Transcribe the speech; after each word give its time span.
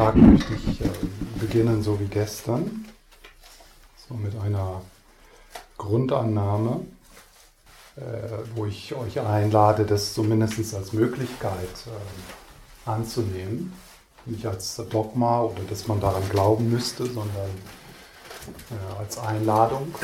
Tag 0.00 0.16
möchte 0.16 0.54
ich 0.54 0.80
äh, 0.80 0.88
beginnen, 1.38 1.82
so 1.82 2.00
wie 2.00 2.06
gestern, 2.06 2.86
so 4.08 4.14
mit 4.14 4.34
einer 4.40 4.80
Grundannahme, 5.76 6.86
äh, 7.96 8.00
wo 8.54 8.64
ich 8.64 8.94
euch 8.94 9.20
einlade, 9.20 9.84
das 9.84 10.14
zumindest 10.14 10.74
als 10.74 10.94
Möglichkeit 10.94 11.68
äh, 11.86 12.90
anzunehmen. 12.90 13.74
Nicht 14.24 14.46
als 14.46 14.76
Dogma 14.88 15.42
oder 15.42 15.64
dass 15.68 15.86
man 15.86 16.00
daran 16.00 16.26
glauben 16.30 16.70
müsste, 16.70 17.04
sondern 17.04 17.50
als 18.98 19.18
Einladung. 19.18 19.94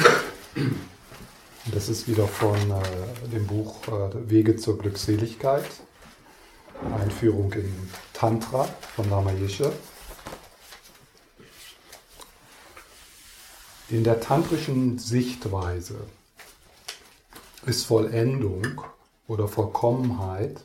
Das 1.73 1.89
ist 1.89 2.09
wieder 2.09 2.27
von 2.27 2.57
dem 3.31 3.47
Buch 3.47 3.77
Wege 4.27 4.57
zur 4.57 4.79
Glückseligkeit. 4.79 5.67
Einführung 6.99 7.53
in 7.53 7.73
Tantra 8.17 8.65
von 8.95 9.11
Lama 9.11 9.31
Yeshe. 9.33 9.71
In 13.91 14.05
der 14.05 14.23
tantrischen 14.23 14.99
Sichtweise 14.99 16.01
ist 17.67 17.85
Vollendung 17.85 18.81
oder 19.29 19.49
Vollkommenheit 19.49 20.65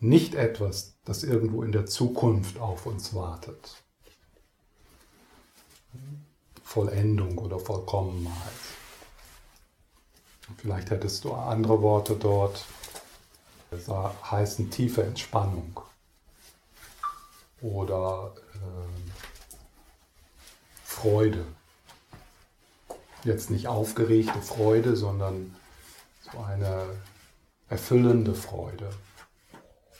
nicht 0.00 0.34
etwas, 0.34 0.94
das 1.04 1.24
irgendwo 1.24 1.62
in 1.62 1.72
der 1.72 1.84
Zukunft 1.84 2.58
auf 2.58 2.86
uns 2.86 3.12
wartet. 3.12 3.82
Vollendung 6.64 7.36
oder 7.36 7.58
Vollkommenheit. 7.58 8.32
Vielleicht 10.56 10.88
hättest 10.88 11.24
du 11.24 11.34
andere 11.34 11.82
Worte 11.82 12.16
dort. 12.16 12.64
Das 13.70 13.88
heißen 13.88 14.70
tiefe 14.70 15.02
Entspannung 15.02 15.82
oder 17.60 18.34
äh, 18.54 19.10
Freude. 20.84 21.44
Jetzt 23.24 23.50
nicht 23.50 23.68
aufgeregte 23.68 24.40
Freude, 24.40 24.96
sondern 24.96 25.54
so 26.32 26.38
eine 26.38 26.86
erfüllende 27.68 28.34
Freude, 28.34 28.90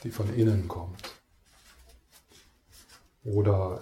die 0.03 0.11
von 0.11 0.33
innen 0.33 0.67
kommt. 0.67 1.03
Oder 3.23 3.81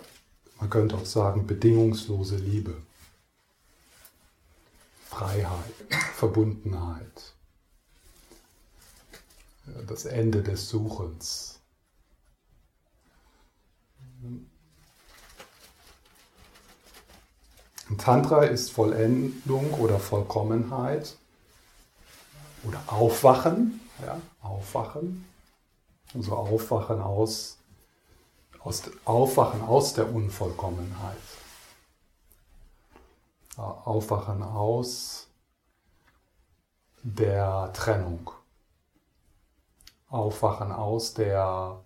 man 0.60 0.70
könnte 0.70 0.96
auch 0.96 1.06
sagen 1.06 1.46
bedingungslose 1.46 2.38
Liebe, 2.38 2.82
Freiheit, 5.06 5.74
Verbundenheit, 6.16 7.34
das 9.88 10.06
Ende 10.06 10.42
des 10.42 10.70
Suchens. 10.70 11.57
Tantra 17.98 18.44
ist 18.44 18.72
Vollendung 18.72 19.74
oder 19.76 20.00
Vollkommenheit 20.00 21.18
oder 22.64 22.82
Aufwachen, 22.88 23.80
ja, 24.06 24.20
Aufwachen, 24.42 25.26
also 26.14 26.36
Aufwachen 26.36 27.02
aus, 27.02 27.58
aus, 28.60 28.84
Aufwachen 29.06 29.62
aus 29.62 29.94
der 29.94 30.14
Unvollkommenheit. 30.14 31.18
Aufwachen 33.56 34.44
aus 34.44 35.28
der 37.02 37.72
Trennung. 37.74 38.30
Aufwachen 40.10 40.72
aus 40.72 41.14
der 41.14 41.84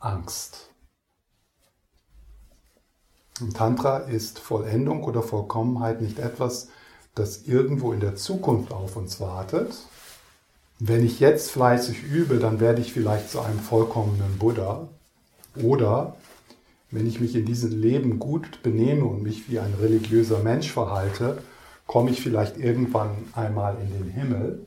Angst. 0.00 0.70
Tantra 3.54 3.98
ist 3.98 4.38
Vollendung 4.38 5.04
oder 5.04 5.22
Vollkommenheit 5.22 6.00
nicht 6.00 6.18
etwas, 6.18 6.68
das 7.14 7.46
irgendwo 7.46 7.92
in 7.92 8.00
der 8.00 8.16
Zukunft 8.16 8.72
auf 8.72 8.96
uns 8.96 9.20
wartet. 9.20 9.76
Wenn 10.78 11.04
ich 11.04 11.20
jetzt 11.20 11.50
fleißig 11.50 12.02
übe, 12.02 12.38
dann 12.38 12.60
werde 12.60 12.80
ich 12.82 12.92
vielleicht 12.92 13.30
zu 13.30 13.40
einem 13.40 13.58
vollkommenen 13.58 14.38
Buddha. 14.38 14.88
Oder 15.62 16.16
wenn 16.90 17.06
ich 17.06 17.20
mich 17.20 17.34
in 17.34 17.46
diesem 17.46 17.78
Leben 17.78 18.18
gut 18.18 18.62
benehme 18.62 19.04
und 19.04 19.22
mich 19.22 19.50
wie 19.50 19.58
ein 19.58 19.74
religiöser 19.74 20.40
Mensch 20.40 20.70
verhalte, 20.70 21.42
komme 21.86 22.10
ich 22.10 22.20
vielleicht 22.20 22.58
irgendwann 22.58 23.10
einmal 23.32 23.76
in 23.80 23.92
den 23.92 24.10
Himmel. 24.10 24.66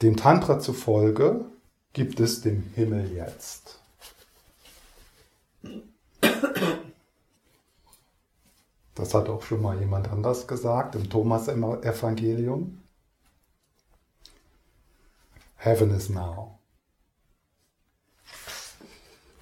Dem 0.00 0.16
Tantra 0.16 0.58
zufolge 0.58 1.44
gibt 1.92 2.20
es 2.20 2.40
den 2.40 2.62
Himmel 2.74 3.12
jetzt. 3.14 3.81
Das 8.94 9.14
hat 9.14 9.28
auch 9.28 9.42
schon 9.42 9.62
mal 9.62 9.78
jemand 9.80 10.08
anders 10.08 10.46
gesagt 10.46 10.94
im 10.94 11.08
Thomas-Evangelium. 11.08 12.82
Heaven 15.56 15.90
is 15.92 16.08
now. 16.08 16.58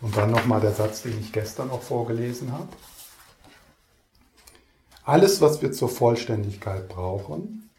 Und 0.00 0.16
dann 0.16 0.31
nochmal 0.31 0.60
der 0.60 0.72
Satz, 0.72 1.03
den 1.03 1.19
ich 1.21 1.33
gestern 1.33 1.71
auch 1.71 1.83
vorgelesen 1.83 2.53
habe. 2.53 2.69
Alles, 5.05 5.41
was 5.41 5.60
wir 5.60 5.72
zur 5.72 5.89
Vollständigkeit 5.89 6.89
brauchen, 6.89 7.71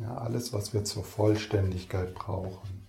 ja, 0.00 0.16
alles, 0.18 0.52
was 0.52 0.74
wir 0.74 0.84
zur 0.84 1.04
Vollständigkeit 1.04 2.14
brauchen. 2.14 2.81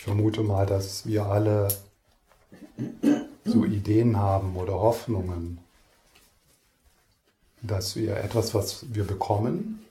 Ich 0.00 0.04
vermute 0.04 0.42
mal, 0.42 0.64
dass 0.64 1.04
wir 1.04 1.26
alle 1.26 1.68
so 3.44 3.66
Ideen 3.66 4.16
haben 4.16 4.56
oder 4.56 4.72
Hoffnungen, 4.72 5.58
dass 7.60 7.96
wir 7.96 8.16
etwas, 8.16 8.54
was 8.54 8.94
wir 8.94 9.04
bekommen, 9.06 9.84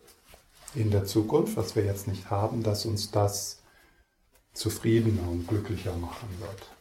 in 0.74 0.90
der 0.90 1.06
Zukunft, 1.06 1.58
was 1.58 1.76
wir 1.76 1.86
jetzt 1.86 2.08
nicht 2.08 2.32
haben, 2.32 2.64
dass 2.64 2.88
uns 2.88 3.12
das 3.12 3.60
zufriedener 4.54 5.30
und 5.30 5.48
glücklicher 5.48 5.96
machen 5.96 6.28
wird. 6.40 6.72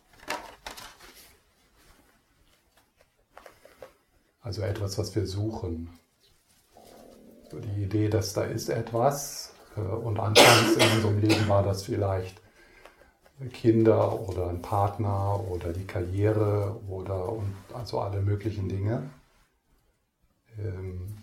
Also 4.41 4.63
etwas, 4.63 4.97
was 4.97 5.15
wir 5.15 5.27
suchen. 5.27 5.91
Die 7.53 7.83
Idee, 7.83 8.09
dass 8.09 8.33
da 8.33 8.45
ist 8.45 8.71
etwas 8.71 9.53
äh, 9.77 9.81
und 9.81 10.19
anfangs 10.19 10.77
in 10.77 10.97
unserem 10.97 11.21
Leben 11.21 11.47
war 11.47 11.63
das 11.63 11.83
vielleicht 11.83 12.41
Kinder 13.53 14.21
oder 14.29 14.49
ein 14.49 14.63
Partner 14.63 15.41
oder 15.49 15.73
die 15.73 15.87
Karriere 15.87 16.81
oder 16.89 17.29
und 17.29 17.55
also 17.73 18.01
alle 18.01 18.21
möglichen 18.21 18.69
Dinge. 18.69 19.09
Ähm, 20.59 21.19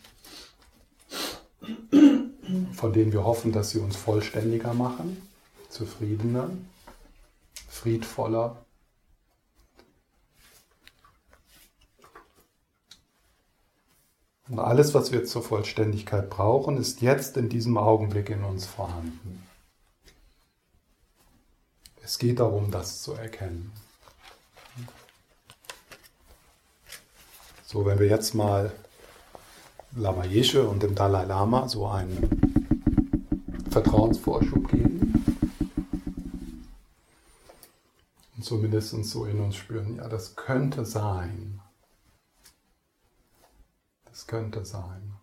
von 2.73 2.93
denen 2.93 3.11
wir 3.11 3.23
hoffen, 3.23 3.51
dass 3.51 3.71
sie 3.71 3.79
uns 3.79 3.95
vollständiger 3.95 4.73
machen, 4.73 5.21
zufriedener, 5.69 6.49
friedvoller. 7.67 8.63
Und 14.47 14.59
alles, 14.59 14.93
was 14.93 15.11
wir 15.11 15.25
zur 15.25 15.41
Vollständigkeit 15.41 16.29
brauchen, 16.29 16.77
ist 16.77 17.01
jetzt 17.01 17.35
in 17.35 17.49
diesem 17.49 17.77
Augenblick 17.77 18.29
in 18.29 18.43
uns 18.43 18.65
vorhanden. 18.65 19.44
Es 22.05 22.19
geht 22.19 22.39
darum, 22.39 22.69
das 22.69 23.01
zu 23.01 23.13
erkennen. 23.13 23.71
So, 27.66 27.83
wenn 27.83 27.97
wir 27.97 28.05
jetzt 28.07 28.35
mal 28.35 28.71
Lama 29.95 30.23
Yeshe 30.23 30.69
und 30.69 30.83
dem 30.83 30.93
Dalai 30.93 31.25
Lama 31.25 31.67
so 31.67 31.88
einen 31.88 32.29
Vertrauensvorschub 33.71 34.69
geben. 34.69 35.25
Und 38.37 38.46
zumindest 38.46 38.91
so 39.05 39.25
in 39.25 39.40
uns 39.40 39.55
spüren, 39.55 39.96
ja, 39.96 40.07
das 40.07 40.35
könnte 40.35 40.85
sein. 40.85 41.59
Das 44.05 44.28
könnte 44.28 44.63
sein. 44.63 45.15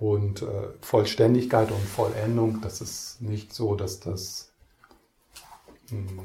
Und 0.00 0.42
äh, 0.42 0.68
Vollständigkeit 0.80 1.70
und 1.72 1.82
Vollendung, 1.82 2.60
das 2.60 2.80
ist 2.80 3.20
nicht 3.20 3.52
so, 3.52 3.74
dass 3.74 3.98
das, 3.98 4.50
mh, 5.90 6.10
hm, 6.10 6.20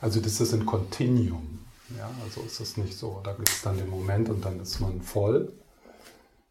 also 0.00 0.20
das 0.20 0.40
ist 0.40 0.52
ein 0.54 0.64
Kontinuum. 0.64 1.60
Ja, 1.98 2.10
also 2.24 2.40
ist 2.42 2.60
es 2.60 2.76
nicht 2.76 2.96
so, 2.96 3.20
da 3.22 3.32
gibt 3.32 3.50
es 3.50 3.62
dann 3.62 3.76
den 3.76 3.90
Moment 3.90 4.30
und 4.30 4.44
dann 4.44 4.58
ist 4.60 4.80
man 4.80 5.02
voll, 5.02 5.52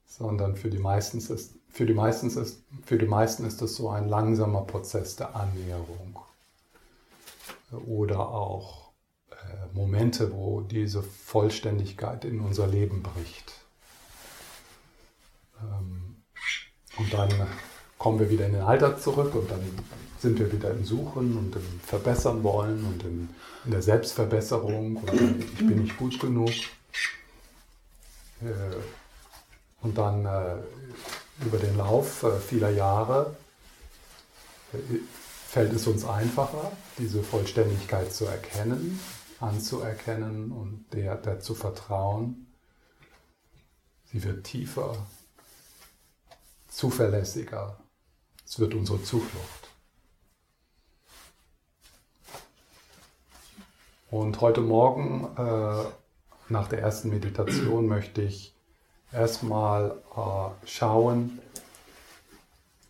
sondern 0.06 0.56
für 0.56 0.70
die 0.70 0.78
meisten 0.78 1.18
ist, 1.18 1.56
für 1.70 1.88
die 1.88 1.94
meisten 1.94 2.28
ist, 2.28 2.62
für 2.86 3.00
die 3.00 3.08
meisten 3.08 3.46
ist 3.46 3.62
das 3.62 3.76
so 3.76 3.90
ein 3.90 4.08
langsamer 4.08 4.62
Prozess 4.62 5.16
der 5.16 5.36
Annäherung. 5.36 6.20
Oder 7.88 8.30
auch 8.30 8.92
äh, 9.32 9.36
Momente, 9.74 10.32
wo 10.32 10.62
diese 10.62 11.02
Vollständigkeit 11.02 12.26
in 12.26 12.40
unser 12.40 12.68
Leben 12.68 13.02
bricht. 13.02 13.63
Und 16.98 17.14
dann 17.14 17.30
kommen 17.98 18.20
wir 18.20 18.30
wieder 18.30 18.46
in 18.46 18.54
den 18.54 18.62
Alltag 18.62 19.02
zurück 19.02 19.34
und 19.36 19.50
dann 19.50 19.62
sind 20.20 20.40
wir 20.40 20.52
wieder 20.52 20.72
im 20.72 20.86
Suchen 20.86 21.38
und 21.38 21.56
im 21.56 21.80
Verbessern 21.86 22.44
wollen 22.44 22.86
und 22.86 23.04
in, 23.04 23.30
in 23.66 23.72
der 23.72 23.82
Selbstverbesserung 23.82 24.98
und 24.98 25.14
ich 25.14 25.58
bin 25.58 25.84
nicht 25.84 25.98
gut 25.98 26.20
genug. 26.20 26.52
Äh, 28.42 28.76
und 29.82 29.98
dann 29.98 30.26
äh, 30.26 30.56
über 31.46 31.58
den 31.58 31.78
Lauf 31.78 32.24
äh, 32.24 32.40
vieler 32.40 32.70
Jahre 32.70 33.36
fällt 35.48 35.74
es 35.74 35.86
uns 35.86 36.04
einfacher, 36.06 36.72
diese 36.98 37.22
Vollständigkeit 37.22 38.12
zu 38.12 38.26
erkennen, 38.26 39.00
anzuerkennen 39.40 40.52
und 40.52 40.86
der, 40.94 41.16
der 41.16 41.42
zu 41.42 41.54
vertrauen. 41.54 42.48
Sie 44.12 44.24
wird 44.24 44.46
tiefer, 44.46 45.06
zuverlässiger. 46.74 47.78
Es 48.46 48.60
wird 48.60 48.74
unsere 48.74 49.02
Zuflucht. 49.04 49.70
Und 54.10 54.42
heute 54.42 54.62
Morgen 54.62 55.28
äh, 55.38 55.86
nach 56.50 56.68
der 56.68 56.80
ersten 56.80 57.10
Meditation 57.10 57.88
möchte 57.88 58.22
ich 58.22 58.56
erstmal 59.12 60.02
äh, 60.16 60.68
schauen, 60.68 61.40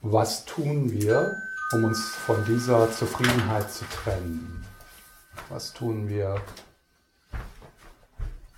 was 0.02 0.46
tun 0.46 0.92
wir, 0.92 1.34
um 1.74 1.86
uns 1.86 2.00
von 2.10 2.44
dieser 2.46 2.92
Zufriedenheit 2.92 3.72
zu 3.72 3.86
trennen? 3.86 4.66
Was 5.50 5.74
tun 5.74 6.10
wir? 6.10 6.42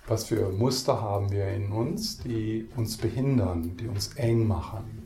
Was 0.08 0.24
für 0.24 0.50
Muster 0.50 1.00
haben 1.00 1.30
wir 1.30 1.48
in 1.48 1.72
uns, 1.72 2.18
die 2.18 2.68
uns 2.76 2.96
behindern, 2.96 3.76
die 3.76 3.88
uns 3.88 4.14
eng 4.14 4.46
machen, 4.46 5.05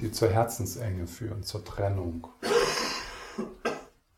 die 0.00 0.12
zur 0.12 0.28
Herzensenge 0.28 1.06
führen, 1.06 1.42
zur 1.42 1.64
Trennung 1.64 2.28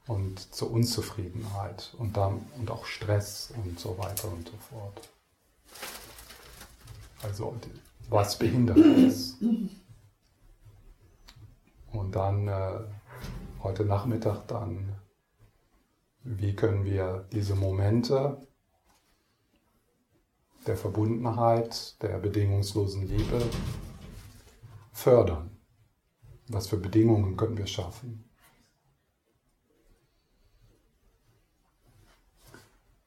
und 0.06 0.54
zur 0.54 0.70
Unzufriedenheit 0.70 1.94
und, 1.98 2.16
dann, 2.16 2.46
und 2.58 2.70
auch 2.70 2.86
Stress 2.86 3.52
und 3.56 3.78
so 3.78 3.96
weiter 3.98 4.28
und 4.28 4.48
so 4.48 4.56
fort. 4.56 5.08
Also 7.22 7.54
was 8.08 8.38
behindert 8.38 8.78
uns? 8.78 9.38
Und 11.92 12.12
dann 12.14 12.48
äh, 12.48 12.80
heute 13.62 13.84
Nachmittag 13.84 14.46
dann, 14.46 14.96
wie 16.22 16.54
können 16.54 16.84
wir 16.84 17.26
diese 17.32 17.54
Momente 17.54 18.46
der 20.66 20.76
Verbundenheit, 20.76 22.00
der 22.02 22.19
bedingungslosen 22.19 23.08
Liebe 23.08 23.42
fördern? 24.92 25.57
Was 26.49 26.69
für 26.69 26.79
Bedingungen 26.79 27.37
können 27.37 27.59
wir 27.59 27.67
schaffen? 27.67 28.25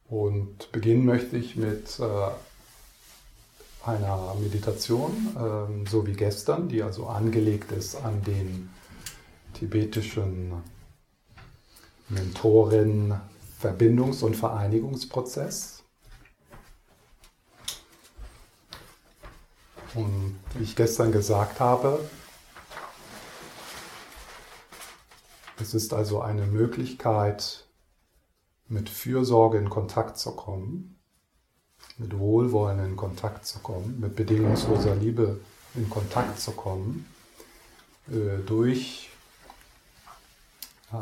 Und 0.08 0.72
beginnen 0.72 1.06
möchte 1.06 1.38
ich 1.38 1.56
mit 1.56 1.98
äh, 2.00 2.32
einer 3.84 4.36
Meditation, 4.36 5.36
ähm, 5.40 5.88
so 5.88 6.06
wie 6.06 6.14
gestern, 6.14 6.68
die 6.68 6.84
also 6.84 7.08
angelegt 7.08 7.72
ist 7.72 7.96
an 7.96 8.22
den 8.24 8.70
tibetischen 9.54 10.54
Mentorin 12.10 13.16
Verbindungs- 13.60 14.22
und 14.22 14.36
Vereinigungsprozess. 14.36 15.84
Und 19.94 20.40
wie 20.56 20.64
ich 20.64 20.76
gestern 20.76 21.12
gesagt 21.12 21.60
habe, 21.60 22.00
es 25.60 25.74
ist 25.74 25.94
also 25.94 26.22
eine 26.22 26.46
Möglichkeit, 26.46 27.68
mit 28.68 28.90
Fürsorge 28.90 29.58
in 29.58 29.70
Kontakt 29.70 30.18
zu 30.18 30.32
kommen 30.32 31.02
mit 31.98 32.18
Wohlwollen 32.18 32.84
in 32.84 32.96
Kontakt 32.96 33.46
zu 33.46 33.60
kommen, 33.60 34.00
mit 34.00 34.16
bedingungsloser 34.16 34.96
Liebe 34.96 35.40
in 35.76 35.90
Kontakt 35.90 36.40
zu 36.40 36.52
kommen, 36.52 37.06
äh, 38.10 38.44
durch, 38.46 39.10
äh, 40.92 40.96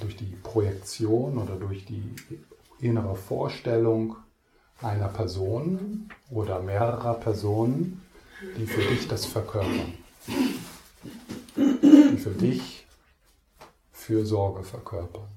durch 0.00 0.16
die 0.16 0.36
Projektion 0.42 1.38
oder 1.38 1.56
durch 1.56 1.84
die 1.84 2.14
innere 2.80 3.16
Vorstellung 3.16 4.16
einer 4.80 5.08
Person 5.08 6.08
oder 6.30 6.60
mehrerer 6.60 7.14
Personen, 7.14 8.02
die 8.56 8.66
für 8.66 8.82
dich 8.82 9.08
das 9.08 9.26
verkörpern, 9.26 9.94
die 11.56 12.16
für 12.16 12.30
dich 12.30 12.77
Fürsorge 14.08 14.64
verkörpern. 14.64 15.28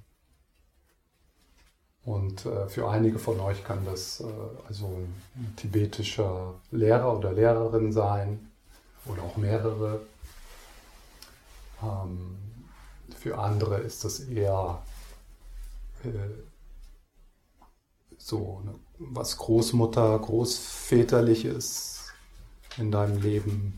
Und 2.06 2.46
äh, 2.46 2.70
für 2.70 2.90
einige 2.90 3.20
von 3.20 3.38
euch 3.42 3.66
kann 3.66 3.84
das 3.84 4.22
äh, 4.22 4.26
also 4.66 4.86
ein 5.36 5.54
tibetischer 5.58 6.54
Lehrer 6.72 7.18
oder 7.18 7.34
Lehrerin 7.34 7.92
sein 7.92 8.50
oder 9.06 9.24
auch 9.24 9.36
mehrere. 9.36 10.00
Ähm, 11.84 12.38
für 13.20 13.38
andere 13.38 13.80
ist 13.80 14.06
das 14.06 14.22
eher 14.22 14.82
äh, 16.06 16.08
so 18.18 18.62
eine, 18.62 18.76
was 19.00 19.36
Großmutter, 19.36 20.18
Großväterliches 20.18 22.06
in 22.78 22.90
deinem 22.90 23.22
Leben. 23.22 23.78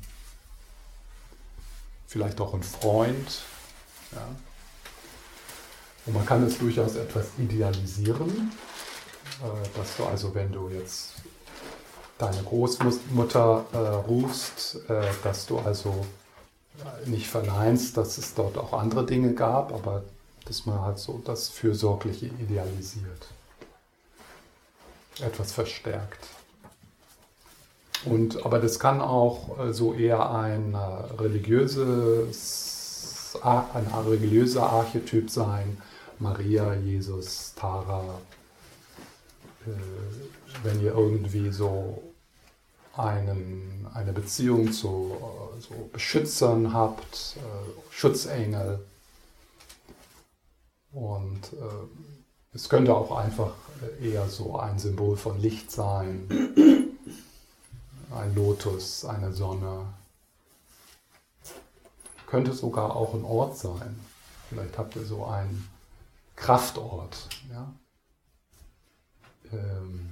Vielleicht 2.05 2.39
auch 2.39 2.53
ein 2.53 2.61
Freund. 2.61 3.41
Ja. 4.11 4.52
Und 6.05 6.15
man 6.15 6.25
kann 6.25 6.44
es 6.44 6.57
durchaus 6.57 6.95
etwas 6.95 7.27
idealisieren, 7.38 8.51
äh, 9.41 9.77
dass 9.77 9.97
du 9.97 10.05
also, 10.05 10.33
wenn 10.35 10.51
du 10.51 10.69
jetzt 10.69 11.13
deine 12.17 12.44
Großmutter 12.44 13.65
äh, 13.71 13.77
rufst, 13.77 14.79
äh, 14.89 15.03
dass 15.23 15.45
du 15.45 15.59
also 15.59 16.05
nicht 17.05 17.27
verneinst, 17.27 17.95
dass 17.97 18.17
es 18.17 18.33
dort 18.33 18.57
auch 18.57 18.73
andere 18.73 19.05
Dinge 19.05 19.33
gab, 19.33 19.71
aber 19.71 20.03
dass 20.45 20.65
man 20.65 20.81
halt 20.81 20.97
so 20.97 21.21
das 21.23 21.50
Fürsorgliche 21.50 22.25
idealisiert, 22.25 23.27
etwas 25.21 25.51
verstärkt. 25.51 26.27
Und, 28.05 28.44
aber 28.45 28.59
das 28.59 28.79
kann 28.79 29.01
auch 29.01 29.71
so 29.71 29.94
eher 29.94 30.31
ein 30.31 30.75
religiöses, 31.17 33.38
ein 33.41 33.88
religiöser 34.05 34.63
Archetyp 34.63 35.29
sein, 35.29 35.77
Maria, 36.20 36.74
Jesus, 36.74 37.53
Tara, 37.55 38.20
äh, 39.65 39.72
wenn 40.63 40.82
ihr 40.82 40.93
irgendwie 40.93 41.51
so 41.51 42.01
einen, 42.96 43.88
eine 43.93 44.13
Beziehung 44.13 44.72
zu 44.72 45.17
so 45.60 45.89
Beschützern 45.91 46.74
habt, 46.74 47.38
äh, 47.38 47.91
Schutzengel. 47.91 48.86
Und 50.91 51.53
äh, 51.53 51.88
es 52.53 52.70
könnte 52.70 52.96
auch 52.96 53.15
einfach 53.17 53.53
eher 54.01 54.29
so 54.29 54.58
ein 54.60 54.77
Symbol 54.77 55.17
von 55.17 55.39
Licht 55.39 55.72
sein, 55.72 56.27
ein 58.12 58.36
Lotus, 58.36 59.05
eine 59.05 59.34
Sonne. 59.34 59.88
Könnte 62.27 62.53
sogar 62.53 62.96
auch 62.96 63.13
ein 63.15 63.24
Ort 63.24 63.58
sein. 63.58 64.00
Vielleicht 64.50 64.77
habt 64.77 64.96
ihr 64.96 65.05
so 65.05 65.25
einen 65.25 65.67
Kraftort. 66.43 67.29
Ja? 67.50 67.73
Ähm, 69.53 70.09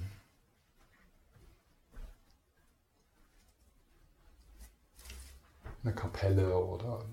eine 5.82 5.94
Kapelle 5.94 6.56
oder 6.56 7.04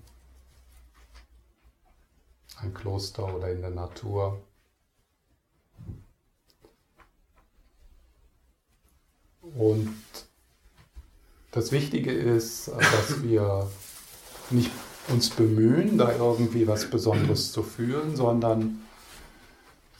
ein 2.62 2.72
Kloster 2.72 3.34
oder 3.34 3.50
in 3.50 3.60
der 3.60 3.70
Natur. 3.70 4.42
Und 9.42 9.94
das 11.50 11.72
Wichtige 11.72 12.10
ist, 12.12 12.68
dass 12.68 13.22
wir 13.22 13.70
nicht 14.48 14.70
uns 15.08 15.28
bemühen, 15.28 15.98
da 15.98 16.10
irgendwie 16.10 16.66
was 16.66 16.88
Besonderes 16.88 17.52
zu 17.52 17.62
fühlen, 17.62 18.16
sondern 18.16 18.80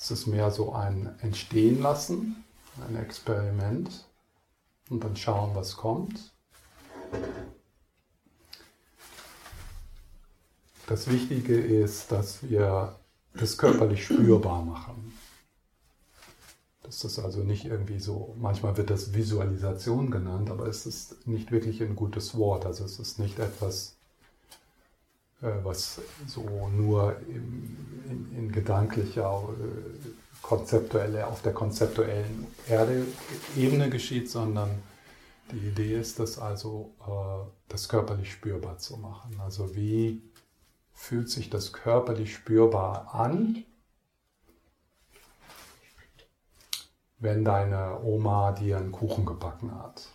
es 0.00 0.10
ist 0.10 0.26
mehr 0.26 0.50
so 0.50 0.72
ein 0.72 1.14
Entstehen 1.20 1.82
lassen, 1.82 2.42
ein 2.88 2.96
Experiment 2.96 4.06
und 4.88 5.04
dann 5.04 5.14
schauen, 5.14 5.54
was 5.54 5.76
kommt. 5.76 6.32
Das 10.86 11.08
Wichtige 11.08 11.54
ist, 11.54 12.10
dass 12.10 12.42
wir 12.42 12.96
das 13.34 13.58
körperlich 13.58 14.06
spürbar 14.06 14.62
machen. 14.62 15.12
Das 16.82 17.18
also 17.18 17.40
nicht 17.42 17.66
irgendwie 17.66 18.00
so, 18.00 18.34
manchmal 18.38 18.76
wird 18.76 18.90
das 18.90 19.12
Visualisation 19.12 20.10
genannt, 20.10 20.50
aber 20.50 20.66
es 20.66 20.86
ist 20.86 21.26
nicht 21.26 21.52
wirklich 21.52 21.82
ein 21.82 21.94
gutes 21.94 22.36
Wort. 22.36 22.64
Also 22.64 22.84
es 22.84 22.98
ist 22.98 23.18
nicht 23.18 23.38
etwas 23.38 23.99
was 25.40 26.00
so 26.26 26.68
nur 26.68 27.16
in, 27.28 27.76
in, 28.08 28.36
in 28.36 28.52
gedanklicher, 28.52 29.42
äh, 29.48 30.08
konzeptuelle, 30.42 31.26
auf 31.26 31.42
der 31.42 31.52
konzeptuellen 31.52 32.46
Erde, 32.68 33.06
Ebene 33.56 33.90
geschieht, 33.90 34.30
sondern 34.30 34.70
die 35.52 35.68
Idee 35.68 35.98
ist, 35.98 36.18
das 36.18 36.38
also 36.38 36.94
äh, 37.00 37.50
das 37.68 37.88
körperlich 37.88 38.32
spürbar 38.32 38.78
zu 38.78 38.96
machen. 38.96 39.40
Also 39.40 39.74
wie 39.74 40.22
fühlt 40.92 41.30
sich 41.30 41.50
das 41.50 41.72
körperlich 41.72 42.34
spürbar 42.34 43.14
an, 43.14 43.64
wenn 47.18 47.44
deine 47.44 48.00
Oma 48.02 48.52
dir 48.52 48.78
einen 48.78 48.92
Kuchen 48.92 49.26
gebacken 49.26 49.74
hat? 49.74 50.08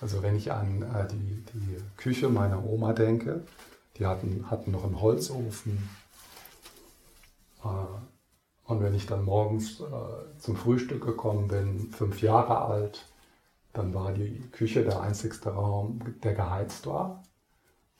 Also 0.00 0.22
wenn 0.22 0.36
ich 0.36 0.52
an 0.52 0.82
äh, 0.82 1.06
die, 1.08 1.44
die 1.52 1.76
Küche 1.96 2.28
meiner 2.28 2.64
Oma 2.64 2.92
denke, 2.92 3.42
die 3.96 4.06
hatten, 4.06 4.48
hatten 4.50 4.70
noch 4.70 4.84
einen 4.84 5.00
Holzofen. 5.00 5.88
Äh, 7.64 7.68
und 8.64 8.82
wenn 8.82 8.94
ich 8.94 9.06
dann 9.06 9.24
morgens 9.24 9.80
äh, 9.80 10.38
zum 10.38 10.56
Frühstück 10.56 11.04
gekommen 11.04 11.48
bin, 11.48 11.90
fünf 11.90 12.22
Jahre 12.22 12.60
alt, 12.60 13.06
dann 13.72 13.92
war 13.94 14.12
die 14.12 14.40
Küche 14.52 14.84
der 14.84 15.00
einzigste 15.00 15.50
Raum, 15.50 16.00
der 16.22 16.34
geheizt 16.34 16.86
war. 16.86 17.22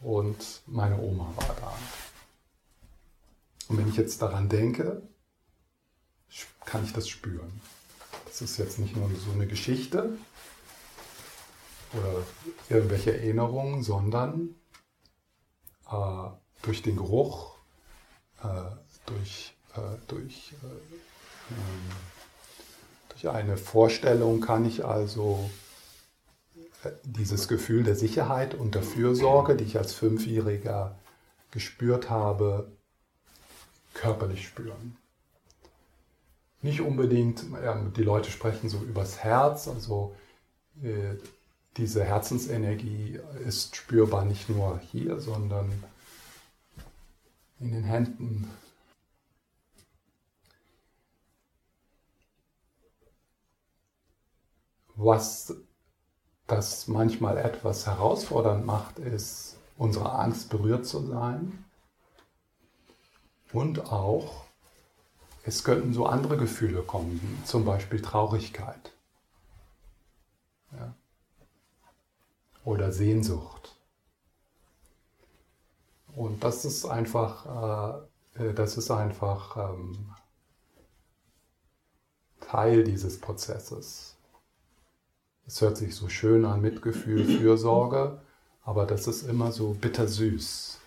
Und 0.00 0.62
meine 0.66 1.00
Oma 1.00 1.32
war 1.36 1.56
da. 1.60 1.72
Und 3.68 3.78
wenn 3.78 3.88
ich 3.88 3.96
jetzt 3.96 4.22
daran 4.22 4.48
denke, 4.48 5.02
kann 6.64 6.84
ich 6.84 6.92
das 6.92 7.08
spüren. 7.08 7.60
Das 8.26 8.42
ist 8.42 8.58
jetzt 8.58 8.78
nicht 8.78 8.94
nur 8.94 9.08
so 9.08 9.32
eine 9.32 9.46
Geschichte 9.46 10.16
oder 11.92 12.22
irgendwelche 12.68 13.16
Erinnerungen, 13.16 13.82
sondern 13.82 14.54
äh, 15.90 16.30
durch 16.62 16.82
den 16.82 16.96
Geruch, 16.96 17.54
äh, 18.42 18.46
durch, 19.06 19.54
äh, 19.74 19.96
durch, 20.06 20.52
äh, 20.62 20.66
ähm, 21.52 21.90
durch 23.10 23.28
eine 23.28 23.56
Vorstellung 23.56 24.40
kann 24.40 24.64
ich 24.64 24.84
also 24.84 25.50
äh, 26.84 26.90
dieses 27.04 27.48
Gefühl 27.48 27.84
der 27.84 27.96
Sicherheit 27.96 28.54
und 28.54 28.74
der 28.74 28.82
Fürsorge, 28.82 29.56
die 29.56 29.64
ich 29.64 29.78
als 29.78 29.94
Fünfjähriger 29.94 30.98
gespürt 31.50 32.10
habe, 32.10 32.70
körperlich 33.94 34.46
spüren. 34.46 34.96
Nicht 36.60 36.80
unbedingt, 36.80 37.44
die 37.96 38.02
Leute 38.02 38.30
sprechen 38.30 38.68
so 38.68 38.78
übers 38.78 39.18
Herz, 39.18 39.68
also 39.68 40.14
diese 41.78 42.04
Herzensenergie 42.04 43.20
ist 43.46 43.76
spürbar 43.76 44.24
nicht 44.24 44.48
nur 44.48 44.80
hier, 44.80 45.20
sondern 45.20 45.84
in 47.60 47.72
den 47.72 47.84
Händen. 47.84 48.50
Was 54.96 55.54
das 56.48 56.88
manchmal 56.88 57.38
etwas 57.38 57.86
herausfordernd 57.86 58.66
macht, 58.66 58.98
ist 58.98 59.56
unsere 59.76 60.12
Angst 60.12 60.50
berührt 60.50 60.86
zu 60.86 61.06
sein 61.06 61.64
und 63.52 63.92
auch 63.92 64.44
es 65.44 65.62
könnten 65.62 65.94
so 65.94 66.06
andere 66.06 66.36
Gefühle 66.36 66.82
kommen, 66.82 67.40
zum 67.44 67.64
Beispiel 67.64 68.02
Traurigkeit. 68.02 68.92
Ja 70.72 70.97
oder 72.68 72.92
Sehnsucht. 72.92 73.74
Und 76.14 76.44
das 76.44 76.66
ist 76.66 76.84
einfach, 76.84 78.04
äh, 78.36 78.44
äh, 78.44 78.52
das 78.52 78.76
ist 78.76 78.90
einfach 78.90 79.56
ähm, 79.56 80.14
Teil 82.40 82.84
dieses 82.84 83.18
Prozesses. 83.18 84.16
Es 85.46 85.62
hört 85.62 85.78
sich 85.78 85.94
so 85.94 86.10
schön 86.10 86.44
an, 86.44 86.60
Mitgefühl, 86.60 87.24
Fürsorge, 87.24 88.20
aber 88.64 88.84
das 88.84 89.06
ist 89.06 89.22
immer 89.22 89.50
so 89.50 89.72
bittersüß. 89.72 90.78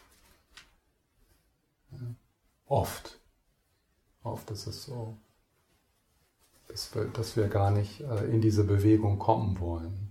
Oft. 2.67 3.17
Oft 4.21 4.51
ist 4.51 4.67
es 4.67 4.83
so, 4.83 5.17
dass 6.67 6.93
wir, 6.93 7.05
dass 7.05 7.35
wir 7.35 7.47
gar 7.47 7.71
nicht 7.71 8.01
äh, 8.01 8.25
in 8.25 8.39
diese 8.39 8.65
Bewegung 8.65 9.17
kommen 9.17 9.59
wollen. 9.59 10.10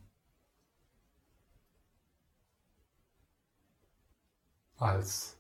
Als 4.81 5.37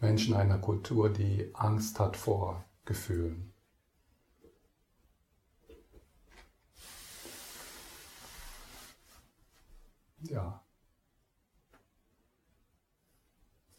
Menschen 0.00 0.34
einer 0.34 0.58
Kultur, 0.58 1.10
die 1.10 1.54
Angst 1.54 2.00
hat 2.00 2.16
vor 2.16 2.64
Gefühlen. 2.84 3.52
Ja. 10.22 10.62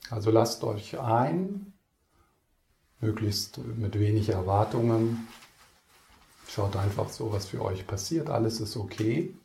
Also 0.10 0.30
lasst 0.32 0.64
euch 0.64 1.00
ein, 1.00 1.74
möglichst 3.00 3.58
mit 3.58 3.98
wenig 3.98 4.30
Erwartungen. 4.30 5.28
Schaut 6.48 6.76
einfach 6.76 7.10
so, 7.10 7.32
was 7.32 7.48
für 7.48 7.62
euch 7.62 7.88
passiert. 7.88 8.30
Alles 8.30 8.60
ist 8.60 8.78
okay. 8.78 9.36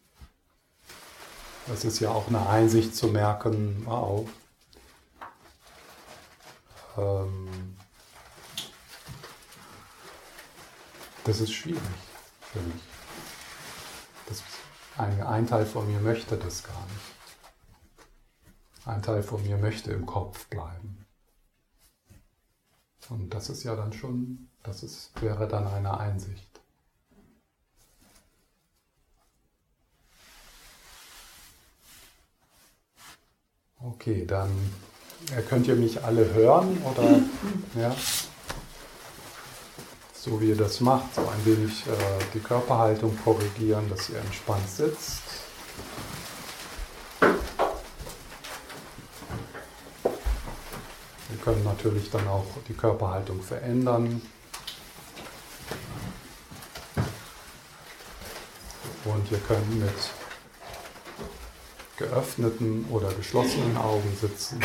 Das 1.69 1.85
ist 1.85 2.01
ja 2.01 2.11
auch 2.11 2.29
eine 2.29 2.49
Einsicht 2.49 2.97
zu 2.97 3.09
merken, 3.09 3.83
wow. 3.85 4.29
Ähm, 6.97 7.77
das 11.25 11.41
ist 11.41 11.53
schwierig 11.53 11.83
für 12.41 12.61
mich. 12.61 12.83
Das, 14.27 14.43
ein, 14.97 15.23
ein 15.23 15.47
Teil 15.47 15.67
von 15.67 15.87
mir 15.93 16.01
möchte 16.01 16.39
das 16.39 16.63
gar 16.63 16.87
nicht. 16.87 17.19
Ein 18.87 19.03
Teil 19.03 19.23
von 19.23 19.43
mir 19.43 19.59
möchte 19.59 19.93
im 19.93 20.07
Kopf 20.07 20.47
bleiben. 20.49 21.05
Und 23.11 23.35
das 23.35 23.51
ist 23.51 23.63
ja 23.65 23.77
dann 23.77 23.93
schon, 23.93 24.49
das 24.63 24.83
ist, 24.83 25.13
wäre 25.21 25.47
dann 25.47 25.67
eine 25.67 25.99
Einsicht. 25.99 26.58
Okay, 33.81 34.25
dann 34.27 34.51
äh, 35.37 35.41
könnt 35.43 35.69
ihr 35.69 35.77
mich 35.77 36.03
alle 36.03 36.33
hören 36.35 36.83
oder 36.83 37.21
ja, 37.81 37.95
so 40.13 40.41
wie 40.41 40.49
ihr 40.49 40.57
das 40.57 40.81
macht, 40.81 41.15
so 41.15 41.21
ein 41.21 41.47
wenig 41.47 41.87
äh, 41.87 42.25
die 42.35 42.41
Körperhaltung 42.41 43.17
korrigieren, 43.23 43.89
dass 43.89 44.11
ihr 44.11 44.19
entspannt 44.19 44.69
sitzt. 44.69 45.23
Wir 51.29 51.39
können 51.45 51.63
natürlich 51.63 52.11
dann 52.11 52.27
auch 52.27 52.47
die 52.67 52.75
Körperhaltung 52.75 53.41
verändern. 53.41 54.21
Und 59.05 59.31
ihr 59.31 59.39
könnt 59.39 59.79
mit 59.79 59.95
geöffneten 61.99 62.87
oder 62.91 63.13
geschlossenen 63.13 63.77
Augen 63.77 64.17
sitzen. 64.21 64.61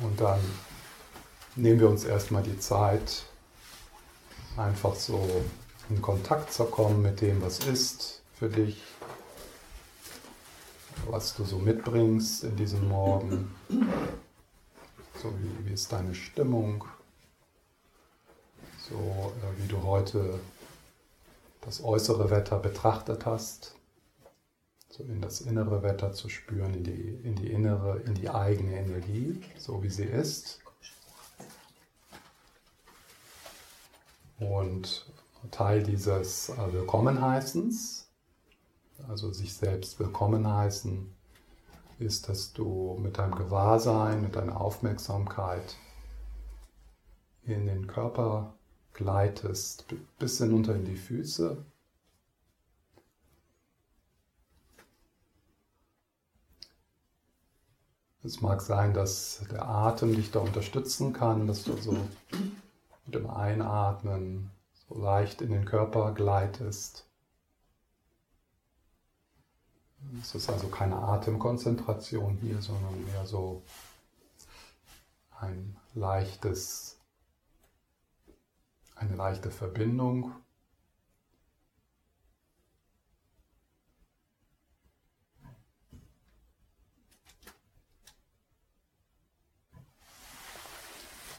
Und 0.00 0.20
dann 0.20 0.40
nehmen 1.54 1.80
wir 1.80 1.88
uns 1.88 2.04
erstmal 2.04 2.42
die 2.42 2.58
Zeit, 2.58 3.24
einfach 4.56 4.94
so 4.94 5.44
in 5.90 6.00
Kontakt 6.02 6.52
zu 6.52 6.64
kommen 6.64 7.02
mit 7.02 7.20
dem, 7.20 7.42
was 7.42 7.60
ist 7.60 8.22
für 8.34 8.48
dich, 8.48 8.82
was 11.08 11.34
du 11.34 11.44
so 11.44 11.58
mitbringst 11.58 12.44
in 12.44 12.56
diesem 12.56 12.88
Morgen, 12.88 13.54
so 15.20 15.32
wie, 15.38 15.68
wie 15.68 15.74
ist 15.74 15.92
deine 15.92 16.14
Stimmung 16.14 16.84
so 18.88 18.96
äh, 18.96 19.62
wie 19.62 19.68
du 19.68 19.82
heute 19.82 20.38
das 21.62 21.82
äußere 21.82 22.30
Wetter 22.30 22.58
betrachtet 22.58 23.26
hast, 23.26 23.74
so 24.88 25.02
in 25.04 25.20
das 25.20 25.40
innere 25.40 25.82
Wetter 25.82 26.12
zu 26.12 26.28
spüren, 26.28 26.74
in 26.74 26.84
die, 26.84 27.18
in 27.22 27.36
die 27.36 27.50
innere, 27.50 27.98
in 28.00 28.14
die 28.14 28.30
eigene 28.30 28.78
Energie, 28.78 29.42
so 29.58 29.82
wie 29.82 29.90
sie 29.90 30.04
ist. 30.04 30.60
Und 34.38 35.06
Teil 35.50 35.82
dieses 35.82 36.50
äh, 36.50 36.72
Willkommenheißens, 36.72 38.08
also 39.08 39.32
sich 39.32 39.54
selbst 39.54 39.98
willkommen 39.98 40.46
heißen, 40.46 41.14
ist, 41.98 42.28
dass 42.28 42.52
du 42.52 42.96
mit 43.00 43.18
deinem 43.18 43.34
Gewahrsein, 43.34 44.22
mit 44.22 44.36
deiner 44.36 44.60
Aufmerksamkeit 44.60 45.76
in 47.44 47.66
den 47.66 47.86
Körper 47.86 48.57
gleitest, 48.98 49.84
bis 50.18 50.38
hinunter 50.38 50.74
in 50.74 50.84
die 50.84 50.96
Füße. 50.96 51.64
Es 58.24 58.40
mag 58.40 58.60
sein, 58.60 58.92
dass 58.94 59.44
der 59.52 59.68
Atem 59.68 60.16
dich 60.16 60.32
da 60.32 60.40
unterstützen 60.40 61.12
kann, 61.12 61.46
dass 61.46 61.62
du 61.62 61.76
so 61.76 61.92
mit 61.92 63.14
dem 63.14 63.30
Einatmen 63.30 64.50
so 64.88 64.98
leicht 64.98 65.42
in 65.42 65.52
den 65.52 65.64
Körper 65.64 66.12
gleitest. 66.12 67.06
Es 70.20 70.34
ist 70.34 70.50
also 70.50 70.66
keine 70.66 70.96
Atemkonzentration 70.96 72.36
hier, 72.42 72.60
sondern 72.60 73.04
mehr 73.04 73.26
so 73.26 73.62
ein 75.38 75.76
leichtes, 75.94 76.87
eine 78.98 79.14
leichte 79.14 79.50
Verbindung. 79.50 80.32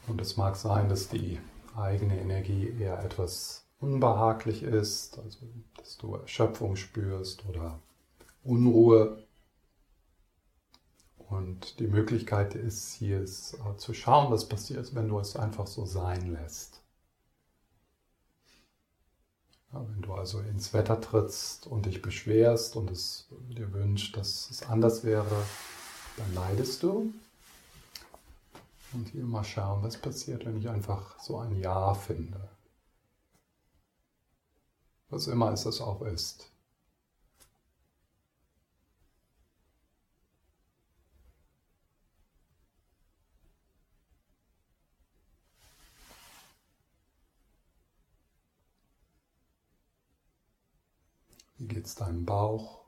Und 0.06 0.20
es 0.20 0.36
mag 0.36 0.56
sein, 0.56 0.88
dass 0.88 1.08
die 1.08 1.38
eigene 1.76 2.18
Energie 2.20 2.68
eher 2.80 2.98
etwas 3.04 3.64
unbehaglich 3.78 4.62
ist, 4.62 5.18
also 5.18 5.46
dass 5.76 5.98
du 5.98 6.14
Erschöpfung 6.14 6.74
spürst 6.76 7.46
oder 7.46 7.78
Unruhe. 8.42 9.24
Und 11.28 11.78
die 11.78 11.86
Möglichkeit 11.86 12.56
ist 12.56 12.92
hier 12.94 13.20
ist, 13.20 13.56
zu 13.76 13.94
schauen, 13.94 14.32
was 14.32 14.48
passiert, 14.48 14.94
wenn 14.96 15.08
du 15.08 15.20
es 15.20 15.36
einfach 15.36 15.68
so 15.68 15.86
sein 15.86 16.32
lässt. 16.32 16.79
Ja, 19.72 19.86
wenn 19.88 20.02
du 20.02 20.14
also 20.14 20.40
ins 20.40 20.72
Wetter 20.72 21.00
trittst 21.00 21.66
und 21.66 21.86
dich 21.86 22.02
beschwerst 22.02 22.74
und 22.76 22.90
es 22.90 23.28
dir 23.48 23.72
wünscht, 23.72 24.16
dass 24.16 24.50
es 24.50 24.62
anders 24.64 25.04
wäre, 25.04 25.44
dann 26.16 26.34
leidest 26.34 26.82
du. 26.82 27.12
Und 28.92 29.08
hier 29.10 29.24
mal 29.24 29.44
schauen, 29.44 29.84
was 29.84 29.96
passiert, 29.96 30.44
wenn 30.44 30.58
ich 30.58 30.68
einfach 30.68 31.18
so 31.20 31.38
ein 31.38 31.54
Ja 31.56 31.94
finde. 31.94 32.48
Was 35.08 35.28
immer 35.28 35.52
es 35.52 35.62
das 35.62 35.80
auch 35.80 36.02
ist. 36.02 36.50
Wie 51.60 51.68
geht 51.68 51.84
es 51.84 51.94
deinem 51.94 52.24
Bauch? 52.24 52.86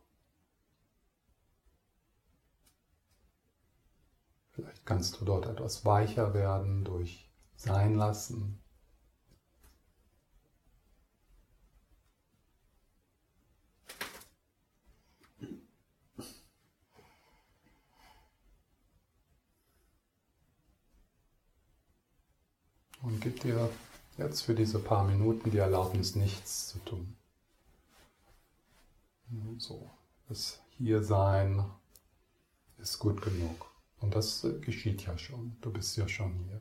Vielleicht 4.52 4.86
kannst 4.86 5.20
du 5.20 5.26
dort 5.26 5.44
etwas 5.44 5.84
weicher 5.84 6.32
werden 6.32 6.82
durch 6.82 7.30
Sein 7.54 7.96
lassen. 7.96 8.58
Und 23.02 23.20
gib 23.20 23.40
dir 23.40 23.68
jetzt 24.16 24.40
für 24.40 24.54
diese 24.54 24.78
paar 24.78 25.04
Minuten 25.04 25.50
die 25.50 25.58
Erlaubnis, 25.58 26.16
nichts 26.16 26.68
zu 26.68 26.78
tun. 26.78 27.21
So, 29.58 29.90
das 30.28 30.60
Hiersein 30.76 31.64
ist 32.76 32.98
gut 32.98 33.22
genug. 33.22 33.70
Und 34.00 34.14
das 34.14 34.44
äh, 34.44 34.58
geschieht 34.60 35.06
ja 35.06 35.16
schon. 35.16 35.56
Du 35.62 35.72
bist 35.72 35.96
ja 35.96 36.06
schon 36.06 36.34
hier. 36.34 36.60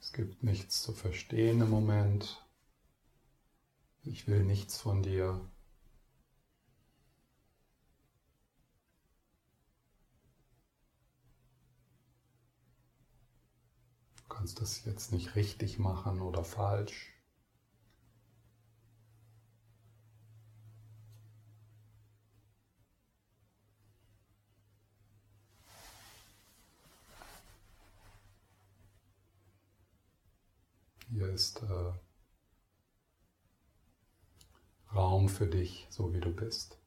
Es 0.00 0.12
gibt 0.12 0.42
nichts 0.44 0.82
zu 0.82 0.92
verstehen 0.92 1.60
im 1.62 1.70
Moment. 1.70 2.47
Ich 4.10 4.26
will 4.26 4.42
nichts 4.42 4.80
von 4.80 5.02
dir. 5.02 5.38
Du 14.16 14.34
kannst 14.34 14.62
das 14.62 14.84
jetzt 14.86 15.12
nicht 15.12 15.36
richtig 15.36 15.78
machen 15.78 16.22
oder 16.22 16.42
falsch. 16.42 17.12
Hier 31.10 31.28
ist 31.28 31.62
äh, 31.62 31.92
Raum 34.94 35.28
für 35.28 35.46
dich, 35.46 35.86
so 35.90 36.14
wie 36.14 36.20
du 36.20 36.30
bist. 36.34 36.78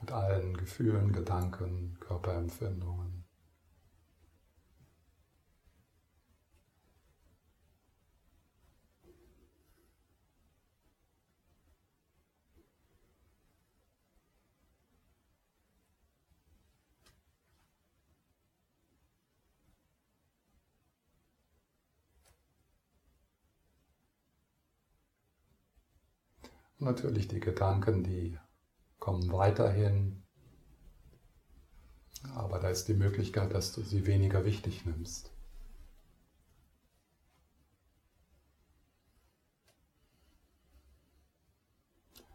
Mit 0.00 0.10
allen 0.10 0.56
Gefühlen, 0.56 1.12
Gedanken, 1.12 1.98
Körperempfindungen. 2.00 3.25
Natürlich 26.86 27.28
die 27.28 27.40
Gedanken, 27.40 28.02
die 28.02 28.38
kommen 28.98 29.30
weiterhin. 29.30 30.22
Aber 32.34 32.58
da 32.58 32.70
ist 32.70 32.88
die 32.88 32.94
Möglichkeit, 32.94 33.52
dass 33.52 33.72
du 33.72 33.82
sie 33.82 34.06
weniger 34.06 34.44
wichtig 34.44 34.86
nimmst. 34.86 35.30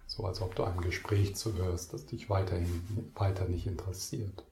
So 0.06 0.26
als 0.26 0.42
ob 0.42 0.56
du 0.56 0.64
einem 0.64 0.82
Gespräch 0.82 1.36
zuhörst, 1.36 1.94
das 1.94 2.06
dich 2.06 2.30
weiterhin 2.30 3.12
weiter 3.16 3.48
nicht 3.48 3.66
interessiert. 3.66 4.46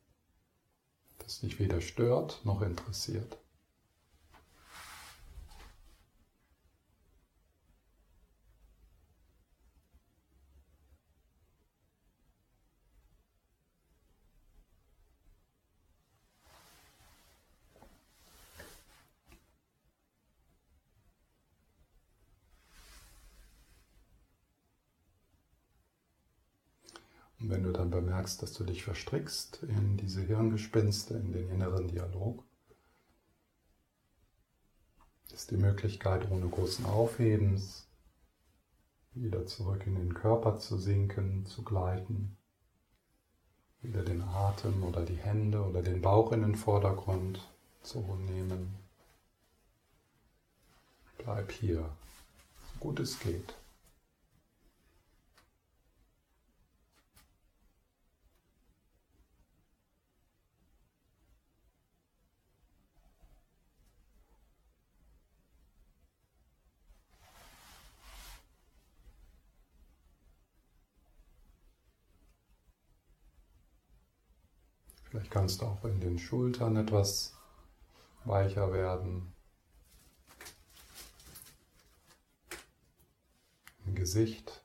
Das 1.19 1.41
dich 1.41 1.59
weder 1.59 1.81
stört 1.81 2.43
noch 2.45 2.61
interessiert. 2.61 3.37
Und 27.39 27.49
wenn 27.49 27.63
du 27.63 27.71
dann 28.29 28.37
bemerkst, 28.37 28.41
dass 28.41 28.53
du 28.53 28.63
dich 28.63 28.83
verstrickst 28.83 29.63
in 29.63 29.97
diese 29.97 30.21
Hirngespinste, 30.21 31.15
in 31.15 31.31
den 31.31 31.49
inneren 31.49 31.87
Dialog, 31.87 32.43
ist 35.33 35.51
die 35.51 35.57
Möglichkeit, 35.57 36.29
ohne 36.31 36.47
großen 36.47 36.85
Aufhebens 36.85 37.87
wieder 39.13 39.45
zurück 39.45 39.85
in 39.85 39.95
den 39.95 40.13
Körper 40.13 40.59
zu 40.59 40.77
sinken, 40.77 41.45
zu 41.45 41.63
gleiten, 41.63 42.37
wieder 43.81 44.03
den 44.03 44.21
Atem 44.21 44.83
oder 44.83 45.05
die 45.05 45.17
Hände 45.17 45.63
oder 45.63 45.81
den 45.81 46.01
Bauch 46.01 46.31
in 46.31 46.41
den 46.41 46.55
Vordergrund 46.55 47.39
zu 47.81 47.99
nehmen. 48.27 48.75
Bleib 51.17 51.51
hier, 51.51 51.81
so 51.81 52.79
gut 52.79 52.99
es 52.99 53.19
geht. 53.19 53.55
Vielleicht 75.09 75.18
kannst 75.29 75.63
auch 75.63 75.83
in 75.85 75.99
den 75.99 76.19
Schultern 76.19 76.75
etwas 76.75 77.33
weicher 78.25 78.73
werden. 78.73 79.33
Im 83.85 83.95
Gesicht. 83.95 84.63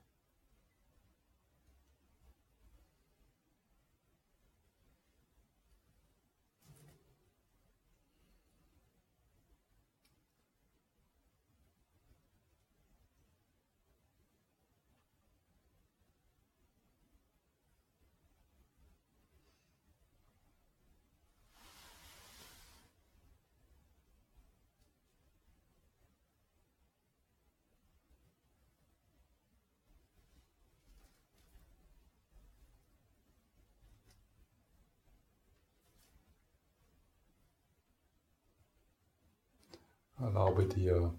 Erlaube 40.24 40.66
dir, 40.66 41.12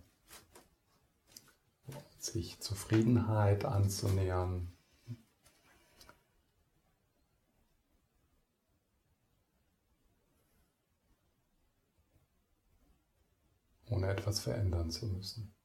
sich 2.17 2.59
Zufriedenheit 2.59 3.63
anzunähern. 3.63 4.71
ohne 13.91 14.07
etwas 14.07 14.39
verändern 14.39 14.89
zu 14.89 15.05
müssen. 15.05 15.55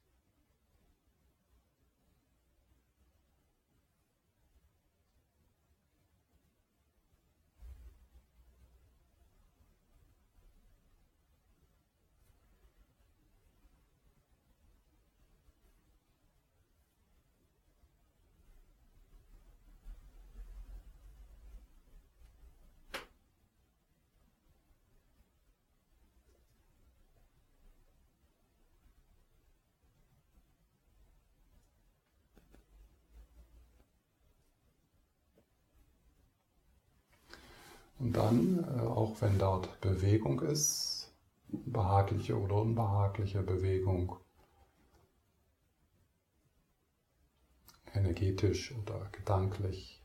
Und 38.01 38.10
dann, 38.21 38.65
äh, 38.65 38.81
auch 38.83 39.21
wenn 39.23 39.39
dort 39.39 39.81
Bewegung 39.81 40.41
ist, 40.41 41.13
behagliche 41.49 42.39
oder 42.39 42.57
unbehagliche 42.57 43.43
Bewegung, 43.43 44.17
energetisch 47.93 48.73
oder 48.77 49.09
gedanklich, 49.11 50.05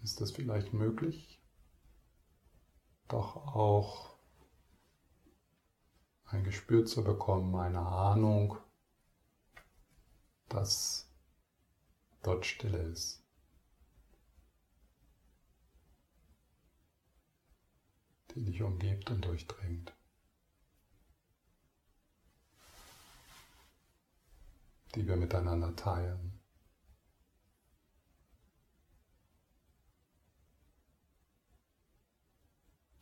ist 0.00 0.20
es 0.20 0.32
vielleicht 0.32 0.72
möglich, 0.72 1.40
doch 3.06 3.36
auch 3.36 4.18
ein 6.24 6.44
Gespür 6.44 6.84
zu 6.84 7.04
bekommen, 7.04 7.54
eine 7.54 7.80
Ahnung, 7.80 8.58
dass 10.48 11.10
dort 12.22 12.44
Stille 12.44 12.78
ist. 12.78 13.27
Die 18.38 18.44
dich 18.44 18.62
umgibt 18.62 19.10
und 19.10 19.24
durchdringt. 19.24 19.92
die 24.94 25.06
wir 25.06 25.16
miteinander 25.16 25.76
teilen. 25.76 26.40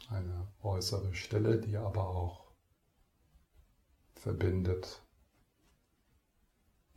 Eine 0.09 0.53
äußere 0.63 1.15
Stille, 1.15 1.61
die 1.61 1.77
aber 1.77 2.09
auch 2.09 2.53
verbindet 4.15 5.01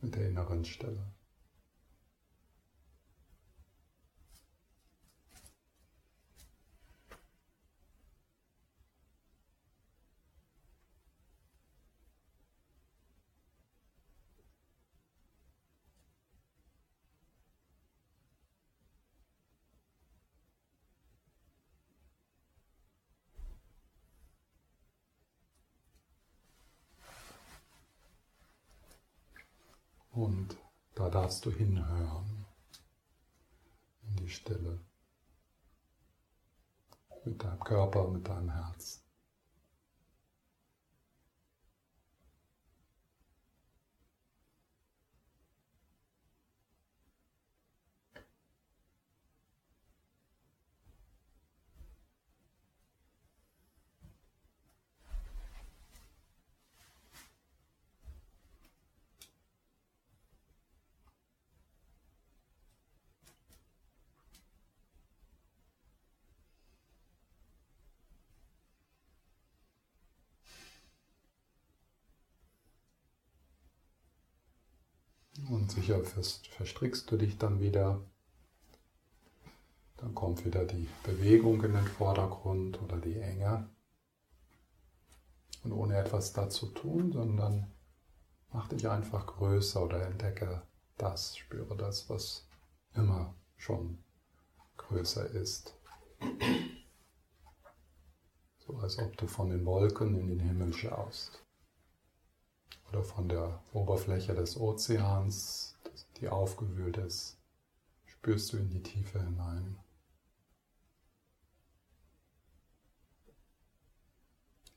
mit 0.00 0.14
der 0.16 0.28
inneren 0.28 0.64
Stille. 0.64 1.14
Und 30.20 30.56
da 30.94 31.08
darfst 31.30 31.46
du 31.46 31.52
hinhören 31.52 32.44
in 34.02 34.16
die 34.16 34.28
Stille 34.28 34.80
mit 37.24 37.40
deinem 37.40 37.60
Körper, 37.60 38.08
mit 38.08 38.26
deinem 38.26 38.50
Herz. 38.50 39.04
Sicher 75.70 76.02
verstrickst 76.04 77.10
du 77.10 77.16
dich 77.16 77.38
dann 77.38 77.60
wieder. 77.60 78.00
Dann 79.98 80.14
kommt 80.16 80.44
wieder 80.44 80.64
die 80.64 80.88
Bewegung 81.04 81.62
in 81.62 81.74
den 81.74 81.86
Vordergrund 81.86 82.82
oder 82.82 82.96
die 82.96 83.18
Enge. 83.20 83.68
Und 85.62 85.72
ohne 85.72 85.96
etwas 85.96 86.32
dazu 86.32 86.66
tun, 86.66 87.12
sondern 87.12 87.70
mach 88.52 88.68
dich 88.68 88.88
einfach 88.88 89.26
größer 89.26 89.84
oder 89.84 90.06
entdecke 90.06 90.62
das, 90.96 91.36
spüre 91.36 91.76
das, 91.76 92.10
was 92.10 92.48
immer 92.94 93.34
schon 93.56 94.02
größer 94.76 95.30
ist. 95.30 95.74
So 98.58 98.76
als 98.78 98.98
ob 98.98 99.16
du 99.18 99.28
von 99.28 99.50
den 99.50 99.64
Wolken 99.64 100.18
in 100.18 100.28
den 100.28 100.40
Himmel 100.40 100.72
schaust 100.72 101.44
oder 102.90 103.04
von 103.04 103.28
der 103.28 103.62
Oberfläche 103.72 104.34
des 104.34 104.56
Ozeans, 104.58 105.76
die 106.20 106.28
aufgewühlt 106.28 106.96
ist, 106.98 107.36
spürst 108.06 108.52
du 108.52 108.58
in 108.58 108.70
die 108.70 108.82
Tiefe 108.82 109.22
hinein. 109.22 109.78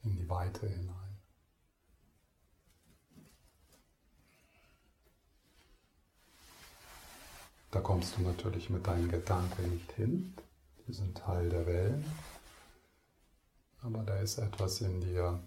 In 0.04 0.16
die 0.16 0.30
Weite 0.30 0.68
hinein. 0.68 1.04
Da 7.72 7.80
kommst 7.80 8.18
du 8.18 8.22
natürlich 8.22 8.70
mit 8.70 8.86
deinen 8.86 9.10
Gedanken 9.10 9.72
nicht 9.72 9.92
hin. 9.94 10.36
Die 10.88 10.94
sind 10.94 11.18
Teil 11.18 11.50
der 11.50 11.66
Wellen. 11.66 12.06
Aber 13.82 14.04
da 14.04 14.20
ist 14.20 14.38
etwas 14.38 14.82
in 14.82 15.02
dir, 15.02 15.42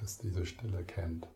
das 0.00 0.18
diese 0.18 0.46
Stille 0.46 0.84
kennt. 0.84 1.28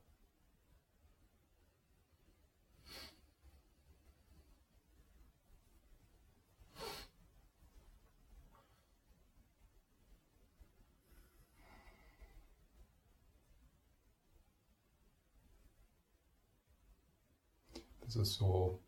Das 18.01 18.17
ist 18.17 18.35
so, 18.35 18.83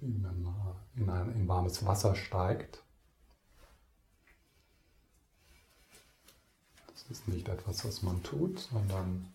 wie 0.00 0.22
wenn 0.22 0.42
man 0.42 0.76
in 0.94 1.10
ein, 1.10 1.32
in 1.32 1.48
warmes 1.48 1.84
Wasser 1.84 2.14
steigt 2.14 2.83
Das 7.08 7.18
ist 7.18 7.28
nicht 7.28 7.48
etwas, 7.48 7.84
was 7.84 8.02
man 8.02 8.22
tut, 8.22 8.58
sondern 8.58 9.32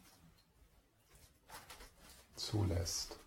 zulässt. 2.36 3.19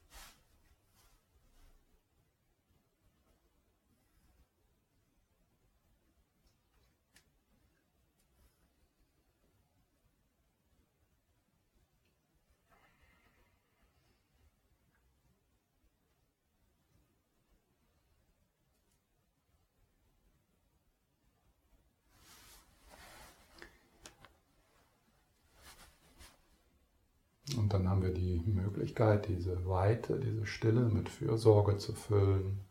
Und 27.57 27.73
dann 27.73 27.89
haben 27.89 28.03
wir 28.03 28.13
die 28.13 28.41
Möglichkeit, 29.03 29.29
diese 29.29 29.67
Weite, 29.67 30.19
diese 30.21 30.47
Stille 30.47 30.89
mit 30.89 31.09
Fürsorge 31.09 31.77
zu 31.79 31.95
füllen, 31.95 32.65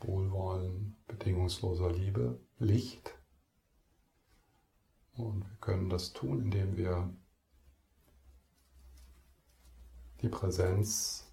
Wohlwollen, 0.00 0.96
bedingungsloser 1.06 1.92
Liebe, 1.92 2.40
Licht. 2.58 3.14
Und 5.14 5.44
wir 5.44 5.56
können 5.60 5.88
das 5.88 6.12
tun, 6.12 6.40
indem 6.40 6.76
wir 6.76 7.14
die 10.22 10.28
Präsenz 10.28 11.26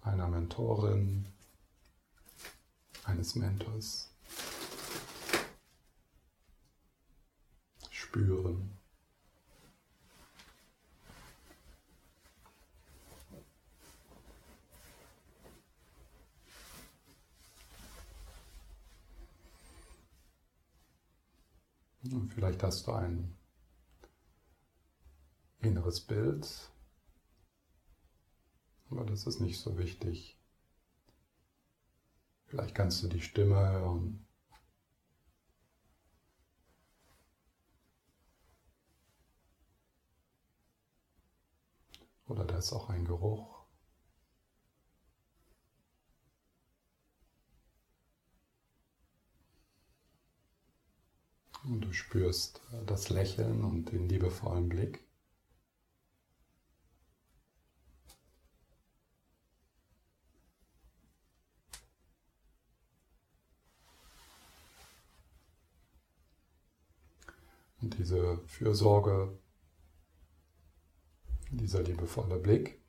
einer 0.00 0.28
Mentorin, 0.28 1.28
eines 3.04 3.34
Mentors 3.36 4.10
spüren. 7.90 8.77
Vielleicht 22.28 22.62
hast 22.62 22.86
du 22.86 22.92
ein 22.92 23.36
inneres 25.60 26.00
Bild, 26.00 26.70
aber 28.90 29.04
das 29.04 29.26
ist 29.26 29.40
nicht 29.40 29.60
so 29.60 29.76
wichtig. 29.78 30.38
Vielleicht 32.46 32.74
kannst 32.74 33.02
du 33.02 33.08
die 33.08 33.20
Stimme 33.20 33.56
hören. 33.56 34.26
Oder 42.26 42.44
da 42.44 42.58
ist 42.58 42.72
auch 42.72 42.88
ein 42.90 43.04
Geruch. 43.04 43.57
Und 51.64 51.82
du 51.82 51.92
spürst 51.92 52.62
das 52.86 53.10
Lächeln 53.10 53.64
und 53.64 53.92
den 53.92 54.08
liebevollen 54.08 54.68
Blick. 54.68 55.04
Und 67.80 67.96
diese 67.96 68.38
Fürsorge, 68.46 69.38
dieser 71.50 71.82
liebevolle 71.82 72.38
Blick 72.38 72.82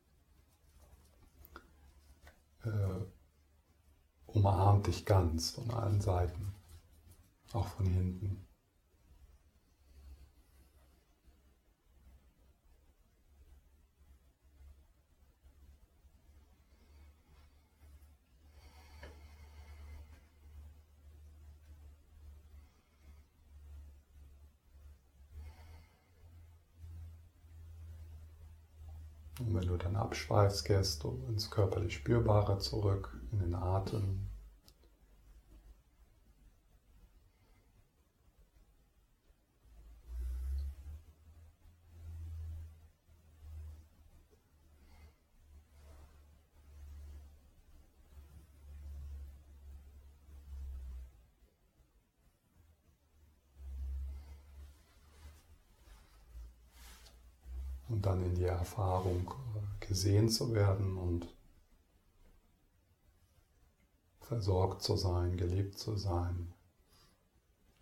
äh, 2.63 3.05
umarmt 4.25 4.87
dich 4.87 5.05
ganz 5.05 5.51
von 5.51 5.69
allen 5.71 6.01
Seiten, 6.01 6.55
auch 7.53 7.67
von 7.67 7.85
hinten. 7.85 8.48
Und 29.39 29.55
wenn 29.55 29.67
du 29.67 29.77
dann 29.77 29.95
abschweifst, 29.95 30.65
gehst 30.65 31.03
du 31.03 31.23
ins 31.29 31.49
körperlich 31.49 31.95
Spürbare 31.95 32.59
zurück, 32.59 33.17
in 33.31 33.39
den 33.39 33.55
Atem. 33.55 34.29
und 57.89 58.05
dann 58.05 58.23
in 58.23 58.35
die 58.35 58.48
Erfahrung 58.59 59.33
äh, 59.55 59.85
gesehen 59.85 60.29
zu 60.29 60.53
werden 60.53 60.97
und 60.97 61.33
versorgt 64.19 64.83
zu 64.83 64.95
sein, 64.95 65.37
geliebt 65.37 65.79
zu 65.79 65.95
sein, 65.95 66.53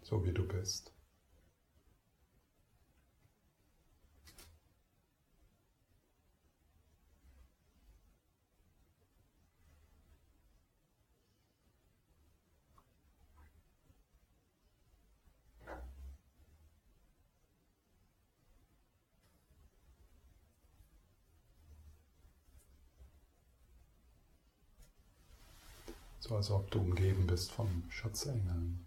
so 0.01 0.23
wie 0.23 0.31
du 0.31 0.47
bist. 0.47 0.93
So 26.27 26.35
als 26.35 26.51
ob 26.51 26.69
du 26.71 26.81
umgeben 26.81 27.25
bist 27.25 27.53
von 27.53 27.85
Schatzengeln. 27.87 28.85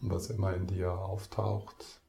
Und 0.00 0.10
was 0.10 0.30
immer 0.30 0.54
in 0.54 0.68
dir 0.68 0.92
auftaucht, 0.92 2.00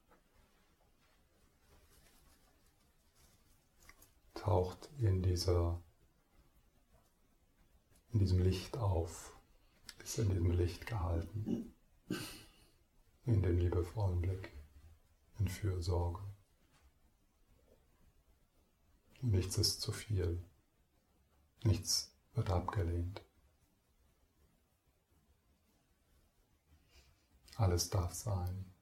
taucht 4.34 4.88
in 5.00 5.24
dieser 5.24 5.80
in 8.12 8.18
diesem 8.18 8.38
Licht 8.42 8.76
auf, 8.76 9.32
ist 10.02 10.18
in 10.18 10.28
diesem 10.30 10.50
Licht 10.52 10.86
gehalten, 10.86 11.74
in 13.26 13.42
dem 13.42 13.58
liebevollen 13.58 14.22
Blick, 14.22 14.50
in 15.38 15.48
Fürsorge. 15.48 16.20
Nichts 19.20 19.58
ist 19.58 19.80
zu 19.80 19.92
viel, 19.92 20.42
nichts 21.64 22.14
wird 22.34 22.50
abgelehnt. 22.50 23.22
Alles 27.56 27.90
darf 27.90 28.14
sein. 28.14 28.72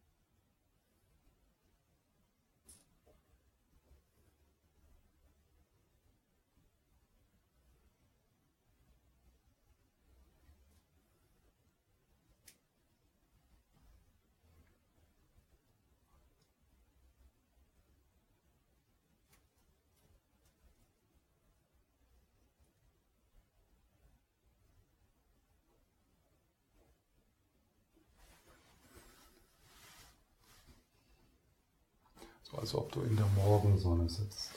So 32.50 32.58
als 32.58 32.74
ob 32.74 32.92
du 32.92 33.02
in 33.02 33.16
der 33.16 33.26
Morgensonne 33.26 34.08
sitzt, 34.08 34.50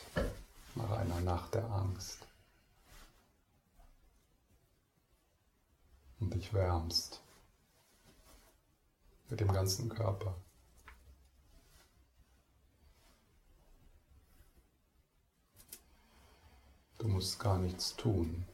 nach 0.76 0.92
einer 0.92 1.22
Nacht 1.22 1.56
der 1.56 1.66
Angst. 1.72 2.20
Und 6.20 6.34
dich 6.34 6.54
wärmst 6.54 7.20
mit 9.30 9.40
dem 9.40 9.52
ganzen 9.52 9.90
Körper. 9.90 10.36
Du 16.98 17.08
musst 17.08 17.40
gar 17.40 17.58
nichts 17.58 17.96
tun. 17.96 18.46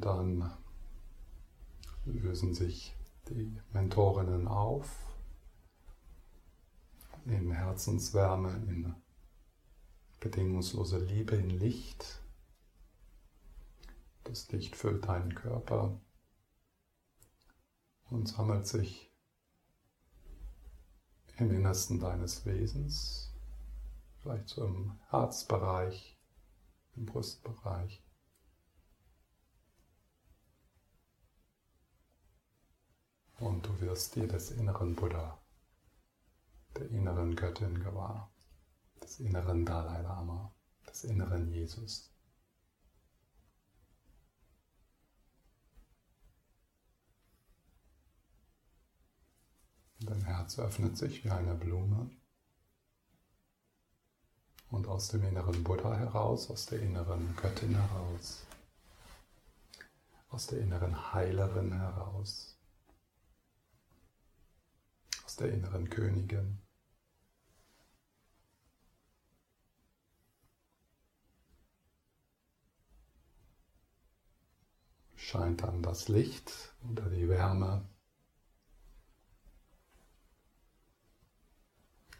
Und 0.00 0.06
dann 0.06 0.50
lösen 2.06 2.54
sich 2.54 2.96
die 3.28 3.60
Mentorinnen 3.74 4.48
auf 4.48 4.88
in 7.26 7.50
Herzenswärme, 7.50 8.50
in 8.66 8.94
bedingungslose 10.18 10.96
Liebe, 11.00 11.36
in 11.36 11.50
Licht. 11.50 12.22
Das 14.24 14.50
Licht 14.50 14.74
füllt 14.74 15.04
deinen 15.04 15.34
Körper 15.34 16.00
und 18.08 18.26
sammelt 18.26 18.66
sich 18.66 19.12
im 21.36 21.50
Innersten 21.50 22.00
deines 22.00 22.46
Wesens, 22.46 23.34
vielleicht 24.22 24.48
so 24.48 24.64
im 24.64 24.98
Herzbereich, 25.10 26.18
im 26.96 27.04
Brustbereich. 27.04 28.02
Und 33.40 33.66
du 33.66 33.80
wirst 33.80 34.16
dir 34.16 34.28
des 34.28 34.50
inneren 34.50 34.94
Buddha, 34.94 35.40
der 36.76 36.90
inneren 36.90 37.34
Göttin 37.34 37.82
gewahr, 37.82 38.30
des 39.02 39.18
inneren 39.18 39.64
Dalai 39.64 40.02
Lama, 40.02 40.54
des 40.86 41.04
inneren 41.04 41.48
Jesus. 41.48 42.12
Dein 50.00 50.22
Herz 50.22 50.58
öffnet 50.58 50.98
sich 50.98 51.24
wie 51.24 51.30
eine 51.30 51.54
Blume 51.54 52.10
und 54.70 54.86
aus 54.86 55.08
dem 55.08 55.24
inneren 55.24 55.64
Buddha 55.64 55.96
heraus, 55.96 56.50
aus 56.50 56.66
der 56.66 56.80
inneren 56.80 57.34
Göttin 57.36 57.74
heraus, 57.74 58.44
aus 60.28 60.46
der 60.46 60.60
inneren 60.60 61.14
Heilerin 61.14 61.72
heraus, 61.72 62.10
aus 62.20 62.49
der 65.40 65.52
inneren 65.52 65.88
Königin. 65.88 66.60
Scheint 75.16 75.62
dann 75.62 75.82
das 75.82 76.08
Licht 76.08 76.74
oder 76.90 77.08
die 77.08 77.28
Wärme 77.28 77.88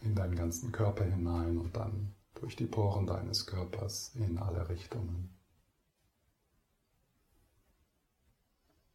in 0.00 0.14
deinen 0.14 0.36
ganzen 0.36 0.72
Körper 0.72 1.04
hinein 1.04 1.58
und 1.58 1.76
dann 1.76 2.14
durch 2.34 2.56
die 2.56 2.66
Poren 2.66 3.06
deines 3.06 3.46
Körpers 3.46 4.14
in 4.14 4.38
alle 4.38 4.68
Richtungen. 4.68 5.36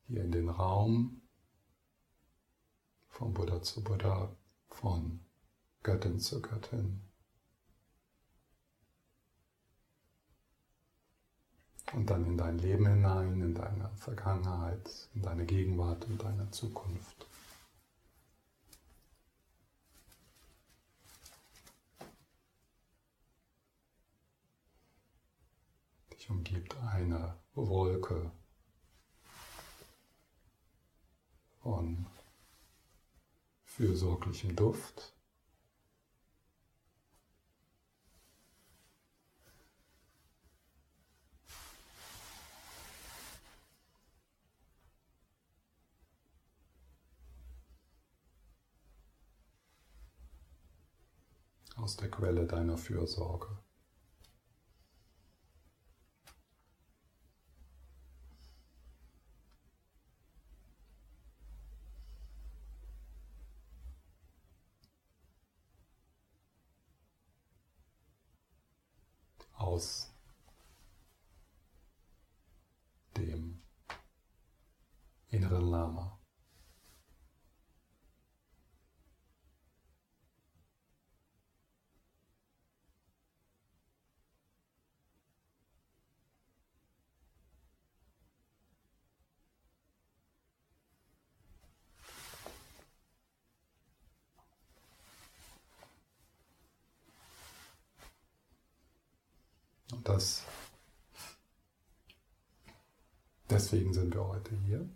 Hier 0.07 0.23
in 0.23 0.31
den 0.31 0.49
Raum 0.49 1.21
von 3.15 3.34
Buddha 3.34 3.62
zu 3.62 3.82
Buddha, 3.82 4.30
von 4.67 5.21
Göttin 5.84 6.19
zu 6.19 6.41
Göttin. 6.41 7.01
Und 11.93 12.10
dann 12.10 12.25
in 12.25 12.38
dein 12.38 12.58
Leben 12.58 12.86
hinein, 12.86 13.39
in 13.39 13.56
deine 13.56 13.89
Vergangenheit, 13.95 15.10
in 15.13 15.21
deine 15.21 15.45
Gegenwart 15.45 16.04
und 16.06 16.21
deine 16.21 16.51
Zukunft. 16.51 17.25
Dich 26.12 26.30
umgibt 26.30 26.75
eine 26.80 27.38
Wolke 27.54 28.30
von 31.62 32.06
fürsorglichem 33.75 34.55
Duft. 34.55 35.12
aus 51.77 51.97
der 51.97 52.10
Quelle 52.10 52.47
deiner 52.47 52.77
Fürsorge. 52.77 53.60
aus 69.65 70.10
dem 73.17 73.62
inneren 75.29 75.69
Lama. 75.69 76.19
Und 99.91 99.94
das, 100.06 100.43
deswegen 103.49 103.93
sind 103.93 104.13
wir 104.13 104.25
heute 104.25 104.56
hier, 104.56 104.87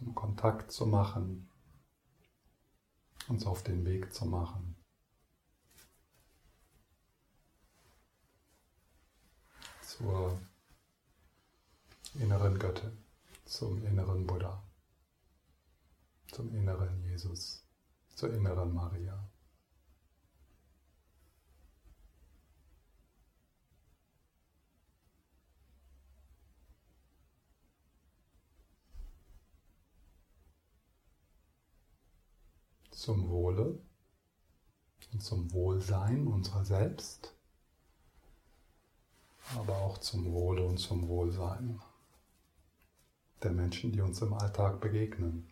um 0.00 0.14
Kontakt 0.14 0.72
zu 0.72 0.86
machen, 0.86 1.48
uns 3.28 3.44
auf 3.46 3.62
den 3.62 3.84
Weg 3.84 4.14
zu 4.14 4.24
machen. 4.24 4.76
Zur 9.82 10.40
inneren 12.14 12.58
Göttin, 12.58 13.04
zum 13.44 13.84
inneren 13.84 14.26
Buddha, 14.26 14.62
zum 16.32 16.54
inneren 16.54 17.02
Jesus, 17.02 17.62
zur 18.14 18.32
inneren 18.32 18.72
Maria. 18.72 19.30
Zum 33.06 33.28
Wohle 33.28 33.78
und 35.12 35.22
zum 35.22 35.52
Wohlsein 35.52 36.26
unserer 36.26 36.64
selbst, 36.64 37.36
aber 39.54 39.76
auch 39.76 39.98
zum 39.98 40.32
Wohle 40.32 40.66
und 40.66 40.78
zum 40.78 41.06
Wohlsein 41.06 41.80
der 43.44 43.52
Menschen, 43.52 43.92
die 43.92 44.00
uns 44.00 44.20
im 44.22 44.34
Alltag 44.34 44.80
begegnen. 44.80 45.46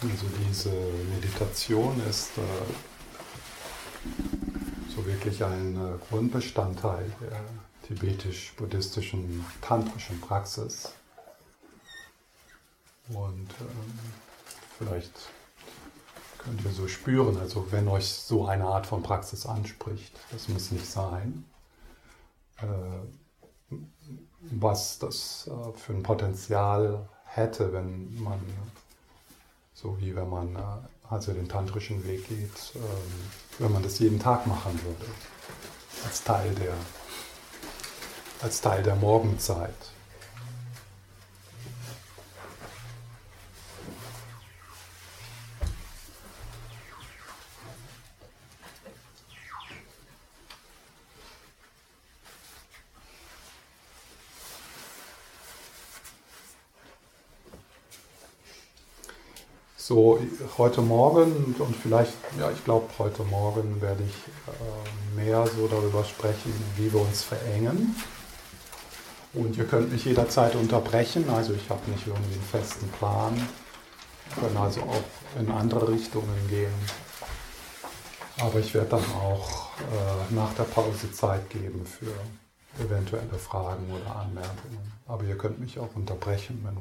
Also 0.00 0.26
diese 0.58 0.74
Meditation 1.14 2.02
ist 2.08 2.36
äh, 2.36 2.40
so 4.94 5.06
wirklich 5.06 5.44
ein 5.44 5.76
äh, 5.76 5.98
Grundbestandteil 6.08 7.12
der 7.20 7.40
tibetisch-buddhistischen 7.86 9.44
tantrischen 9.60 10.20
Praxis. 10.20 10.92
Und 13.08 13.48
ähm, 13.60 13.98
vielleicht 14.78 15.12
könnt 16.38 16.64
ihr 16.64 16.72
so 16.72 16.88
spüren, 16.88 17.38
also 17.38 17.70
wenn 17.70 17.86
euch 17.86 18.08
so 18.08 18.46
eine 18.46 18.64
Art 18.64 18.86
von 18.86 19.02
Praxis 19.02 19.46
anspricht, 19.46 20.18
das 20.32 20.48
muss 20.48 20.72
nicht 20.72 20.86
sein, 20.86 21.44
äh, 22.56 23.76
was 24.40 24.98
das 24.98 25.48
für 25.76 25.92
ein 25.92 26.02
Potenzial 26.02 27.08
hätte, 27.26 27.72
wenn 27.72 28.20
man 28.20 28.40
so 29.80 29.96
wie 30.00 30.14
wenn 30.14 30.28
man 30.28 30.56
äh, 30.56 30.58
also 31.08 31.32
den 31.32 31.48
tantrischen 31.48 32.04
Weg 32.06 32.28
geht, 32.28 32.74
ähm, 32.74 32.82
wenn 33.58 33.72
man 33.72 33.82
das 33.82 33.98
jeden 33.98 34.18
Tag 34.18 34.46
machen 34.46 34.78
würde, 34.84 35.10
als 36.04 36.22
Teil 36.22 36.54
der, 36.54 36.74
als 38.42 38.60
Teil 38.60 38.82
der 38.82 38.96
Morgenzeit. 38.96 39.74
So, 59.88 60.20
heute 60.58 60.82
Morgen 60.82 61.56
und 61.58 61.74
vielleicht, 61.74 62.12
ja, 62.38 62.50
ich 62.50 62.62
glaube, 62.62 62.84
heute 62.98 63.22
Morgen 63.24 63.80
werde 63.80 64.02
ich 64.02 64.14
äh, 64.46 65.16
mehr 65.16 65.46
so 65.46 65.66
darüber 65.66 66.04
sprechen, 66.04 66.52
wie 66.76 66.92
wir 66.92 67.00
uns 67.00 67.22
verengen. 67.22 67.96
Und 69.32 69.56
ihr 69.56 69.64
könnt 69.64 69.90
mich 69.90 70.04
jederzeit 70.04 70.56
unterbrechen, 70.56 71.30
also 71.30 71.54
ich 71.54 71.70
habe 71.70 71.90
nicht 71.90 72.06
irgendwie 72.06 72.34
einen 72.34 72.42
festen 72.42 72.86
Plan. 72.98 73.34
Wir 74.34 74.42
können 74.42 74.58
also 74.58 74.82
auch 74.82 75.40
in 75.40 75.50
andere 75.50 75.88
Richtungen 75.88 76.36
gehen. 76.50 76.74
Aber 78.40 78.58
ich 78.58 78.74
werde 78.74 78.90
dann 78.90 79.04
auch 79.22 79.70
äh, 79.78 80.34
nach 80.34 80.52
der 80.52 80.64
Pause 80.64 81.10
Zeit 81.12 81.48
geben 81.48 81.86
für 81.86 82.12
eventuelle 82.84 83.38
Fragen 83.38 83.86
oder 83.90 84.16
Anmerkungen. 84.16 84.92
Aber 85.06 85.24
ihr 85.24 85.38
könnt 85.38 85.58
mich 85.58 85.78
auch 85.78 85.94
unterbrechen, 85.94 86.60
wenn 86.62 86.76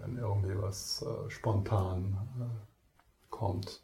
wenn 0.00 0.16
irgendwie 0.16 0.60
was 0.60 1.02
äh, 1.02 1.30
spontan 1.30 2.16
äh, 2.40 2.44
kommt. 3.30 3.80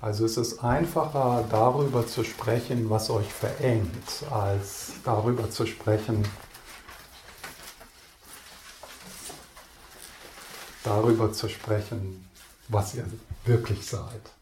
Also 0.00 0.24
es 0.24 0.38
ist 0.38 0.64
einfacher 0.64 1.44
darüber 1.50 2.06
zu 2.06 2.24
sprechen, 2.24 2.88
was 2.88 3.10
euch 3.10 3.30
verengt, 3.30 4.24
als 4.30 4.94
darüber 5.04 5.50
zu 5.50 5.66
sprechen, 5.66 6.26
darüber 10.84 11.32
zu 11.32 11.50
sprechen, 11.50 12.26
was 12.68 12.94
ihr 12.94 13.04
wirklich 13.44 13.86
seid 13.86 14.39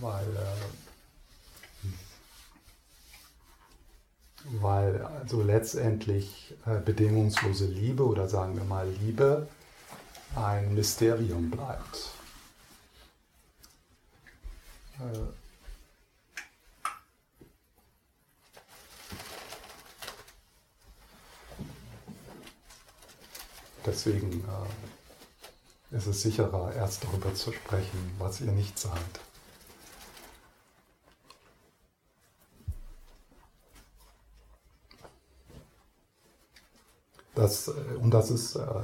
weil, 0.00 0.36
äh, 0.36 1.88
weil 4.60 5.02
also 5.02 5.42
letztendlich 5.42 6.54
äh, 6.66 6.78
bedingungslose 6.80 7.66
Liebe 7.66 8.04
oder 8.06 8.28
sagen 8.28 8.56
wir 8.56 8.64
mal 8.64 8.88
Liebe 8.88 9.48
ein 10.34 10.74
Mysterium 10.74 11.50
bleibt. 11.50 12.10
Äh, 14.98 15.18
Deswegen 23.86 24.44
äh, 25.92 25.96
ist 25.96 26.06
es 26.08 26.22
sicherer, 26.22 26.74
erst 26.74 27.04
darüber 27.04 27.32
zu 27.34 27.52
sprechen, 27.52 28.14
was 28.18 28.40
ihr 28.40 28.50
nicht 28.50 28.76
seid. 28.78 28.92
Das, 37.36 37.68
äh, 37.68 37.72
und 38.00 38.10
das 38.10 38.30
ist 38.32 38.56
äh, 38.56 38.82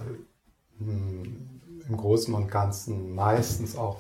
im 0.79 1.97
Großen 1.97 2.33
und 2.33 2.49
Ganzen 2.49 3.13
meistens 3.15 3.75
auch 3.75 3.99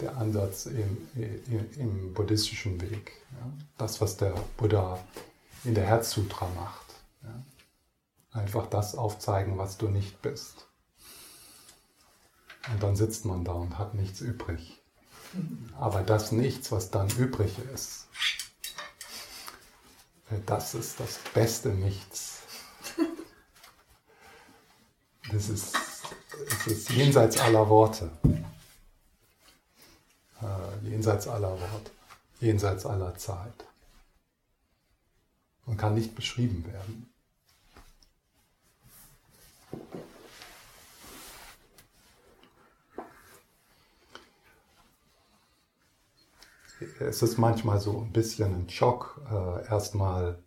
der 0.00 0.16
Ansatz 0.16 0.66
im, 0.66 1.08
im, 1.14 1.70
im 1.76 2.14
buddhistischen 2.14 2.80
Weg. 2.80 3.12
Ja? 3.32 3.52
Das, 3.78 4.00
was 4.00 4.16
der 4.16 4.34
Buddha 4.56 4.98
in 5.62 5.74
der 5.74 5.86
Herzsutra 5.86 6.48
macht. 6.56 6.86
Ja? 7.22 8.40
Einfach 8.40 8.66
das 8.66 8.96
aufzeigen, 8.96 9.56
was 9.58 9.76
du 9.76 9.88
nicht 9.88 10.20
bist. 10.20 10.66
Und 12.72 12.82
dann 12.82 12.96
sitzt 12.96 13.24
man 13.26 13.44
da 13.44 13.52
und 13.52 13.78
hat 13.78 13.94
nichts 13.94 14.20
übrig. 14.20 14.80
Aber 15.78 16.02
das 16.02 16.32
Nichts, 16.32 16.72
was 16.72 16.90
dann 16.90 17.10
übrig 17.10 17.58
ist, 17.74 18.06
das 20.46 20.74
ist 20.74 21.00
das 21.00 21.18
beste 21.34 21.70
Nichts 21.70 22.43
das 25.32 25.48
ist, 25.48 25.74
das 26.48 26.66
ist 26.66 26.90
jenseits 26.90 27.38
aller 27.38 27.68
Worte. 27.68 28.10
Äh, 30.42 30.88
jenseits 30.88 31.26
aller 31.28 31.50
Worte. 31.50 31.90
Jenseits 32.40 32.84
aller 32.86 33.16
Zeit. 33.16 33.64
Und 35.66 35.78
kann 35.78 35.94
nicht 35.94 36.14
beschrieben 36.14 36.64
werden. 36.66 37.10
Es 47.00 47.22
ist 47.22 47.38
manchmal 47.38 47.80
so 47.80 48.02
ein 48.02 48.12
bisschen 48.12 48.54
ein 48.54 48.68
Schock, 48.68 49.20
äh, 49.30 49.66
erstmal 49.68 50.38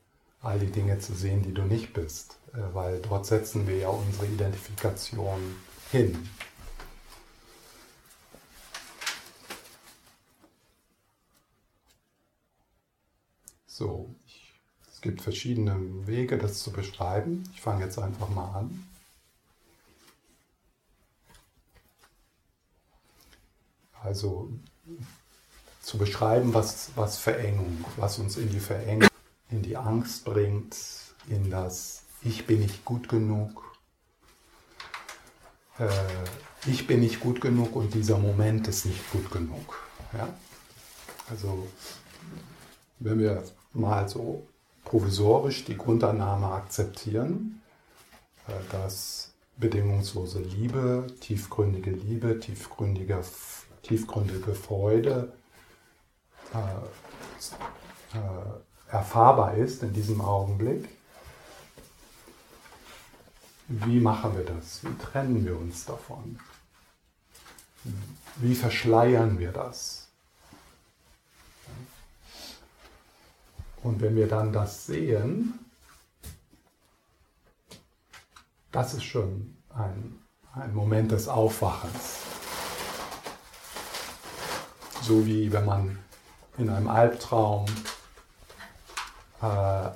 all 0.42 0.60
die 0.60 0.72
Dinge 0.72 1.00
zu 1.00 1.14
sehen, 1.14 1.44
die 1.44 1.54
du 1.54 1.64
nicht 1.64 1.94
bist, 1.94 2.38
äh, 2.54 2.58
weil 2.74 3.02
dort 3.02 3.26
setzen 3.26 3.68
wir 3.68 3.78
ja 3.78 3.90
unsere 3.90 4.28
Identifikation 4.28 5.56
hin. 5.92 6.30
So, 13.66 14.16
ich, 14.26 14.54
es 14.92 15.02
gibt 15.02 15.22
verschiedene 15.22 15.76
Wege, 16.08 16.38
das 16.38 16.64
zu 16.64 16.72
beschreiben. 16.72 17.44
Ich 17.54 17.62
fange 17.62 17.86
jetzt 17.86 18.00
einfach 18.00 18.30
mal 18.30 18.52
an. 18.56 18.88
Also 24.02 24.50
zu 25.82 25.98
beschreiben, 25.98 26.54
was, 26.54 26.92
was 26.96 27.20
Verengung, 27.20 27.84
was 27.98 28.20
uns 28.20 28.38
in 28.38 28.50
die 28.50 28.60
Verengung 28.60 29.08
in 29.50 29.62
die 29.62 29.78
Angst 29.78 30.26
bringt, 30.26 30.76
in 31.28 31.50
das 31.50 32.04
Ich 32.24 32.46
bin 32.46 32.60
nicht 32.62 32.84
gut 32.84 33.10
genug, 33.10 33.64
äh, 35.80 35.88
ich 36.66 36.88
bin 36.88 37.00
nicht 37.00 37.20
gut 37.20 37.42
genug 37.42 37.76
und 37.76 37.94
dieser 37.94 38.18
Moment 38.18 38.68
ist 38.68 38.86
nicht 38.86 39.12
gut 39.12 39.32
genug. 39.32 39.82
Ja? 40.14 40.28
Also 41.30 41.68
wenn 43.00 43.20
wir 43.20 43.44
mal 43.74 44.08
so 44.10 44.48
provisorisch 44.84 45.66
die 45.66 45.78
Grundannahme 45.78 46.48
akzeptieren, 46.48 47.62
äh, 48.48 48.52
dass 48.72 49.34
bedingungslose 49.58 50.40
Liebe, 50.40 51.08
tiefgründige 51.20 51.92
Liebe, 51.92 52.40
tiefgründige, 52.40 53.24
tiefgründige 53.84 54.54
Freude 54.54 55.34
äh, 56.54 58.18
äh, 58.18 58.20
erfahrbar 58.90 59.56
ist 59.56 59.84
in 59.84 59.94
diesem 59.94 60.22
Augenblick. 60.22 60.88
Wie 63.68 64.00
machen 64.00 64.36
wir 64.38 64.46
das? 64.46 64.84
Wie 64.84 64.98
trennen 64.98 65.46
wir 65.46 65.58
uns 65.58 65.86
davon? 65.86 66.40
Wie 68.38 68.56
verschleiern 68.56 69.40
wir 69.40 69.52
das? 69.52 70.08
Und 73.84 74.02
wenn 74.02 74.16
wir 74.16 74.28
dann 74.28 74.54
das 74.54 74.86
sehen, 74.86 75.60
das 78.72 78.94
ist 78.94 79.04
schon 79.04 79.56
ein, 79.70 80.20
ein 80.54 80.74
Moment 80.74 81.12
des 81.12 81.28
Aufwachens. 81.28 82.20
So 85.02 85.26
wie 85.26 85.52
wenn 85.52 85.66
man 85.66 86.00
in 86.58 86.70
einem 86.70 86.88
Albtraum 86.88 87.66
äh, 89.42 89.90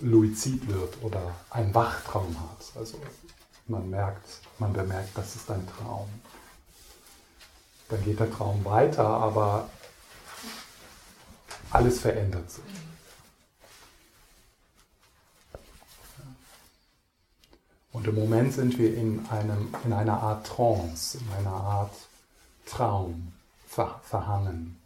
luizid 0.00 0.66
wird 0.68 1.02
oder 1.02 1.34
einen 1.50 1.74
Wachtraum 1.74 2.36
hat. 2.40 2.76
Also 2.76 2.98
man 3.66 3.88
merkt, 3.88 4.40
man 4.58 4.72
bemerkt, 4.72 5.16
das 5.16 5.36
ist 5.36 5.50
ein 5.50 5.66
Traum. 5.68 6.08
Dann 7.88 8.02
geht 8.04 8.20
der 8.20 8.30
Traum 8.30 8.64
weiter, 8.64 9.06
aber 9.06 9.68
alles 11.70 12.00
verändert 12.00 12.50
sich. 12.50 12.64
Und 17.92 18.06
im 18.06 18.14
Moment 18.14 18.54
sind 18.54 18.78
wir 18.78 18.96
in, 18.96 19.26
einem, 19.28 19.74
in 19.84 19.92
einer 19.92 20.20
Art 20.20 20.46
Trance, 20.46 21.18
in 21.18 21.32
einer 21.34 21.52
Art 21.54 21.94
Traum 22.66 23.32
ver, 23.66 24.00
verhangen, 24.02 24.80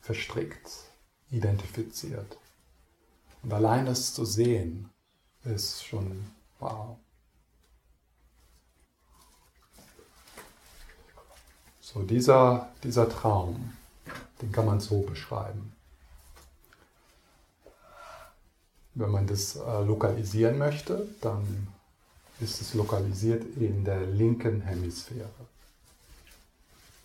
verstrickt, 0.00 0.70
identifiziert. 1.30 2.38
Und 3.44 3.52
allein 3.52 3.84
das 3.84 4.14
zu 4.14 4.24
sehen, 4.24 4.88
ist 5.44 5.84
schon 5.84 6.24
wow. 6.58 6.96
So, 11.82 12.02
dieser, 12.02 12.70
dieser 12.82 13.06
Traum, 13.08 13.74
den 14.40 14.50
kann 14.50 14.64
man 14.64 14.80
so 14.80 15.02
beschreiben. 15.02 15.72
Wenn 18.94 19.10
man 19.10 19.26
das 19.26 19.56
äh, 19.56 19.82
lokalisieren 19.82 20.56
möchte, 20.56 21.06
dann 21.20 21.68
ist 22.40 22.62
es 22.62 22.72
lokalisiert 22.72 23.44
in 23.56 23.84
der 23.84 24.06
linken 24.06 24.62
Hemisphäre. 24.62 25.28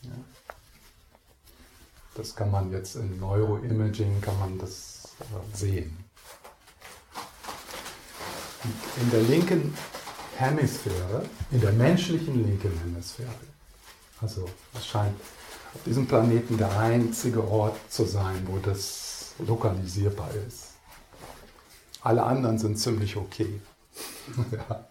Ja. 0.04 0.12
Das 2.16 2.34
kann 2.34 2.50
man 2.50 2.72
jetzt 2.72 2.96
in 2.96 3.20
Neuroimaging 3.20 4.22
kann 4.22 4.40
man 4.40 4.58
das 4.58 5.10
äh, 5.20 5.58
sehen. 5.58 6.09
In 8.64 9.12
der 9.12 9.22
linken 9.22 9.74
Hemisphäre, 10.38 11.26
in 11.52 11.62
der 11.62 11.72
menschlichen 11.72 12.44
linken 12.46 12.78
Hemisphäre, 12.80 13.30
also 14.22 14.50
es 14.74 14.86
scheint 14.86 15.16
auf 15.74 15.84
diesem 15.86 16.08
Planeten 16.08 16.58
der 16.58 16.78
einzige 16.78 17.48
Ort 17.48 17.78
zu 17.90 18.06
sein, 18.06 18.46
wo 18.48 18.58
das 18.58 19.34
lokalisierbar 19.40 20.30
ist. 20.48 20.74
Alle 22.02 22.24
anderen 22.24 22.58
sind 22.58 22.78
ziemlich 22.78 23.16
okay. 23.16 23.62
ja 24.52 24.86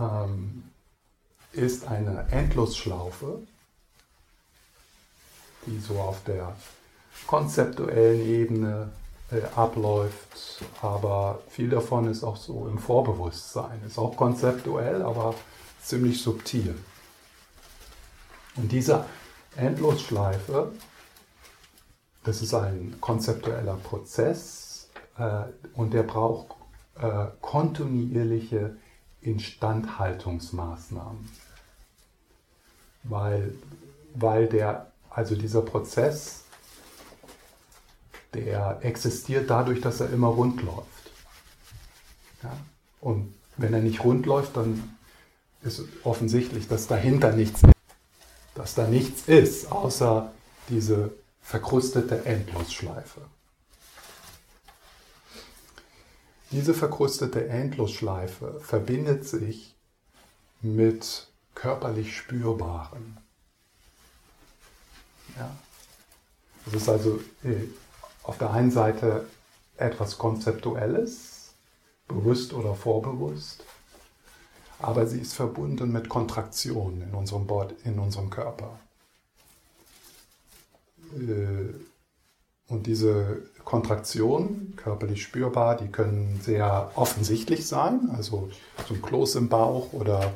ähm, 0.00 0.64
ist 1.52 1.86
eine 1.86 2.26
Endlosschlaufe, 2.30 3.40
die 5.66 5.78
so 5.78 5.98
auf 6.00 6.22
der 6.24 6.56
konzeptuellen 7.26 8.20
Ebene 8.26 8.92
abläuft, 9.54 10.64
aber 10.82 11.40
viel 11.48 11.70
davon 11.70 12.08
ist 12.08 12.24
auch 12.24 12.36
so 12.36 12.66
im 12.66 12.78
Vorbewusstsein, 12.78 13.80
ist 13.86 13.98
auch 13.98 14.16
konzeptuell, 14.16 15.02
aber 15.02 15.34
ziemlich 15.82 16.20
subtil. 16.20 16.76
Und 18.56 18.72
diese 18.72 19.04
Endlosschleife, 19.56 20.72
das 22.24 22.42
ist 22.42 22.54
ein 22.54 22.96
konzeptueller 23.00 23.76
Prozess 23.76 24.88
äh, 25.16 25.44
und 25.74 25.94
der 25.94 26.02
braucht 26.02 26.56
äh, 26.96 27.26
kontinuierliche 27.40 28.76
Instandhaltungsmaßnahmen. 29.22 31.28
Weil, 33.04 33.54
weil 34.14 34.48
der, 34.48 34.92
also 35.08 35.34
dieser 35.34 35.62
Prozess, 35.62 36.44
der 38.34 38.78
existiert 38.82 39.50
dadurch, 39.50 39.80
dass 39.80 40.00
er 40.00 40.10
immer 40.10 40.28
rund 40.28 40.62
läuft. 40.62 41.10
Ja? 42.42 42.56
Und 43.00 43.34
wenn 43.56 43.74
er 43.74 43.80
nicht 43.80 44.04
rund 44.04 44.26
läuft, 44.26 44.56
dann 44.56 44.96
ist 45.62 45.82
offensichtlich, 46.04 46.68
dass 46.68 46.86
dahinter 46.86 47.32
nichts 47.32 47.62
ist. 47.62 47.72
Dass 48.54 48.74
da 48.74 48.86
nichts 48.86 49.28
ist, 49.28 49.70
außer 49.70 50.32
diese 50.68 51.12
verkrustete 51.40 52.24
Endlosschleife. 52.24 53.22
Diese 56.50 56.74
verkrustete 56.74 57.48
Endlosschleife 57.48 58.60
verbindet 58.60 59.26
sich 59.26 59.76
mit 60.62 61.28
körperlich 61.54 62.16
Spürbaren. 62.16 63.18
Ja. 65.36 65.56
Es 66.66 66.74
ist 66.74 66.88
also 66.88 67.20
äh, 67.44 67.68
auf 68.30 68.38
der 68.38 68.52
einen 68.52 68.70
Seite 68.70 69.26
etwas 69.76 70.16
Konzeptuelles, 70.16 71.52
bewusst 72.06 72.52
oder 72.52 72.76
vorbewusst, 72.76 73.64
aber 74.78 75.08
sie 75.08 75.18
ist 75.18 75.34
verbunden 75.34 75.90
mit 75.90 76.08
Kontraktionen 76.08 77.02
in 77.02 77.12
unserem, 77.12 77.48
Bord, 77.48 77.74
in 77.82 77.98
unserem 77.98 78.30
Körper. 78.30 78.78
Äh, 81.12 81.74
und 82.68 82.86
diese 82.86 83.42
Kontraktionen, 83.64 84.74
körperlich 84.76 85.24
spürbar, 85.24 85.76
die 85.76 85.88
können 85.88 86.40
sehr 86.40 86.92
offensichtlich 86.94 87.66
sein, 87.66 88.10
also 88.14 88.48
so 88.86 88.94
ein 88.94 89.02
Kloß 89.02 89.34
im 89.34 89.48
Bauch 89.48 89.92
oder 89.92 90.32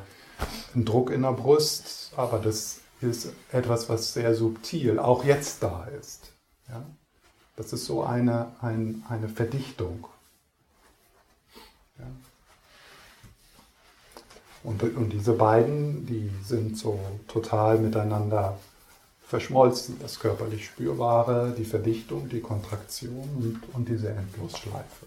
ein 0.75 0.83
Druck 0.83 1.11
in 1.11 1.21
der 1.21 1.31
Brust, 1.31 2.11
aber 2.17 2.39
das 2.39 2.81
ist 2.99 3.29
etwas, 3.53 3.87
was 3.87 4.13
sehr 4.13 4.35
subtil 4.35 4.99
auch 4.99 5.23
jetzt 5.23 5.63
da 5.63 5.85
ist. 5.85 6.33
Ja? 6.67 6.85
Das 7.55 7.71
ist 7.71 7.85
so 7.85 8.03
eine, 8.03 8.51
ein, 8.61 9.03
eine 9.07 9.29
Verdichtung. 9.29 10.07
Ja? 11.97 12.05
Und, 14.63 14.81
und 14.83 15.09
diese 15.11 15.33
beiden, 15.33 16.05
die 16.05 16.31
sind 16.43 16.77
so 16.77 16.99
total 17.27 17.77
miteinander 17.77 18.57
verschmolzen, 19.27 19.99
das 19.99 20.19
körperlich 20.19 20.65
Spürbare, 20.65 21.53
die 21.57 21.65
Verdichtung, 21.65 22.29
die 22.29 22.41
Kontraktion 22.41 23.29
und, 23.37 23.61
und 23.73 23.89
diese 23.89 24.09
Endlosschleife. 24.09 25.05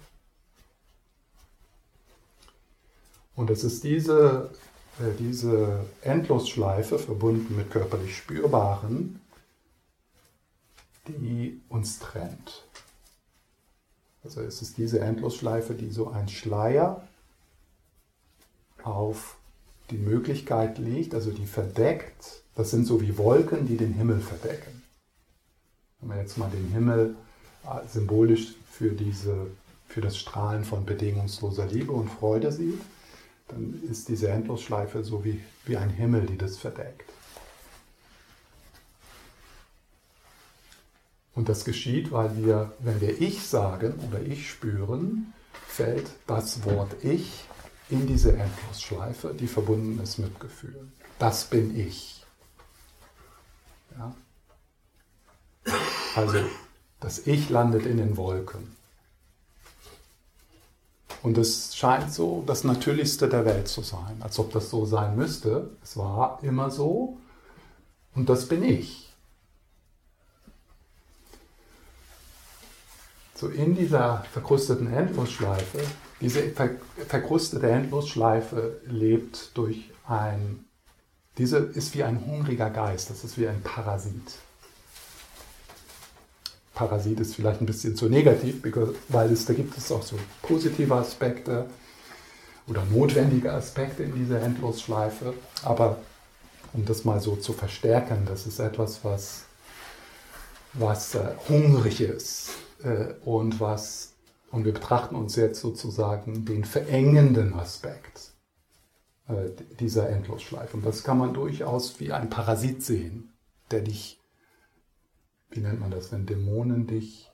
Und 3.36 3.50
es 3.50 3.62
ist 3.62 3.84
diese, 3.84 4.50
äh, 4.98 5.14
diese 5.18 5.84
Endlosschleife 6.02 6.98
verbunden 6.98 7.56
mit 7.56 7.70
körperlich 7.70 8.16
Spürbaren, 8.16 9.20
die 11.08 11.60
uns 11.68 11.98
trennt. 11.98 12.64
Also 14.24 14.40
es 14.42 14.62
ist 14.62 14.78
diese 14.78 15.00
Endlosschleife, 15.00 15.74
die 15.74 15.90
so 15.90 16.08
ein 16.08 16.28
Schleier 16.28 17.06
auf 18.82 19.36
die 19.90 19.98
Möglichkeit 19.98 20.78
legt, 20.78 21.14
also 21.14 21.30
die 21.30 21.46
verdeckt 21.46 22.42
das 22.58 22.72
sind 22.72 22.86
so 22.86 23.00
wie 23.00 23.16
Wolken, 23.16 23.68
die 23.68 23.76
den 23.76 23.92
Himmel 23.92 24.18
verdecken. 24.18 24.82
Wenn 26.00 26.08
man 26.08 26.18
jetzt 26.18 26.36
mal 26.38 26.50
den 26.50 26.72
Himmel 26.72 27.14
äh, 27.64 27.86
symbolisch 27.86 28.56
für, 28.68 28.90
diese, 28.90 29.46
für 29.86 30.00
das 30.00 30.18
Strahlen 30.18 30.64
von 30.64 30.84
bedingungsloser 30.84 31.66
Liebe 31.66 31.92
und 31.92 32.08
Freude 32.08 32.50
sieht, 32.50 32.80
dann 33.46 33.80
ist 33.88 34.08
diese 34.08 34.28
Endlosschleife 34.30 35.04
so 35.04 35.24
wie, 35.24 35.40
wie 35.66 35.76
ein 35.76 35.90
Himmel, 35.90 36.26
die 36.26 36.36
das 36.36 36.56
verdeckt. 36.58 37.08
Und 41.34 41.48
das 41.48 41.64
geschieht, 41.64 42.10
weil 42.10 42.36
wir, 42.36 42.72
wenn 42.80 43.00
wir 43.00 43.20
Ich 43.20 43.46
sagen 43.46 43.94
oder 44.08 44.20
Ich 44.20 44.50
spüren, 44.50 45.32
fällt 45.66 46.06
das 46.26 46.64
Wort 46.64 47.04
Ich 47.04 47.44
in 47.90 48.06
diese 48.06 48.36
Endlosschleife, 48.36 49.34
die 49.34 49.46
verbunden 49.46 50.00
ist 50.02 50.18
mit 50.18 50.38
Gefühlen. 50.40 50.92
Das 51.18 51.44
bin 51.44 51.78
ich. 51.78 52.24
Ja? 53.96 54.14
Also 56.14 56.38
das 57.00 57.26
Ich 57.26 57.48
landet 57.48 57.86
in 57.86 57.98
den 57.98 58.16
Wolken. 58.16 58.76
Und 61.22 61.36
es 61.36 61.76
scheint 61.76 62.12
so 62.12 62.44
das 62.46 62.64
Natürlichste 62.64 63.28
der 63.28 63.44
Welt 63.44 63.68
zu 63.68 63.82
sein, 63.82 64.16
als 64.20 64.38
ob 64.38 64.52
das 64.52 64.70
so 64.70 64.86
sein 64.86 65.16
müsste. 65.16 65.70
Es 65.82 65.96
war 65.96 66.38
immer 66.42 66.70
so 66.70 67.18
und 68.14 68.28
das 68.28 68.46
bin 68.46 68.62
ich. 68.62 69.07
So 73.38 73.46
in 73.46 73.76
dieser 73.76 74.24
verkrusteten 74.32 74.92
Endlosschleife, 74.92 75.78
diese 76.20 76.42
verkrustete 77.06 77.70
Endlosschleife 77.70 78.80
lebt 78.86 79.56
durch 79.56 79.90
ein, 80.08 80.64
diese 81.36 81.58
ist 81.58 81.94
wie 81.94 82.02
ein 82.02 82.26
hungriger 82.26 82.68
Geist, 82.68 83.10
das 83.10 83.22
ist 83.22 83.38
wie 83.38 83.46
ein 83.46 83.62
Parasit. 83.62 84.34
Parasit 86.74 87.20
ist 87.20 87.36
vielleicht 87.36 87.60
ein 87.60 87.66
bisschen 87.66 87.94
zu 87.94 88.08
negativ, 88.08 88.60
weil 89.06 89.30
es, 89.30 89.44
da 89.44 89.52
gibt 89.52 89.78
es 89.78 89.92
auch 89.92 90.02
so 90.02 90.18
positive 90.42 90.96
Aspekte 90.96 91.66
oder 92.66 92.84
notwendige 92.86 93.52
Aspekte 93.52 94.02
in 94.02 94.16
dieser 94.16 94.42
Endlosschleife. 94.42 95.34
Aber 95.62 95.98
um 96.72 96.84
das 96.84 97.04
mal 97.04 97.20
so 97.20 97.36
zu 97.36 97.52
verstärken, 97.52 98.26
das 98.26 98.48
ist 98.48 98.58
etwas, 98.58 99.04
was, 99.04 99.44
was 100.72 101.14
äh, 101.14 101.34
hungrig 101.48 102.00
ist 102.00 102.50
und 103.24 103.60
was, 103.60 104.14
und 104.50 104.64
wir 104.64 104.72
betrachten 104.72 105.14
uns 105.14 105.36
jetzt 105.36 105.60
sozusagen 105.60 106.44
den 106.44 106.64
verengenden 106.64 107.54
Aspekt 107.54 108.32
äh, 109.28 109.50
dieser 109.80 110.08
Endlosschleife. 110.08 110.76
Und 110.76 110.86
das 110.86 111.02
kann 111.02 111.18
man 111.18 111.34
durchaus 111.34 112.00
wie 112.00 112.12
ein 112.12 112.30
Parasit 112.30 112.84
sehen, 112.84 113.32
der 113.70 113.80
dich 113.80 114.18
wie 115.50 115.60
nennt 115.60 115.80
man 115.80 115.90
das, 115.90 116.12
wenn 116.12 116.26
Dämonen 116.26 116.86
dich 116.86 117.30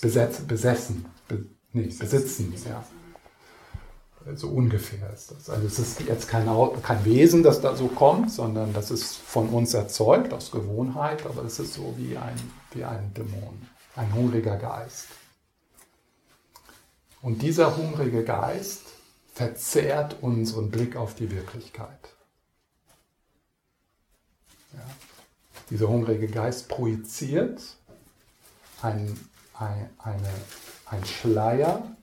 besetz, 0.00 0.40
besessen, 0.40 1.06
be, 1.28 1.44
nee, 1.72 1.86
besitzen. 1.86 2.54
Ja. 2.68 2.84
So 4.36 4.48
ungefähr 4.50 5.12
ist 5.12 5.32
das. 5.32 5.50
Also 5.50 5.66
es 5.66 5.78
ist 5.80 6.00
jetzt 6.02 6.28
kein, 6.28 6.48
kein 6.82 7.04
Wesen, 7.04 7.42
das 7.42 7.60
da 7.60 7.74
so 7.74 7.88
kommt, 7.88 8.30
sondern 8.30 8.72
das 8.72 8.92
ist 8.92 9.16
von 9.16 9.48
uns 9.48 9.74
erzeugt 9.74 10.32
aus 10.32 10.52
Gewohnheit, 10.52 11.26
aber 11.26 11.44
es 11.44 11.58
ist 11.58 11.74
so 11.74 11.94
wie 11.96 12.16
ein, 12.16 12.36
wie 12.72 12.84
ein 12.84 13.12
Dämon, 13.14 13.66
ein 13.96 14.12
hungriger 14.14 14.56
Geist. 14.56 15.08
Und 17.20 17.42
dieser 17.42 17.76
hungrige 17.76 18.24
Geist 18.24 18.82
verzerrt 19.32 20.16
unseren 20.22 20.70
Blick 20.70 20.96
auf 20.96 21.14
die 21.14 21.30
Wirklichkeit. 21.30 22.14
Ja. 24.72 24.80
Dieser 25.70 25.88
hungrige 25.88 26.26
Geist 26.26 26.68
projiziert 26.68 27.62
ein, 28.82 29.18
ein, 29.54 29.88
eine, 29.98 30.28
ein 30.86 31.04
Schleier, 31.04 31.96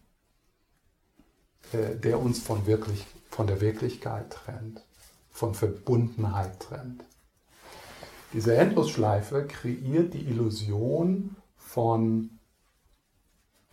äh, 1.73 1.95
der 1.95 2.19
uns 2.19 2.39
von, 2.39 2.65
wirklich, 2.65 3.05
von 3.29 3.47
der 3.47 3.61
Wirklichkeit 3.61 4.31
trennt, 4.31 4.83
von 5.31 5.53
Verbundenheit 5.53 6.59
trennt. 6.59 7.03
Diese 8.33 8.55
Endlosschleife 8.55 9.45
kreiert 9.47 10.13
die 10.13 10.27
Illusion 10.27 11.35
von 11.69 12.31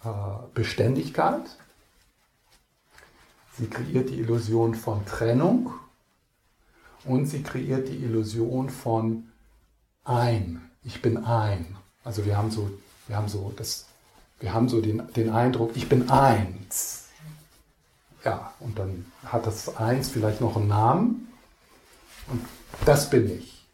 äh, 0.05 0.09
Beständigkeit. 0.53 1.45
Sie 3.57 3.69
kreiert 3.69 4.11
die 4.11 4.19
Illusion 4.19 4.75
von 4.75 5.07
Trennung 5.07 5.73
und 7.05 7.25
sie 7.27 7.43
kreiert 7.43 7.89
die 7.89 7.97
Illusion 7.97 8.69
von 8.69 9.31
ein. 10.05 10.71
Ich 10.83 11.01
bin 11.01 11.17
ein. 11.25 11.77
Also 12.05 12.27
wir 12.27 12.37
haben 12.37 12.51
so, 12.51 12.71
wir 13.07 13.17
haben 13.17 13.29
so 13.29 13.53
das, 13.57 13.87
wir 14.41 14.53
haben 14.53 14.69
so 14.69 14.83
den, 14.83 15.11
den 15.15 15.31
Eindruck, 15.31 15.75
ich 15.75 15.89
bin 15.89 16.11
eins. 16.11 17.09
Ja, 18.25 18.53
und 18.61 18.79
dann 18.79 19.11
hat 19.25 19.47
das 19.47 19.75
Eins 19.77 20.11
vielleicht 20.11 20.43
noch 20.43 20.57
einen 20.57 20.69
Namen. 20.69 21.33
Und 22.27 22.45
das 22.85 23.09
bin 23.09 23.31
ich. 23.31 23.65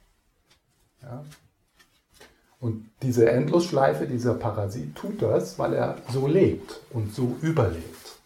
Ja. 1.03 1.25
Und 2.63 2.89
diese 3.03 3.29
Endlosschleife, 3.29 4.07
dieser 4.07 4.35
Parasit 4.35 4.95
tut 4.95 5.21
das, 5.21 5.59
weil 5.59 5.75
er 5.75 6.01
so 6.13 6.29
lebt 6.29 6.79
und 6.91 7.13
so 7.13 7.37
überlebt. 7.43 8.21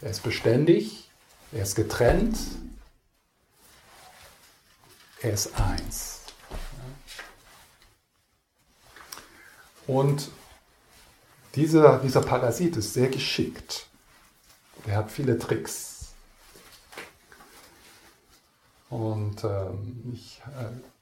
Er 0.00 0.08
ist 0.08 0.22
beständig, 0.22 1.10
er 1.52 1.64
ist 1.64 1.74
getrennt, 1.74 2.38
er 5.20 5.34
ist 5.34 5.60
eins. 5.60 6.20
Und 9.86 10.30
dieser, 11.54 11.98
dieser 11.98 12.22
Parasit 12.22 12.74
ist 12.78 12.94
sehr 12.94 13.08
geschickt. 13.08 13.86
Er 14.86 14.96
hat 14.96 15.10
viele 15.10 15.38
Tricks. 15.38 16.14
Und 18.88 19.44
ähm, 19.44 20.10
ich 20.14 20.40
äh, 20.58 20.97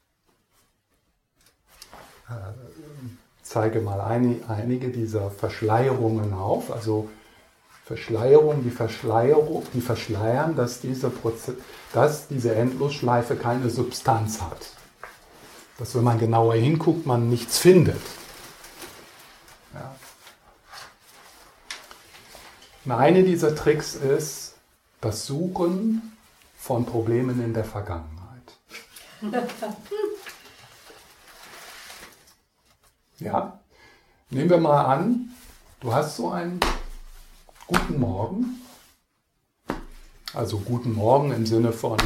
zeige 3.42 3.80
mal 3.80 4.00
ein, 4.00 4.42
einige 4.48 4.88
dieser 4.88 5.30
Verschleierungen 5.30 6.34
auf. 6.34 6.72
Also 6.72 7.08
Verschleierung, 7.84 8.64
die 8.64 8.70
Verschleierung, 8.70 9.64
die 9.72 9.80
verschleiern, 9.80 10.56
dass 10.56 10.80
diese, 10.80 11.08
Proze 11.08 11.56
dass 11.92 12.26
diese 12.26 12.54
Endlosschleife 12.54 13.36
keine 13.36 13.70
Substanz 13.70 14.42
hat. 14.42 14.70
Dass 15.78 15.94
wenn 15.94 16.02
man 16.02 16.18
genauer 16.18 16.54
hinguckt, 16.54 17.06
man 17.06 17.28
nichts 17.28 17.58
findet. 17.58 18.00
Ja. 19.74 19.94
Eine 22.96 23.22
dieser 23.22 23.54
Tricks 23.54 23.94
ist 23.94 24.56
das 25.00 25.26
Suchen 25.26 26.16
von 26.58 26.86
Problemen 26.86 27.44
in 27.44 27.54
der 27.54 27.64
Vergangenheit. 27.64 28.56
Ja, 33.18 33.60
nehmen 34.28 34.50
wir 34.50 34.58
mal 34.58 34.84
an, 34.84 35.30
du 35.80 35.94
hast 35.94 36.16
so 36.16 36.30
einen 36.30 36.60
guten 37.66 37.98
Morgen. 37.98 38.60
Also 40.34 40.58
guten 40.58 40.92
Morgen 40.92 41.32
im 41.32 41.46
Sinne 41.46 41.72
von, 41.72 41.98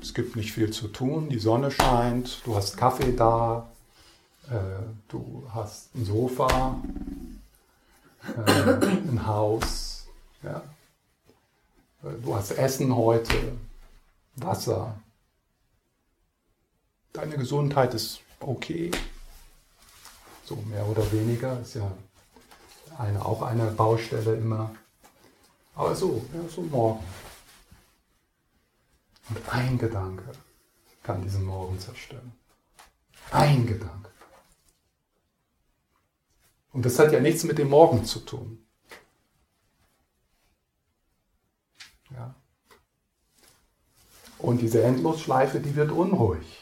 es 0.00 0.14
gibt 0.14 0.36
nicht 0.36 0.52
viel 0.52 0.70
zu 0.70 0.86
tun, 0.86 1.28
die 1.28 1.40
Sonne 1.40 1.72
scheint, 1.72 2.40
du 2.44 2.54
hast 2.54 2.76
Kaffee 2.76 3.16
da, 3.16 3.68
äh, 4.48 4.84
du 5.08 5.44
hast 5.52 5.92
ein 5.96 6.04
Sofa, 6.04 6.80
äh, 8.36 8.70
ein 8.70 9.26
Haus, 9.26 10.06
ja. 10.44 10.62
Du 12.22 12.36
hast 12.36 12.52
Essen 12.52 12.94
heute, 12.94 13.34
Wasser. 14.36 14.94
Deine 17.12 17.36
Gesundheit 17.36 17.92
ist 17.92 18.20
okay, 18.38 18.92
so 20.48 20.56
mehr 20.56 20.86
oder 20.86 21.10
weniger, 21.12 21.60
ist 21.60 21.74
ja 21.74 21.92
eine, 22.96 23.24
auch 23.24 23.42
eine 23.42 23.70
Baustelle 23.70 24.34
immer. 24.36 24.74
Aber 25.74 25.94
so, 25.94 26.24
ja, 26.34 26.48
so 26.48 26.62
morgen. 26.62 27.04
Und 29.28 29.48
ein 29.50 29.78
Gedanke 29.78 30.24
kann 31.02 31.22
diesen 31.22 31.44
Morgen 31.44 31.78
zerstören. 31.78 32.32
Ein 33.30 33.66
Gedanke. 33.66 34.10
Und 36.72 36.86
das 36.86 36.98
hat 36.98 37.12
ja 37.12 37.20
nichts 37.20 37.44
mit 37.44 37.58
dem 37.58 37.68
Morgen 37.68 38.04
zu 38.04 38.20
tun. 38.20 38.66
Ja. 42.10 42.34
Und 44.38 44.62
diese 44.62 44.82
Endlosschleife, 44.82 45.60
die 45.60 45.76
wird 45.76 45.90
unruhig, 45.90 46.57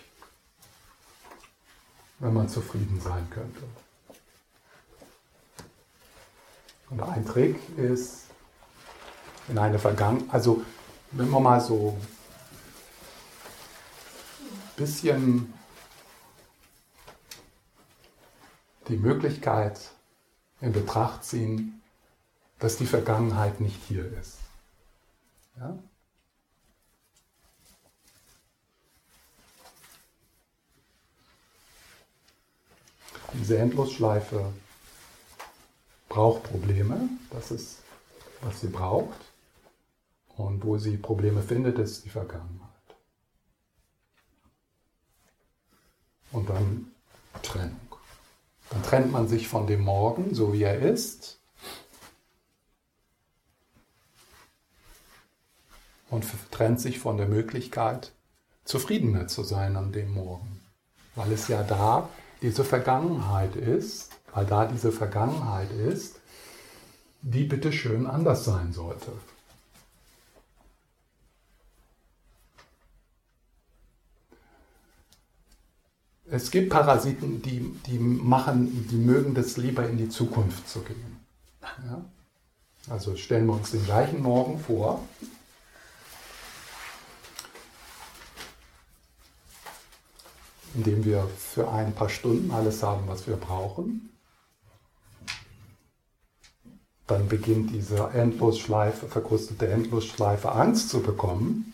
wenn 2.18 2.34
man 2.34 2.48
zufrieden 2.48 3.00
sein 3.00 3.28
könnte. 3.30 3.62
Und 6.90 7.02
ein 7.02 7.26
Trick 7.26 7.56
ist, 7.76 8.26
in 9.48 9.58
eine 9.58 9.78
Vergangenheit, 9.78 10.32
also 10.32 10.62
wenn 11.12 11.30
man 11.30 11.42
mal 11.42 11.60
so 11.60 11.96
ein 14.40 14.76
bisschen 14.76 15.52
die 18.88 18.96
Möglichkeit 18.96 19.78
in 20.60 20.72
Betracht 20.72 21.24
ziehen, 21.24 21.82
dass 22.58 22.76
die 22.76 22.86
Vergangenheit 22.86 23.60
nicht 23.60 23.80
hier 23.86 24.10
ist. 24.18 24.38
Ja? 25.58 25.76
Diese 33.38 33.58
Endlosschleife 33.58 34.52
braucht 36.08 36.44
Probleme, 36.44 37.08
das 37.30 37.50
ist, 37.50 37.78
was 38.42 38.60
sie 38.60 38.68
braucht. 38.68 39.20
Und 40.36 40.64
wo 40.64 40.76
sie 40.76 40.98
Probleme 40.98 41.42
findet, 41.42 41.78
ist 41.78 42.04
die 42.04 42.10
Vergangenheit. 42.10 42.68
Und 46.32 46.50
dann 46.50 46.92
Trennung. 47.42 47.80
Dann 48.70 48.82
trennt 48.82 49.12
man 49.12 49.28
sich 49.28 49.48
von 49.48 49.66
dem 49.66 49.82
Morgen, 49.82 50.34
so 50.34 50.52
wie 50.52 50.62
er 50.62 50.78
ist. 50.78 51.36
und 56.10 56.24
trennt 56.50 56.80
sich 56.80 56.98
von 56.98 57.16
der 57.16 57.26
Möglichkeit, 57.26 58.12
zufriedener 58.64 59.28
zu 59.28 59.42
sein 59.42 59.76
an 59.76 59.92
dem 59.92 60.14
Morgen. 60.14 60.60
Weil 61.14 61.32
es 61.32 61.48
ja 61.48 61.62
da 61.62 62.08
diese 62.42 62.64
Vergangenheit 62.64 63.56
ist, 63.56 64.10
weil 64.32 64.46
da 64.46 64.66
diese 64.66 64.92
Vergangenheit 64.92 65.70
ist, 65.72 66.20
die 67.22 67.44
bitte 67.44 67.72
schön 67.72 68.06
anders 68.06 68.44
sein 68.44 68.72
sollte. 68.72 69.12
Es 76.28 76.50
gibt 76.50 76.70
Parasiten, 76.70 77.40
die, 77.40 77.72
die 77.86 77.98
machen, 77.98 78.88
die 78.90 78.96
mögen 78.96 79.34
das 79.34 79.56
lieber 79.56 79.88
in 79.88 79.96
die 79.96 80.08
Zukunft 80.08 80.68
zu 80.68 80.80
gehen. 80.80 81.20
Ja? 81.62 82.04
Also 82.88 83.16
stellen 83.16 83.46
wir 83.46 83.54
uns 83.54 83.70
den 83.70 83.84
gleichen 83.84 84.22
Morgen 84.22 84.58
vor. 84.58 85.02
Indem 90.76 91.04
wir 91.04 91.26
für 91.38 91.70
ein 91.70 91.94
paar 91.94 92.10
Stunden 92.10 92.50
alles 92.50 92.82
haben, 92.82 93.08
was 93.08 93.26
wir 93.26 93.36
brauchen. 93.36 94.10
Dann 97.06 97.28
beginnt 97.28 97.70
diese 97.72 98.10
Endlosschleife, 98.10 99.06
verkrustete 99.06 99.68
Endlosschleife 99.68 100.52
Angst 100.52 100.90
zu 100.90 101.00
bekommen. 101.00 101.72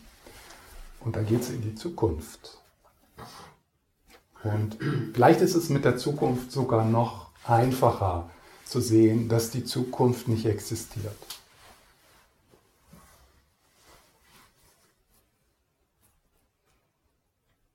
Und 1.00 1.16
dann 1.16 1.26
geht 1.26 1.40
es 1.40 1.50
in 1.50 1.62
die 1.62 1.74
Zukunft. 1.74 2.59
Und 4.44 4.78
vielleicht 5.14 5.40
ist 5.40 5.55
es 5.55 5.68
mit 5.68 5.84
der 5.84 5.96
Zukunft 5.96 6.53
sogar 6.53 6.84
noch 6.84 7.30
einfacher 7.44 8.30
zu 8.64 8.80
sehen, 8.80 9.28
dass 9.28 9.50
die 9.50 9.64
Zukunft 9.64 10.28
nicht 10.28 10.46
existiert. 10.46 11.16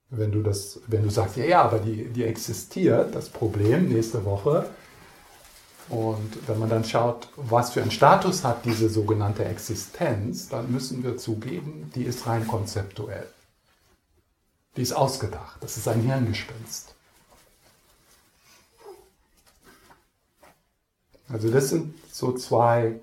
Wenn 0.10 0.32
du, 0.32 0.42
das, 0.42 0.80
wenn 0.88 1.04
du 1.04 1.10
sagst, 1.10 1.36
ja, 1.36 1.46
ja, 1.46 1.62
aber 1.64 1.80
die, 1.80 2.06
die 2.06 2.24
existiert, 2.24 3.14
das 3.14 3.30
Problem 3.30 3.90
nächste 3.90 4.24
Woche. 4.24 4.70
Und 5.90 6.48
wenn 6.48 6.60
man 6.60 6.70
dann 6.70 6.84
schaut, 6.84 7.30
was 7.36 7.72
für 7.72 7.82
einen 7.82 7.92
Status 7.92 8.44
hat 8.44 8.66
diese 8.66 8.90
sogenannte 8.90 9.46
Existenz, 9.46 10.50
dann 10.50 10.72
müssen 10.72 11.04
wir 11.04 11.18
zugeben, 11.18 11.92
die 11.96 12.04
ist 12.04 12.28
rein 12.28 12.48
konzeptuell. 12.48 13.28
Die 14.76 14.82
ist 14.82 14.94
ausgedacht. 14.94 15.58
Das 15.62 15.78
ist 15.78 15.88
ein 15.88 16.02
Hirngespinst. 16.02 16.94
Also 21.30 21.50
das 21.52 21.70
sind 21.70 21.94
so 22.12 22.34
zwei, 22.34 23.00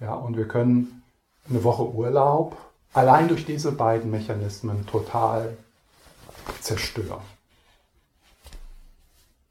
ja, 0.00 0.14
und 0.14 0.36
wir 0.36 0.48
können 0.48 1.02
eine 1.48 1.62
Woche 1.62 1.88
Urlaub 1.88 2.56
allein 2.92 3.28
durch 3.28 3.44
diese 3.44 3.72
beiden 3.72 4.10
Mechanismen 4.10 4.86
total 4.86 5.56
zerstören. 6.60 7.22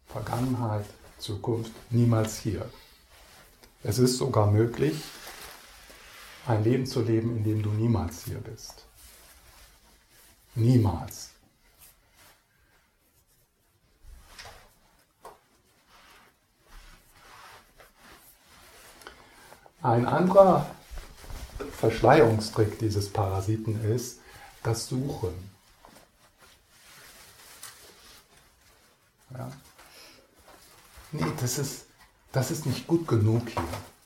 Vergangenheit, 0.07 0.85
Zukunft, 1.19 1.71
niemals 1.89 2.39
hier. 2.39 2.69
Es 3.83 3.97
ist 3.99 4.17
sogar 4.17 4.51
möglich, 4.51 5.01
ein 6.47 6.63
Leben 6.63 6.85
zu 6.85 7.01
leben, 7.01 7.37
in 7.37 7.43
dem 7.43 7.63
du 7.63 7.69
niemals 7.69 8.25
hier 8.25 8.39
bist. 8.39 8.85
Niemals. 10.55 11.29
Ein 19.81 20.05
anderer 20.05 20.75
Verschleierungstrick 21.71 22.77
dieses 22.77 23.09
Parasiten 23.11 23.83
ist 23.83 24.19
das 24.61 24.87
Suchen. 24.87 25.50
Ja. 29.37 29.51
Nee, 31.11 31.31
das 31.39 31.57
ist, 31.57 31.85
das 32.31 32.51
ist 32.51 32.65
nicht 32.65 32.87
gut 32.87 33.07
genug 33.07 33.49
hier. 33.49 33.63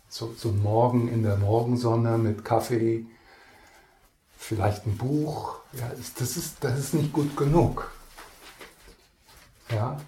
So, 0.09 0.34
so 0.38 0.51
Morgen 0.51 1.07
in 1.07 1.23
der 1.23 1.38
Morgensonne 1.38 2.17
mit 2.17 2.45
Kaffee, 2.45 3.05
vielleicht 4.38 4.86
ein 4.86 4.97
Buch. 4.97 5.59
Ja, 5.73 5.91
das, 6.17 6.38
ist, 6.38 6.57
das 6.61 6.80
ist 6.80 6.93
nicht 6.93 7.11
gut 7.11 7.36
genug. 7.36 7.91
Ja? 9.69 9.99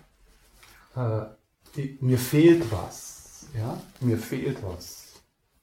Äh, 0.95 1.81
mir 1.99 2.17
fehlt 2.17 2.71
was. 2.71 3.45
Ja? 3.53 3.81
Mir 3.99 4.17
fehlt 4.17 4.63
was. 4.63 5.13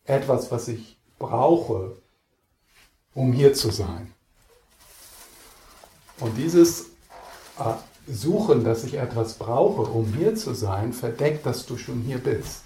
Etwas, 0.04 0.50
was 0.50 0.68
ich 0.68 0.98
brauche, 1.18 1.96
um 3.14 3.32
hier 3.32 3.54
zu 3.54 3.70
sein. 3.70 4.12
Und 6.20 6.36
dieses 6.36 6.93
Suchen, 8.06 8.64
dass 8.64 8.84
ich 8.84 8.94
etwas 8.94 9.34
brauche, 9.34 9.82
um 9.82 10.12
hier 10.12 10.34
zu 10.34 10.54
sein, 10.54 10.92
verdeckt, 10.92 11.46
dass 11.46 11.66
du 11.66 11.78
schon 11.78 12.00
hier 12.00 12.18
bist. 12.18 12.64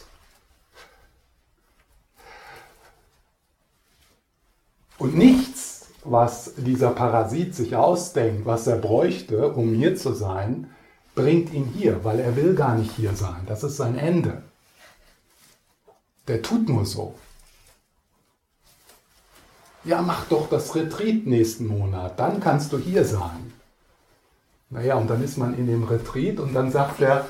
Und 4.98 5.16
nichts, 5.16 5.86
was 6.02 6.54
dieser 6.56 6.90
Parasit 6.90 7.54
sich 7.54 7.76
ausdenkt, 7.76 8.46
was 8.46 8.66
er 8.66 8.76
bräuchte, 8.76 9.52
um 9.52 9.74
hier 9.74 9.96
zu 9.96 10.12
sein, 10.12 10.70
bringt 11.14 11.52
ihn 11.52 11.66
hier, 11.66 12.04
weil 12.04 12.18
er 12.18 12.34
will 12.34 12.54
gar 12.54 12.74
nicht 12.74 12.92
hier 12.92 13.14
sein. 13.14 13.42
Das 13.46 13.62
ist 13.62 13.76
sein 13.76 13.96
Ende. 13.96 14.42
Der 16.26 16.42
tut 16.42 16.68
nur 16.68 16.84
so. 16.84 17.14
Ja, 19.84 20.02
mach 20.02 20.26
doch 20.26 20.48
das 20.48 20.74
Retreat 20.74 21.26
nächsten 21.26 21.66
Monat, 21.66 22.18
dann 22.18 22.40
kannst 22.40 22.72
du 22.72 22.78
hier 22.78 23.04
sein. 23.04 23.47
Naja, 24.70 24.96
und 24.96 25.08
dann 25.08 25.24
ist 25.24 25.38
man 25.38 25.56
in 25.56 25.66
dem 25.66 25.84
Retreat 25.84 26.38
und 26.40 26.52
dann 26.54 26.70
sagt 26.70 27.00
er, 27.00 27.26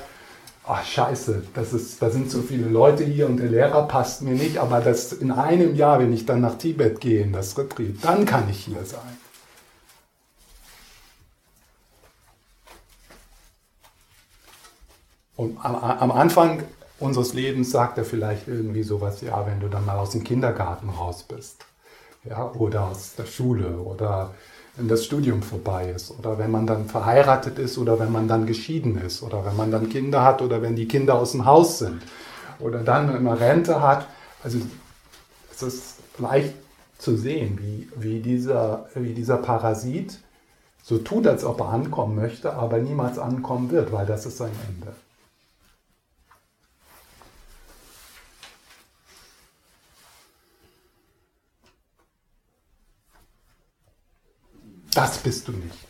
ach 0.65 0.83
scheiße, 0.85 1.43
das 1.53 1.73
ist, 1.73 2.01
da 2.01 2.09
sind 2.09 2.29
so 2.29 2.41
viele 2.41 2.67
Leute 2.67 3.03
hier 3.03 3.27
und 3.27 3.37
der 3.37 3.49
Lehrer 3.49 3.87
passt 3.87 4.21
mir 4.21 4.33
nicht, 4.33 4.57
aber 4.57 4.81
das 4.81 5.13
in 5.13 5.31
einem 5.31 5.73
Jahr, 5.75 5.99
wenn 5.99 6.11
ich 6.13 6.25
dann 6.25 6.41
nach 6.41 6.57
Tibet 6.57 6.99
gehe, 6.99 7.23
in 7.23 7.31
das 7.31 7.57
Retreat, 7.57 7.95
dann 8.01 8.25
kann 8.25 8.49
ich 8.49 8.65
hier 8.65 8.83
sein. 8.83 9.17
Und 15.37 15.57
am, 15.63 15.75
am 15.75 16.11
Anfang 16.11 16.63
unseres 16.99 17.33
Lebens 17.33 17.71
sagt 17.71 17.97
er 17.97 18.03
vielleicht 18.03 18.49
irgendwie 18.49 18.83
sowas, 18.83 19.21
ja, 19.21 19.45
wenn 19.47 19.61
du 19.61 19.69
dann 19.69 19.85
mal 19.85 19.97
aus 19.97 20.09
dem 20.09 20.25
Kindergarten 20.25 20.89
raus 20.89 21.23
bist, 21.23 21.65
ja, 22.25 22.51
oder 22.51 22.87
aus 22.87 23.15
der 23.15 23.25
Schule 23.25 23.77
oder 23.77 24.33
wenn 24.79 24.87
das 24.87 25.03
Studium 25.03 25.43
vorbei 25.43 25.91
ist 25.93 26.09
oder 26.17 26.39
wenn 26.39 26.51
man 26.51 26.65
dann 26.65 26.85
verheiratet 26.85 27.59
ist 27.59 27.77
oder 27.77 27.99
wenn 27.99 28.13
man 28.13 28.29
dann 28.29 28.45
geschieden 28.45 28.97
ist 28.97 29.21
oder 29.21 29.45
wenn 29.45 29.57
man 29.57 29.71
dann 29.71 29.89
Kinder 29.89 30.23
hat 30.23 30.41
oder 30.41 30.61
wenn 30.61 30.77
die 30.77 30.87
Kinder 30.87 31.15
aus 31.15 31.33
dem 31.33 31.45
Haus 31.45 31.79
sind 31.79 32.01
oder 32.59 32.79
dann 32.79 33.13
eine 33.13 33.39
Rente 33.39 33.81
hat. 33.81 34.07
Also 34.41 34.59
es 35.53 35.61
ist 35.61 35.95
leicht 36.17 36.53
zu 36.97 37.17
sehen, 37.17 37.59
wie, 37.61 37.89
wie, 37.97 38.21
dieser, 38.21 38.87
wie 38.95 39.13
dieser 39.13 39.37
Parasit 39.37 40.17
so 40.81 40.97
tut, 40.97 41.27
als 41.27 41.43
ob 41.43 41.59
er 41.59 41.69
ankommen 41.69 42.15
möchte, 42.15 42.53
aber 42.53 42.77
niemals 42.77 43.19
ankommen 43.19 43.69
wird, 43.71 43.91
weil 43.91 44.05
das 44.05 44.25
ist 44.25 44.37
sein 44.37 44.51
Ende. 44.69 44.93
Das 54.93 55.17
bist 55.19 55.47
du 55.47 55.51
nicht. 55.51 55.87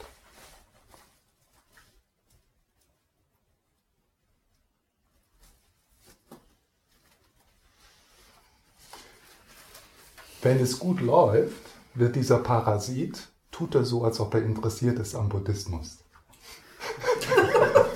Wenn 10.41 10.60
es 10.60 10.80
gut 10.80 11.02
läuft, 11.02 11.54
wird 11.95 12.16
dieser 12.16 12.39
Parasit, 12.39 13.28
tut 13.52 13.76
er 13.76 13.84
so, 13.84 14.04
als 14.06 14.20
ob 14.20 14.34
er 14.34 14.43
interessiert 14.43 15.00
ist 15.00 15.16
am 15.16 15.30
Buddhismus. 15.30 16.00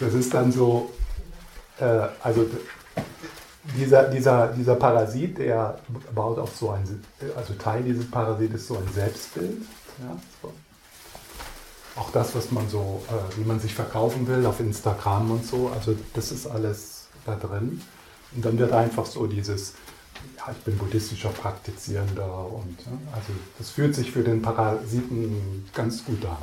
Das 0.00 0.14
ist 0.14 0.32
dann 0.32 0.52
so, 0.52 0.92
äh, 1.80 2.06
also 2.22 2.48
dieser, 3.76 4.04
dieser, 4.04 4.48
dieser 4.48 4.74
Parasit, 4.74 5.38
der 5.38 5.78
baut 6.14 6.38
auf 6.38 6.56
so 6.56 6.70
ein, 6.70 7.04
also 7.36 7.54
Teil 7.54 7.82
dieses 7.82 8.10
Parasit 8.10 8.54
ist 8.54 8.66
so 8.66 8.76
ein 8.76 8.88
Selbstbild. 8.94 9.62
Ja, 9.98 10.16
so. 10.42 10.52
Auch 11.96 12.10
das, 12.12 12.34
was 12.36 12.52
man 12.52 12.68
so, 12.68 13.02
äh, 13.08 13.38
wie 13.38 13.44
man 13.44 13.58
sich 13.58 13.74
verkaufen 13.74 14.26
will 14.28 14.46
auf 14.46 14.60
Instagram 14.60 15.32
und 15.32 15.44
so, 15.44 15.68
also 15.74 15.96
das 16.14 16.30
ist 16.30 16.46
alles 16.46 17.08
da 17.26 17.34
drin. 17.34 17.82
Und 18.34 18.44
dann 18.44 18.58
wird 18.58 18.72
einfach 18.72 19.06
so 19.06 19.26
dieses, 19.26 19.74
ja, 20.36 20.52
ich 20.52 20.64
bin 20.64 20.78
buddhistischer 20.78 21.30
Praktizierender 21.30 22.46
und 22.52 22.78
ja, 22.86 22.92
also 23.12 23.32
das 23.58 23.70
fühlt 23.70 23.94
sich 23.94 24.12
für 24.12 24.22
den 24.22 24.42
Parasiten 24.42 25.68
ganz 25.74 26.04
gut 26.04 26.24
an. 26.24 26.36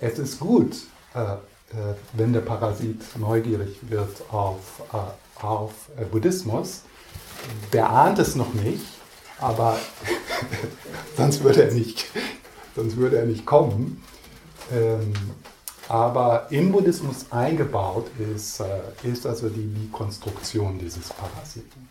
Es 0.00 0.18
ist 0.18 0.40
gut, 0.40 0.76
äh, 1.14 1.20
äh, 1.20 1.36
wenn 2.12 2.32
der 2.32 2.40
Parasit 2.40 3.00
neugierig 3.18 3.78
wird 3.82 4.22
auf, 4.30 4.82
äh, 4.92 5.44
auf 5.44 5.72
äh, 5.96 6.04
Buddhismus. 6.04 6.82
Der 7.72 7.90
ahnt 7.90 8.18
es 8.18 8.34
noch 8.34 8.52
nicht, 8.54 8.84
aber 9.38 9.78
sonst 11.16 11.42
würde 11.42 11.64
er 11.64 11.72
nicht, 11.72 12.06
sonst 12.74 12.96
würde 12.96 13.18
er 13.18 13.26
nicht 13.26 13.46
kommen. 13.46 14.02
Ähm, 14.72 15.12
aber 15.88 16.46
im 16.50 16.70
Buddhismus 16.70 17.32
eingebaut 17.32 18.06
ist, 18.34 18.60
äh, 18.60 18.80
ist 19.02 19.26
also 19.26 19.48
die 19.48 19.88
Konstruktion 19.90 20.78
dieses 20.78 21.08
Parasiten, 21.08 21.88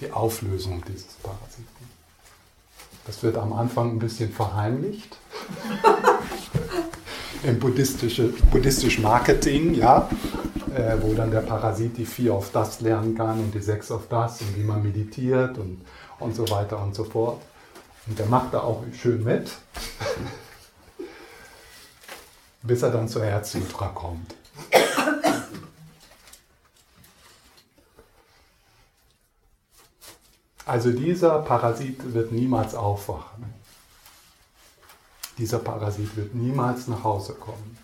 die 0.00 0.10
Auflösung 0.10 0.82
dieses 0.88 1.14
Parasiten. 1.22 1.66
Das 3.06 3.22
wird 3.22 3.36
am 3.36 3.52
Anfang 3.52 3.90
ein 3.90 3.98
bisschen 3.98 4.32
verheimlicht. 4.32 5.16
Im 7.42 7.58
buddhistischen 7.58 8.34
buddhistisch 8.50 9.00
Marketing, 9.00 9.74
ja, 9.74 10.08
äh, 10.74 10.96
wo 11.00 11.14
dann 11.14 11.30
der 11.30 11.40
Parasit 11.40 11.96
die 11.96 12.06
vier 12.06 12.34
auf 12.34 12.50
das 12.52 12.80
lernen 12.80 13.16
kann 13.16 13.40
und 13.40 13.54
die 13.54 13.60
sechs 13.60 13.90
auf 13.90 14.08
das 14.08 14.40
und 14.40 14.56
wie 14.56 14.62
man 14.62 14.82
meditiert 14.82 15.58
und, 15.58 15.84
und 16.18 16.36
so 16.36 16.48
weiter 16.50 16.82
und 16.82 16.94
so 16.94 17.04
fort. 17.04 17.40
Und 18.06 18.18
der 18.18 18.26
macht 18.26 18.54
da 18.54 18.60
auch 18.60 18.82
schön 18.92 19.24
mit, 19.24 19.50
bis 22.62 22.82
er 22.82 22.90
dann 22.90 23.08
zur 23.08 23.24
Herzsutra 23.24 23.88
kommt. 23.88 24.34
Also 30.64 30.92
dieser 30.92 31.40
Parasit 31.40 32.14
wird 32.14 32.32
niemals 32.32 32.74
aufwachen. 32.74 33.61
Dieser 35.42 35.58
Parasit 35.58 36.16
wird 36.16 36.36
niemals 36.36 36.86
nach 36.86 37.02
Hause 37.02 37.34
kommen. 37.34 37.76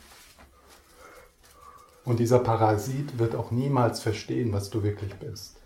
Und 2.04 2.20
dieser 2.20 2.38
Parasit 2.38 3.18
wird 3.18 3.34
auch 3.34 3.50
niemals 3.50 4.00
verstehen, 4.00 4.52
was 4.52 4.70
du 4.70 4.84
wirklich 4.84 5.12
bist. 5.16 5.56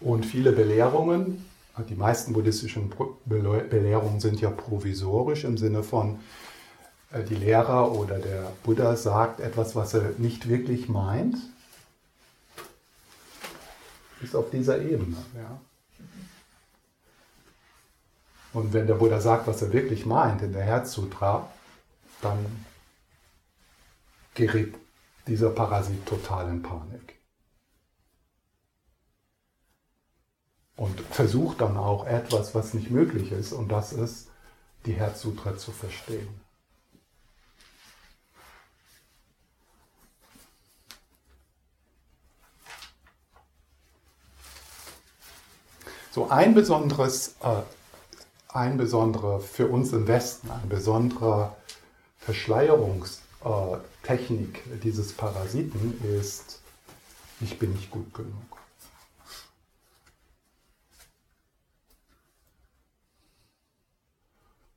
Und 0.00 0.26
viele 0.26 0.50
Belehrungen, 0.50 1.44
die 1.88 1.94
meisten 1.94 2.32
buddhistischen 2.32 2.92
Belehrungen 3.26 4.18
sind 4.18 4.40
ja 4.40 4.50
provisorisch 4.50 5.44
im 5.44 5.56
Sinne 5.56 5.84
von, 5.84 6.18
die 7.22 7.36
Lehrer 7.36 7.92
oder 7.92 8.18
der 8.18 8.52
Buddha 8.64 8.96
sagt 8.96 9.40
etwas, 9.40 9.76
was 9.76 9.94
er 9.94 10.10
nicht 10.18 10.48
wirklich 10.48 10.88
meint, 10.88 11.36
ist 14.20 14.34
auf 14.34 14.50
dieser 14.50 14.80
Ebene. 14.80 15.16
Ja. 15.36 15.60
Und 18.52 18.72
wenn 18.72 18.86
der 18.86 18.94
Buddha 18.94 19.20
sagt, 19.20 19.46
was 19.46 19.62
er 19.62 19.72
wirklich 19.72 20.06
meint 20.06 20.42
in 20.42 20.52
der 20.52 20.62
Herzsutra, 20.62 21.48
dann 22.20 22.66
gerät 24.34 24.74
dieser 25.26 25.50
Parasit 25.50 26.06
total 26.06 26.48
in 26.48 26.62
Panik. 26.62 27.14
Und 30.76 31.00
versucht 31.00 31.60
dann 31.60 31.76
auch 31.76 32.06
etwas, 32.06 32.54
was 32.54 32.74
nicht 32.74 32.90
möglich 32.90 33.30
ist, 33.30 33.52
und 33.52 33.68
das 33.68 33.92
ist, 33.92 34.28
die 34.86 34.94
Herzsutra 34.94 35.56
zu 35.56 35.70
verstehen. 35.70 36.43
So 46.14 46.30
ein 46.30 46.54
besonderes, 46.54 47.34
äh, 47.42 47.62
ein 48.46 48.76
besonderer 48.76 49.40
für 49.40 49.66
uns 49.66 49.92
im 49.92 50.06
Westen, 50.06 50.48
eine 50.48 50.68
besondere 50.68 51.56
Verschleierungstechnik 52.18 54.62
dieses 54.84 55.12
Parasiten 55.12 56.00
ist, 56.04 56.60
ich 57.40 57.58
bin 57.58 57.72
nicht 57.72 57.90
gut 57.90 58.14
genug. 58.14 58.32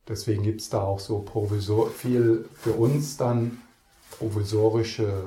Deswegen 0.07 0.41
gibt 0.41 0.61
es 0.61 0.69
da 0.69 0.81
auch 0.81 0.99
so 0.99 1.19
provisor 1.19 1.91
viel 1.91 2.49
für 2.55 2.73
uns 2.73 3.15
dann 3.15 3.61
provisorische 4.09 5.25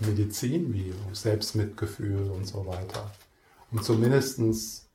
Medizin 0.00 0.74
wie 0.74 0.92
Selbstmitgefühl 1.14 2.30
und 2.30 2.44
so 2.44 2.66
weiter. 2.66 3.10
Um 3.70 3.82
zumindestens 3.82 4.80
äh, 4.80 4.89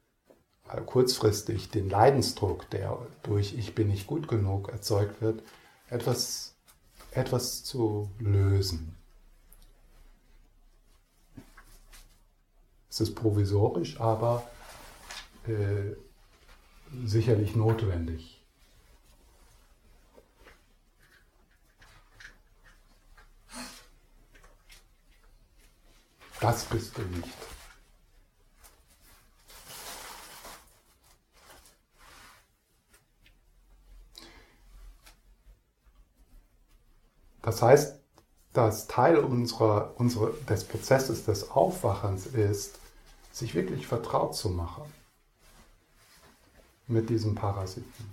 kurzfristig 0.85 1.69
den 1.69 1.89
Leidensdruck, 1.89 2.69
der 2.69 2.97
durch 3.23 3.53
ich 3.53 3.75
bin 3.75 3.87
nicht 3.87 4.07
gut 4.07 4.27
genug 4.27 4.69
erzeugt 4.69 5.21
wird, 5.21 5.43
etwas, 5.89 6.55
etwas 7.11 7.63
zu 7.63 8.09
lösen. 8.19 8.95
Es 12.89 13.01
ist 13.01 13.15
provisorisch, 13.15 13.99
aber 13.99 14.49
äh, 15.47 15.95
sicherlich 17.05 17.55
notwendig. 17.55 18.41
Das 26.39 26.65
bist 26.65 26.97
du 26.97 27.01
nicht. 27.01 27.54
Das 37.55 37.61
heißt, 37.61 37.99
dass 38.51 38.87
Teil 38.87 39.17
unserer, 39.17 39.93
unserer, 39.97 40.31
des 40.49 40.65
Prozesses 40.65 41.23
des 41.23 41.51
Aufwachens 41.51 42.25
ist, 42.25 42.79
sich 43.31 43.55
wirklich 43.55 43.87
vertraut 43.87 44.35
zu 44.35 44.49
machen 44.49 44.83
mit 46.87 47.09
diesem 47.09 47.33
Parasiten. 47.33 48.09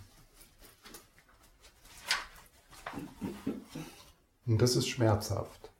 Und 4.46 4.62
das 4.62 4.76
ist 4.76 4.86
schmerzhaft. 4.86 5.72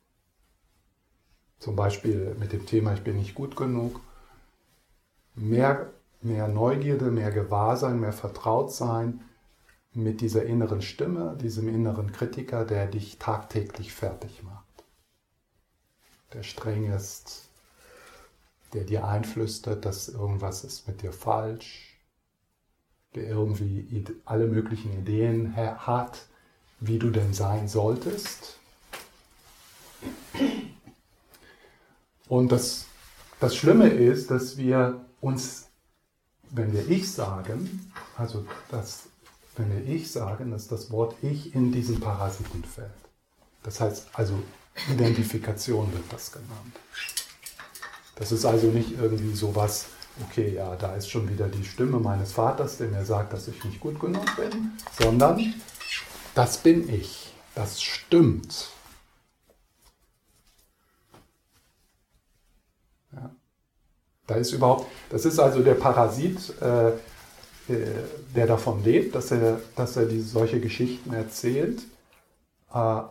Zum 1.59 1.77
Beispiel 1.77 2.35
mit 2.37 2.51
dem 2.51 2.65
Thema, 2.65 2.93
ich 2.93 3.03
bin 3.05 3.15
nicht 3.15 3.33
gut 3.33 3.55
genug. 3.55 4.01
Mehr, 5.35 5.89
mehr 6.19 6.49
Neugierde, 6.49 7.11
mehr 7.11 7.31
Gewahrsein, 7.31 8.01
mehr 8.01 8.11
Vertrautsein 8.11 9.21
mit 9.93 10.21
dieser 10.21 10.45
inneren 10.45 10.81
Stimme, 10.81 11.37
diesem 11.39 11.67
inneren 11.67 12.11
Kritiker, 12.11 12.65
der 12.65 12.87
dich 12.87 13.19
tagtäglich 13.19 13.93
fertig 13.93 14.43
macht. 14.43 14.63
Der 16.33 16.43
streng 16.43 16.91
ist, 16.91 17.47
der 18.73 18.83
dir 18.83 19.07
einflüstert, 19.07 19.85
dass 19.85 20.09
irgendwas 20.09 20.63
ist 20.63 20.87
mit 20.87 21.03
dir 21.03 21.13
falsch, 21.13 21.99
der 23.13 23.27
irgendwie 23.27 24.05
alle 24.25 24.47
möglichen 24.47 24.91
Ideen 24.93 25.55
hat, 25.55 26.25
wie 26.79 26.97
du 26.97 27.11
denn 27.11 27.33
sein 27.33 27.67
solltest. 27.67 28.57
Und 32.27 32.51
das, 32.51 32.85
das 33.39 33.55
Schlimme 33.55 33.89
ist, 33.89 34.31
dass 34.31 34.57
wir 34.57 35.05
uns, 35.21 35.69
wenn 36.49 36.73
wir 36.73 36.89
Ich 36.89 37.11
sagen, 37.11 37.91
also 38.17 38.45
das 38.71 39.03
wenn 39.55 39.71
wir 39.71 39.93
Ich 39.93 40.11
sagen, 40.11 40.51
dass 40.51 40.67
das 40.67 40.91
Wort 40.91 41.15
Ich 41.21 41.53
in 41.53 41.71
diesen 41.71 41.99
Parasiten 41.99 42.63
fällt. 42.63 42.89
Das 43.63 43.79
heißt 43.79 44.07
also, 44.13 44.33
Identifikation 44.91 45.91
wird 45.93 46.11
das 46.11 46.31
genannt. 46.31 46.75
Das 48.15 48.31
ist 48.31 48.45
also 48.45 48.67
nicht 48.67 48.91
irgendwie 48.91 49.35
so 49.35 49.55
was, 49.55 49.85
okay, 50.21 50.53
ja, 50.55 50.75
da 50.75 50.95
ist 50.95 51.09
schon 51.09 51.29
wieder 51.29 51.47
die 51.47 51.63
Stimme 51.63 51.99
meines 51.99 52.33
Vaters, 52.33 52.77
der 52.77 52.87
mir 52.87 53.05
sagt, 53.05 53.33
dass 53.33 53.47
ich 53.47 53.63
nicht 53.63 53.79
gut 53.79 53.99
genug 53.99 54.25
bin, 54.35 54.71
sondern 54.97 55.53
das 56.35 56.57
bin 56.57 56.89
ich, 56.89 57.33
das 57.55 57.81
stimmt. 57.81 58.69
Ja. 63.11 63.35
Da 64.27 64.35
ist 64.35 64.51
überhaupt, 64.51 64.91
das 65.09 65.25
ist 65.25 65.39
also 65.39 65.63
der 65.63 65.75
Parasit, 65.75 66.61
äh, 66.61 66.91
der 67.67 68.47
davon 68.47 68.83
lebt, 68.83 69.15
dass 69.15 69.31
er, 69.31 69.61
dass 69.75 69.95
er 69.95 70.05
diese, 70.05 70.27
solche 70.27 70.59
Geschichten 70.59 71.13
erzählt. 71.13 71.81
Äh, 72.73 73.01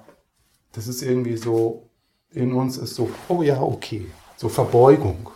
das 0.72 0.86
ist 0.88 1.02
irgendwie 1.02 1.36
so, 1.36 1.88
in 2.30 2.52
uns 2.52 2.76
ist 2.78 2.94
so, 2.94 3.10
oh 3.28 3.42
ja, 3.42 3.60
okay, 3.60 4.06
so 4.36 4.48
Verbeugung 4.48 5.30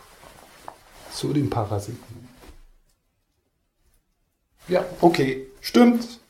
zu 1.13 1.33
den 1.33 1.49
Parasiten. 1.49 2.29
Ja, 4.69 4.85
okay, 5.01 5.47
stimmt. 5.61 6.21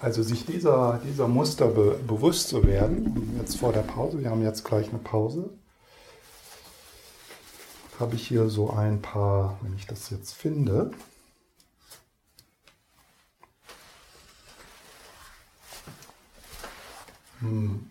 Also 0.00 0.22
sich 0.22 0.46
dieser, 0.46 1.00
dieser 1.04 1.28
Muster 1.28 1.68
be 1.68 1.98
bewusst 2.06 2.48
zu 2.48 2.64
werden, 2.64 3.36
jetzt 3.38 3.58
vor 3.58 3.72
der 3.72 3.82
Pause, 3.82 4.20
wir 4.20 4.30
haben 4.30 4.42
jetzt 4.42 4.64
gleich 4.64 4.88
eine 4.88 4.98
Pause, 4.98 5.50
habe 7.98 8.16
ich 8.16 8.26
hier 8.26 8.48
so 8.48 8.70
ein 8.70 9.00
paar, 9.00 9.58
wenn 9.62 9.74
ich 9.76 9.86
das 9.86 10.10
jetzt 10.10 10.34
finde. 10.34 10.90
Hm, 17.40 17.90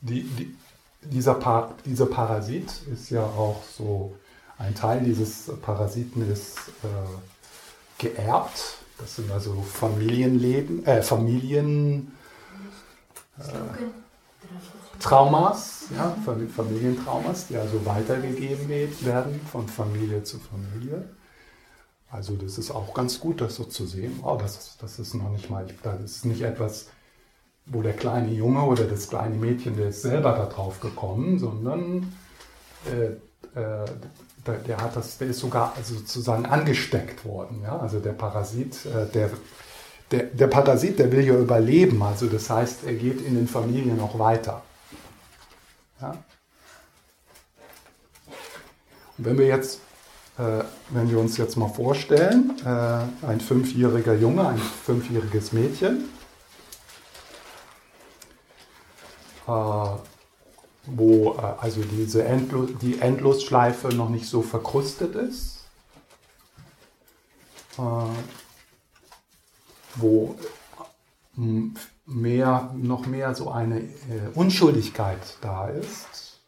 die, 0.00 0.22
die, 0.22 0.56
dieser, 1.02 1.34
pa 1.34 1.74
dieser 1.84 2.06
Parasit 2.06 2.72
ist 2.92 3.10
ja 3.10 3.24
auch 3.24 3.62
so, 3.64 4.14
ein 4.58 4.74
Teil 4.74 5.00
dieses 5.00 5.50
Parasiten 5.62 6.30
ist 6.30 6.58
äh, 6.82 8.02
geerbt. 8.02 8.83
Das 8.98 9.16
sind 9.16 9.30
also 9.30 9.60
Familienleben, 9.62 10.84
äh, 10.86 11.02
Familien. 11.02 12.12
Äh, 13.38 13.42
Traumas, 15.00 15.86
ja, 15.94 16.16
Familientraumas, 16.56 17.48
die 17.48 17.56
also 17.56 17.84
weitergegeben 17.84 18.68
werden 18.68 19.40
von 19.50 19.68
Familie 19.68 20.22
zu 20.22 20.38
Familie. 20.38 21.04
Also 22.10 22.36
das 22.36 22.58
ist 22.58 22.70
auch 22.70 22.94
ganz 22.94 23.18
gut, 23.18 23.40
das 23.40 23.56
so 23.56 23.64
zu 23.64 23.86
sehen. 23.86 24.20
Oh, 24.22 24.38
das, 24.40 24.76
das 24.78 24.98
ist 24.98 25.14
noch 25.14 25.30
nicht 25.30 25.50
mal, 25.50 25.66
das 25.82 26.00
ist 26.00 26.24
nicht 26.24 26.42
etwas, 26.42 26.86
wo 27.66 27.82
der 27.82 27.94
kleine 27.94 28.32
Junge 28.32 28.62
oder 28.62 28.84
das 28.84 29.08
kleine 29.08 29.34
Mädchen, 29.34 29.76
der 29.76 29.88
ist 29.88 30.02
selber 30.02 30.32
da 30.32 30.46
drauf 30.46 30.80
gekommen, 30.80 31.38
sondern 31.38 32.12
äh, 32.86 33.16
äh, 33.54 33.84
der, 34.46 34.54
der, 34.58 34.76
hat 34.78 34.96
das, 34.96 35.18
der 35.18 35.28
ist 35.28 35.40
sogar 35.40 35.72
also 35.76 35.94
sozusagen 35.94 36.46
angesteckt 36.46 37.24
worden. 37.24 37.62
Ja? 37.62 37.78
Also 37.78 38.00
der 38.00 38.12
Parasit, 38.12 38.84
äh, 38.86 39.06
der, 39.12 39.30
der, 40.10 40.24
der 40.24 40.46
Parasit, 40.48 40.98
der 40.98 41.10
will 41.10 41.24
ja 41.24 41.34
überleben. 41.34 42.02
Also 42.02 42.26
das 42.26 42.50
heißt, 42.50 42.84
er 42.84 42.94
geht 42.94 43.20
in 43.20 43.36
den 43.36 43.48
Familien 43.48 44.00
auch 44.00 44.18
weiter. 44.18 44.62
Ja? 46.00 46.16
Und 49.16 49.24
wenn 49.24 49.38
wir 49.38 49.46
jetzt, 49.46 49.80
äh, 50.38 50.64
wenn 50.90 51.10
wir 51.10 51.18
uns 51.18 51.36
jetzt 51.36 51.56
mal 51.56 51.68
vorstellen, 51.68 52.54
äh, 52.64 53.26
ein 53.26 53.40
fünfjähriger 53.40 54.14
Junge, 54.14 54.48
ein 54.48 54.58
fünfjähriges 54.58 55.52
Mädchen, 55.52 56.08
wo 60.86 61.34
äh, 61.34 61.40
also 61.60 61.82
diese 61.82 62.24
Endlos 62.24 62.70
die 62.80 62.98
Endlosschleife 63.00 63.88
noch 63.88 64.08
nicht 64.08 64.26
so 64.26 64.42
verkrustet 64.42 65.14
ist, 65.14 65.64
äh, 67.78 67.82
wo 69.96 70.36
mehr, 72.06 72.70
noch 72.76 73.06
mehr 73.06 73.34
so 73.34 73.50
eine 73.50 73.80
äh, 73.80 73.90
Unschuldigkeit 74.34 75.38
da 75.40 75.68
ist, 75.68 76.40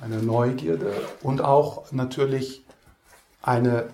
eine 0.00 0.22
Neugierde 0.22 0.92
und 1.22 1.40
auch 1.40 1.90
natürlich 1.92 2.64
eine, 3.40 3.88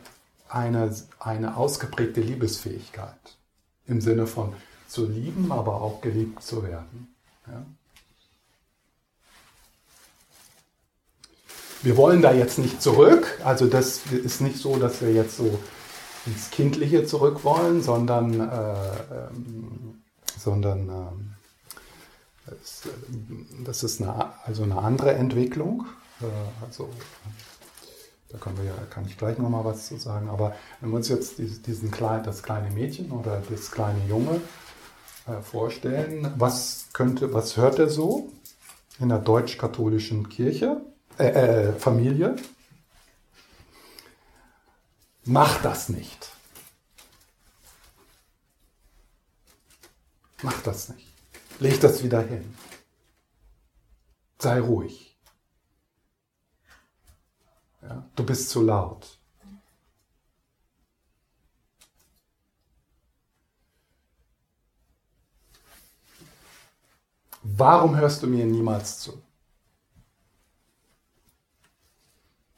eine, 0.49 0.95
eine 1.21 1.57
ausgeprägte 1.57 2.21
Liebesfähigkeit 2.21 3.39
im 3.87 4.01
Sinne 4.01 4.27
von 4.27 4.55
zu 4.89 5.07
lieben, 5.07 5.53
aber 5.53 5.83
auch 5.83 6.01
geliebt 6.01 6.43
zu 6.43 6.63
werden. 6.63 7.15
Ja? 7.47 7.65
Wir 11.83 11.97
wollen 11.97 12.23
da 12.23 12.33
jetzt 12.33 12.59
nicht 12.59 12.83
zurück, 12.83 13.39
also 13.45 13.67
das 13.67 14.01
ist 14.07 14.41
nicht 14.41 14.59
so, 14.59 14.77
dass 14.77 15.01
wir 15.01 15.13
jetzt 15.13 15.37
so 15.37 15.59
ins 16.27 16.51
Kindliche 16.51 17.05
zurück 17.05 17.45
wollen, 17.45 17.83
sondern 17.83 18.41
äh, 18.41 18.45
ähm, 18.45 19.99
sondern 20.39 20.89
ähm, 20.89 21.35
das, 22.47 22.83
das, 23.65 23.83
ist 23.83 24.01
eine, 24.01 24.33
also 24.45 24.63
eine 24.63 24.79
andere 24.79 25.13
Entwicklung. 25.13 25.87
Äh, 26.21 26.25
also 26.65 26.89
da 28.31 28.39
können 28.39 28.59
wir 28.59 28.65
ja, 28.65 28.75
kann 28.91 29.07
ich 29.07 29.17
gleich 29.17 29.39
nochmal 29.39 29.65
was 29.65 29.87
zu 29.87 29.97
sagen. 29.97 30.29
Aber 30.29 30.55
wenn 30.81 30.91
wir 30.91 30.97
uns 30.97 31.09
jetzt 31.09 31.39
diesen 31.39 31.91
kleinen, 31.91 32.25
das 32.25 32.43
kleine 32.43 32.71
Mädchen 32.71 33.11
oder 33.11 33.43
das 33.49 33.71
kleine 33.71 34.01
Junge 34.07 34.41
äh, 35.27 35.43
vorstellen, 35.43 36.33
was 36.37 36.89
könnte, 36.93 37.33
was 37.33 37.57
hört 37.57 37.79
er 37.79 37.89
so 37.89 38.31
in 39.01 39.09
der 39.09 39.19
deutsch-katholischen 39.19 40.29
Kirche, 40.29 40.81
äh, 41.19 41.27
äh, 41.27 41.73
Familie? 41.73 42.37
Mach 45.25 45.61
das 45.63 45.89
nicht. 45.89 46.31
Mach 50.43 50.63
das 50.63 50.89
nicht. 50.91 51.13
Leg 51.59 51.81
das 51.81 52.03
wieder 52.03 52.23
hin. 52.23 52.57
Sei 54.39 54.61
ruhig. 54.61 55.17
Ja, 57.83 58.09
du 58.15 58.25
bist 58.25 58.51
zu 58.51 58.63
laut. 58.63 59.19
Warum 67.43 67.97
hörst 67.97 68.23
du 68.23 68.27
mir 68.27 68.47
niemals 68.47 69.01
zu? 69.01 69.23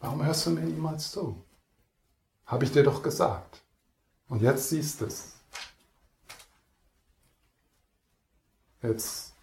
Warum 0.01 0.25
hörst 0.25 0.47
du 0.47 0.51
mir 0.51 0.63
niemals 0.63 1.11
zu? 1.13 1.45
Habe 2.47 2.65
ich 2.65 2.73
dir 2.73 2.83
doch 2.83 3.03
gesagt. 3.03 3.63
Und 4.29 4.43
jetzt 4.43 4.71
siehst 4.71 5.01
du 5.01 5.07
es. 5.07 5.35
Jetzt. 8.83 9.35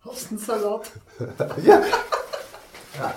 Hast 0.00 0.24
du 0.24 0.28
einen 0.30 0.38
Salat? 0.38 0.92
ja. 1.64 1.82
ja. 2.96 3.14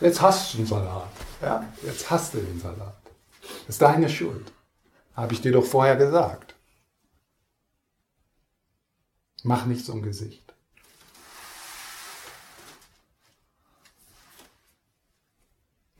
Jetzt 0.00 0.20
hast 0.20 0.54
du 0.54 0.58
einen 0.58 0.66
Salat. 0.66 1.08
Ja? 1.40 1.72
Jetzt 1.82 2.10
hast 2.10 2.34
du 2.34 2.38
den 2.38 2.60
Salat. 2.60 3.00
Das 3.40 3.76
ist 3.76 3.82
deine 3.82 4.08
Schuld. 4.08 4.52
Habe 5.14 5.32
ich 5.34 5.40
dir 5.40 5.52
doch 5.52 5.64
vorher 5.64 5.96
gesagt. 5.96 6.56
Mach 9.44 9.66
nichts 9.66 9.88
um 9.88 10.02
Gesicht. 10.02 10.51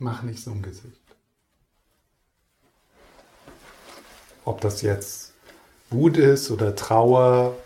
Mach 0.03 0.25
nichts 0.25 0.49
um 0.49 0.61
Gesicht. 0.63 1.01
Ob 4.45 4.61
das 4.61 4.83
jetzt 4.83 5.33
Wut 5.91 6.17
ist 6.17 6.51
oder 6.51 6.75
Trauer 6.75 7.57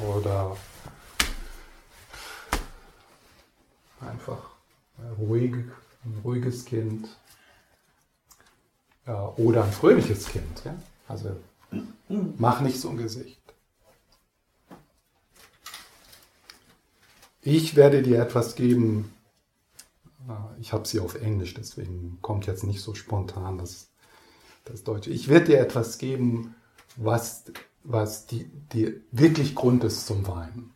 oder 0.00 0.56
einfach 4.00 4.38
ruhig, 5.18 5.52
ein 6.04 6.20
ruhiges 6.22 6.64
Kind 6.64 7.08
oder 9.36 9.64
ein 9.64 9.72
fröhliches 9.72 10.26
Kind. 10.26 10.62
Ja? 10.64 10.76
Also 11.08 11.36
mach 12.08 12.60
nicht 12.60 12.80
so 12.80 12.90
ein 12.90 12.98
Gesicht. 12.98 13.42
Ich 17.42 17.74
werde 17.74 18.00
dir 18.02 18.22
etwas 18.22 18.54
geben. 18.54 19.12
Ich 20.60 20.72
habe 20.72 20.86
sie 20.86 21.00
auf 21.00 21.14
Englisch, 21.14 21.54
deswegen 21.54 22.18
kommt 22.20 22.46
jetzt 22.46 22.64
nicht 22.64 22.82
so 22.82 22.94
spontan 22.94 23.58
das, 23.58 23.90
das 24.64 24.84
Deutsche. 24.84 25.10
Ich 25.10 25.28
werde 25.28 25.46
dir 25.46 25.60
etwas 25.60 25.98
geben, 25.98 26.54
was 26.96 27.44
was 27.82 28.26
die, 28.26 28.44
die 28.72 29.00
wirklich 29.10 29.54
Grund 29.54 29.84
ist 29.84 30.06
zum 30.06 30.26
Weinen. 30.26 30.74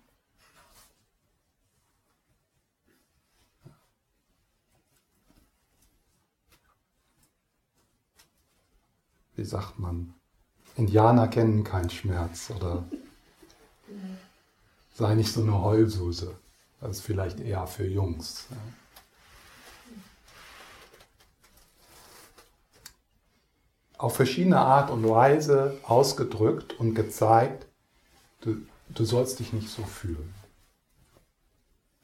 Wie 9.37 9.45
sagt 9.45 9.79
man? 9.79 10.15
Indianer 10.77 11.29
kennen 11.29 11.65
keinen 11.65 11.91
Schmerz 11.91 12.51
oder 12.51 12.85
sei 14.95 15.15
nicht 15.15 15.33
so 15.33 15.43
eine 15.43 15.61
Heulsuse. 15.61 16.37
Das 16.81 16.99
ist 16.99 17.05
vielleicht 17.05 17.41
eher 17.41 17.67
für 17.67 17.87
Jungs. 17.87 18.47
Ja. 18.51 18.57
Auf 23.99 24.17
verschiedene 24.17 24.59
Art 24.59 24.91
und 24.91 25.09
Weise 25.09 25.79
ausgedrückt 25.85 26.79
und 26.79 26.95
gezeigt, 26.95 27.67
du, 28.41 28.57
du 28.89 29.05
sollst 29.05 29.39
dich 29.39 29.53
nicht 29.53 29.69
so 29.69 29.85
fühlen. 29.85 30.35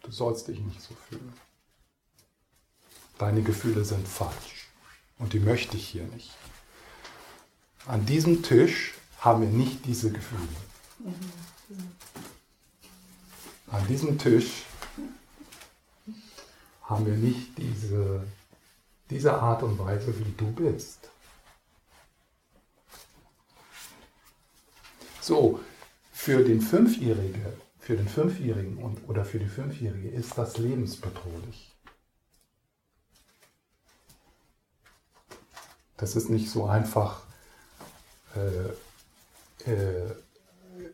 Du 0.02 0.10
sollst 0.10 0.48
dich 0.48 0.60
nicht 0.60 0.80
so 0.80 0.94
fühlen. 1.08 1.32
Deine 3.18 3.42
Gefühle 3.42 3.84
sind 3.84 4.06
falsch 4.08 4.68
und 5.18 5.32
die 5.32 5.40
möchte 5.40 5.76
ich 5.76 5.86
hier 5.86 6.04
nicht. 6.04 6.30
An 7.86 8.06
diesem 8.06 8.42
Tisch 8.42 8.94
haben 9.18 9.42
wir 9.42 9.48
nicht 9.48 9.84
diese 9.84 10.10
Gefühle. 10.10 10.48
An 13.70 13.86
diesem 13.88 14.18
Tisch 14.18 14.64
haben 16.82 17.06
wir 17.06 17.14
nicht 17.14 17.56
diese, 17.58 18.22
diese 19.10 19.34
Art 19.34 19.62
und 19.62 19.78
Weise, 19.78 20.18
wie 20.18 20.32
du 20.36 20.50
bist. 20.52 21.10
So, 25.20 25.60
für 26.12 26.42
den 26.44 26.60
Fünfjährigen 26.60 27.44
für 27.90 27.96
den 27.96 28.08
Fünfjährigen 28.08 28.76
und, 28.76 29.08
oder 29.08 29.24
für 29.24 29.40
die 29.40 29.48
Fünfjährige 29.48 30.10
ist 30.10 30.38
das 30.38 30.58
lebensbedrohlich. 30.58 31.72
Das 35.96 36.14
ist 36.14 36.30
nicht 36.30 36.50
so 36.50 36.66
einfach, 36.66 37.22
äh, 38.36 39.68
äh, 39.68 40.14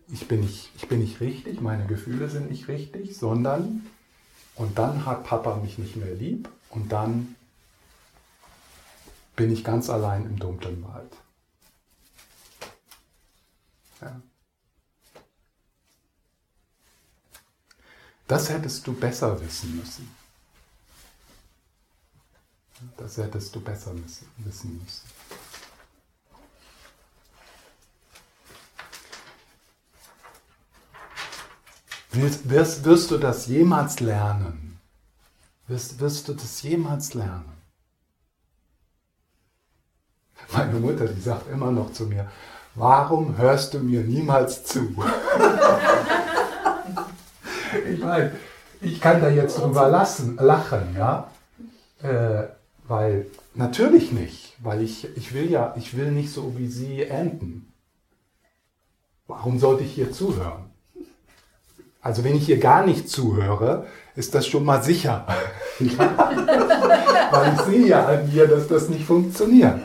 ich, 0.08 0.26
bin 0.26 0.40
nicht, 0.40 0.70
ich 0.76 0.88
bin 0.88 1.00
nicht 1.00 1.20
richtig, 1.20 1.60
meine 1.60 1.86
Gefühle 1.86 2.30
sind 2.30 2.50
nicht 2.50 2.68
richtig, 2.68 3.16
sondern 3.16 3.86
und 4.54 4.78
dann 4.78 5.04
hat 5.04 5.24
Papa 5.24 5.56
mich 5.56 5.76
nicht 5.76 5.96
mehr 5.96 6.14
lieb 6.14 6.48
und 6.70 6.92
dann 6.92 7.36
bin 9.36 9.52
ich 9.52 9.64
ganz 9.64 9.90
allein 9.90 10.24
im 10.24 10.38
dunklen 10.38 10.82
Wald. 10.82 11.12
Ja. 14.00 14.20
Das 18.28 18.48
hättest 18.48 18.86
du 18.86 18.92
besser 18.92 19.40
wissen 19.40 19.76
müssen. 19.76 20.14
Das 22.96 23.16
hättest 23.16 23.54
du 23.54 23.60
besser 23.60 23.94
wissen 24.38 24.82
müssen. 24.84 25.00
Wirst, 32.10 32.84
wirst 32.84 33.10
du 33.10 33.18
das 33.18 33.46
jemals 33.46 34.00
lernen? 34.00 34.78
Wirst, 35.66 36.00
wirst 36.00 36.28
du 36.28 36.34
das 36.34 36.62
jemals 36.62 37.14
lernen? 37.14 37.52
Meine 40.52 40.80
Mutter, 40.80 41.08
die 41.08 41.20
sagt 41.20 41.48
immer 41.50 41.70
noch 41.70 41.92
zu 41.92 42.06
mir, 42.06 42.30
warum 42.76 43.36
hörst 43.36 43.74
du 43.74 43.80
mir 43.80 44.02
niemals 44.02 44.64
zu? 44.64 44.94
ich 47.92 48.00
meine, 48.00 48.32
ich 48.80 49.00
kann 49.00 49.20
da 49.20 49.28
jetzt 49.28 49.58
drüber 49.58 49.88
lassen, 49.88 50.36
lachen, 50.36 50.94
ja, 50.96 51.30
äh, 52.02 52.44
weil 52.86 53.26
natürlich 53.54 54.12
nicht, 54.12 54.54
weil 54.62 54.82
ich, 54.82 55.08
ich 55.16 55.34
will 55.34 55.50
ja, 55.50 55.74
ich 55.76 55.96
will 55.96 56.12
nicht 56.12 56.32
so 56.32 56.56
wie 56.56 56.68
sie 56.68 57.02
enden. 57.02 57.72
Warum 59.26 59.58
sollte 59.58 59.82
ich 59.82 59.98
ihr 59.98 60.12
zuhören? 60.12 60.70
Also 62.00 62.22
wenn 62.22 62.36
ich 62.36 62.48
ihr 62.48 62.60
gar 62.60 62.86
nicht 62.86 63.10
zuhöre, 63.10 63.86
ist 64.14 64.32
das 64.36 64.46
schon 64.46 64.64
mal 64.64 64.80
sicher. 64.82 65.26
weil 67.30 67.54
ich 67.54 67.60
sehe 67.62 67.86
ja 67.88 68.06
an 68.06 68.32
mir, 68.32 68.46
dass 68.46 68.68
das 68.68 68.88
nicht 68.88 69.04
funktioniert. 69.04 69.80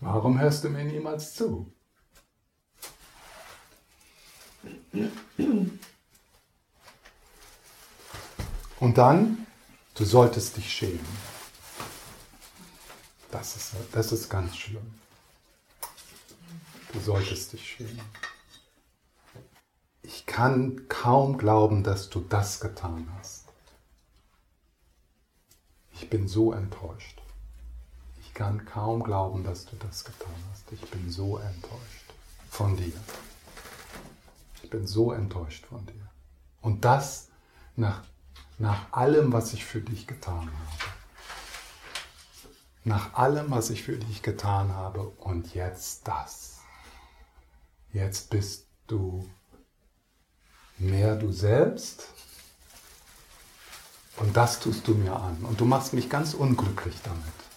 Warum 0.00 0.38
hörst 0.38 0.64
du 0.64 0.68
mir 0.68 0.84
niemals 0.84 1.34
zu? 1.34 1.72
Und 8.80 8.96
dann, 8.96 9.46
du 9.94 10.04
solltest 10.04 10.56
dich 10.56 10.72
schämen. 10.72 11.18
Das 13.30 13.56
ist, 13.56 13.72
das 13.92 14.12
ist 14.12 14.28
ganz 14.28 14.56
schlimm. 14.56 14.94
Du 16.92 17.00
solltest 17.00 17.52
dich 17.52 17.68
schämen. 17.68 18.00
Ich 20.02 20.26
kann 20.26 20.88
kaum 20.88 21.36
glauben, 21.38 21.82
dass 21.82 22.08
du 22.08 22.20
das 22.20 22.60
getan 22.60 23.12
hast. 23.18 23.46
Ich 25.92 26.08
bin 26.08 26.28
so 26.28 26.52
enttäuscht. 26.52 27.17
Ich 28.38 28.44
kann 28.44 28.64
kaum 28.66 29.02
glauben, 29.02 29.42
dass 29.42 29.66
du 29.66 29.74
das 29.74 30.04
getan 30.04 30.32
hast. 30.52 30.70
Ich 30.70 30.88
bin 30.92 31.10
so 31.10 31.38
enttäuscht 31.38 32.12
von 32.48 32.76
dir. 32.76 32.92
Ich 34.62 34.70
bin 34.70 34.86
so 34.86 35.10
enttäuscht 35.10 35.66
von 35.66 35.84
dir. 35.86 36.08
Und 36.60 36.84
das 36.84 37.30
nach, 37.74 38.04
nach 38.58 38.92
allem, 38.92 39.32
was 39.32 39.54
ich 39.54 39.64
für 39.64 39.80
dich 39.80 40.06
getan 40.06 40.48
habe. 40.52 40.92
Nach 42.84 43.14
allem, 43.14 43.50
was 43.50 43.70
ich 43.70 43.82
für 43.82 43.96
dich 43.96 44.22
getan 44.22 44.72
habe. 44.72 45.08
Und 45.18 45.52
jetzt 45.56 46.06
das. 46.06 46.60
Jetzt 47.92 48.30
bist 48.30 48.68
du 48.86 49.28
mehr 50.76 51.16
du 51.16 51.32
selbst. 51.32 52.06
Und 54.18 54.36
das 54.36 54.60
tust 54.60 54.86
du 54.86 54.94
mir 54.94 55.16
an. 55.16 55.38
Und 55.38 55.60
du 55.60 55.64
machst 55.64 55.92
mich 55.92 56.08
ganz 56.08 56.34
unglücklich 56.34 56.94
damit. 57.02 57.47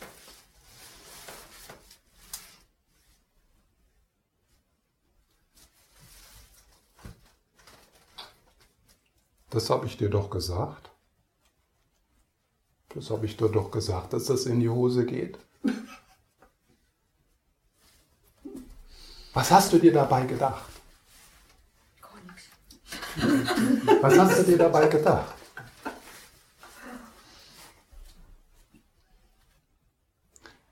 Das 9.51 9.69
habe 9.69 9.85
ich 9.85 9.97
dir 9.97 10.09
doch 10.09 10.29
gesagt. 10.29 10.89
Das 12.95 13.09
habe 13.09 13.25
ich 13.25 13.37
dir 13.37 13.49
doch 13.49 13.69
gesagt, 13.69 14.13
dass 14.13 14.25
das 14.25 14.45
in 14.45 14.59
die 14.59 14.69
Hose 14.69 15.05
geht. 15.05 15.37
Was 19.33 19.51
hast 19.51 19.71
du 19.71 19.77
dir 19.77 19.93
dabei 19.93 20.25
gedacht? 20.25 20.69
Was 24.01 24.17
hast 24.17 24.39
du 24.39 24.43
dir 24.43 24.57
dabei 24.57 24.87
gedacht? 24.87 25.35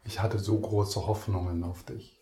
Ich 0.06 0.20
hatte 0.20 0.40
so 0.40 0.58
große 0.58 1.06
Hoffnungen 1.06 1.64
auf 1.64 1.84
dich. 1.84 2.19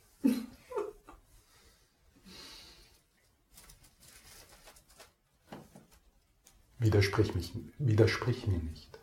Widersprich, 6.98 7.36
mich, 7.36 7.54
widersprich 7.78 8.48
mir 8.48 8.58
nicht. 8.58 8.98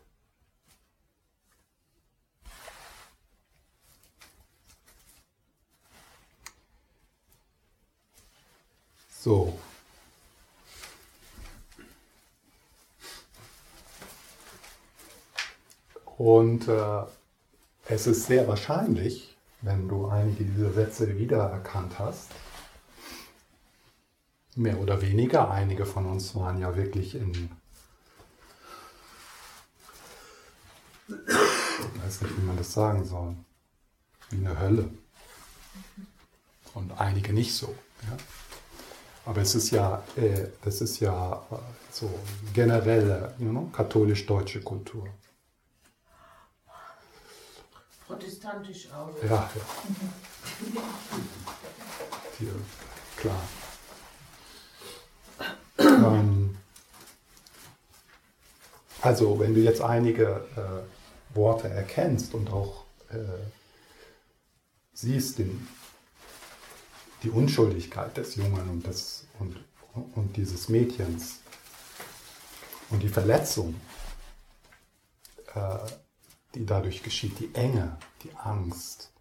So. 9.21 9.57
Und 16.17 16.67
äh, 16.67 17.03
es 17.87 18.07
ist 18.07 18.25
sehr 18.25 18.45
wahrscheinlich, 18.49 19.37
wenn 19.61 19.87
du 19.87 20.07
einige 20.07 20.43
dieser 20.43 20.73
Sätze 20.73 21.17
wiedererkannt 21.17 21.97
hast, 21.97 22.31
mehr 24.57 24.77
oder 24.81 25.01
weniger, 25.01 25.49
einige 25.49 25.85
von 25.85 26.05
uns 26.05 26.35
waren 26.35 26.59
ja 26.59 26.75
wirklich 26.75 27.15
in 27.15 27.49
Ich 31.07 32.04
weiß 32.15 32.21
nicht, 32.21 32.37
wie 32.37 32.45
man 32.45 32.57
das 32.57 32.71
sagen 32.71 33.03
soll. 33.03 33.35
Wie 34.29 34.45
eine 34.45 34.57
Hölle. 34.59 34.89
Und 36.73 36.91
einige 36.99 37.33
nicht 37.33 37.53
so. 37.53 37.75
Ja? 38.03 38.17
Aber 39.25 39.41
es 39.41 39.55
ist 39.55 39.71
ja, 39.71 40.03
äh, 40.15 40.47
das 40.63 40.81
ist 40.81 40.99
ja 40.99 41.45
äh, 41.51 41.55
so 41.91 42.09
generelle 42.53 43.33
you 43.39 43.49
know, 43.49 43.65
katholisch-deutsche 43.67 44.61
Kultur. 44.61 45.07
Protestantisch 48.07 48.91
auch. 48.91 49.11
Ja, 49.23 49.29
ja. 49.29 49.49
Hier, 52.37 52.53
klar. 53.17 53.41
ähm, 55.79 56.57
also, 59.01 59.39
wenn 59.39 59.55
du 59.55 59.61
jetzt 59.61 59.81
einige 59.81 60.45
äh, 60.55 61.04
Worte 61.35 61.69
erkennst 61.69 62.33
und 62.33 62.51
auch 62.51 62.83
äh, 63.09 63.17
siehst 64.93 65.39
den, 65.39 65.67
die 67.23 67.29
Unschuldigkeit 67.29 68.15
des 68.17 68.35
Jungen 68.35 68.69
und, 68.69 68.87
des, 68.87 69.27
und, 69.39 69.63
und 70.15 70.37
dieses 70.37 70.69
Mädchens 70.69 71.39
und 72.89 73.03
die 73.03 73.09
Verletzung, 73.09 73.75
äh, 75.53 75.77
die 76.53 76.65
dadurch 76.65 77.03
geschieht, 77.03 77.39
die 77.39 77.53
Enge, 77.53 77.97
die 78.23 78.33
Angst, 78.35 79.11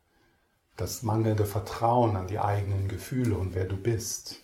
das 0.77 1.03
mangelnde 1.03 1.47
Vertrauen 1.47 2.17
an 2.17 2.27
die 2.27 2.39
eigenen 2.39 2.89
Gefühle 2.89 3.37
und 3.37 3.55
wer 3.55 3.65
du 3.65 3.77
bist. 3.77 4.37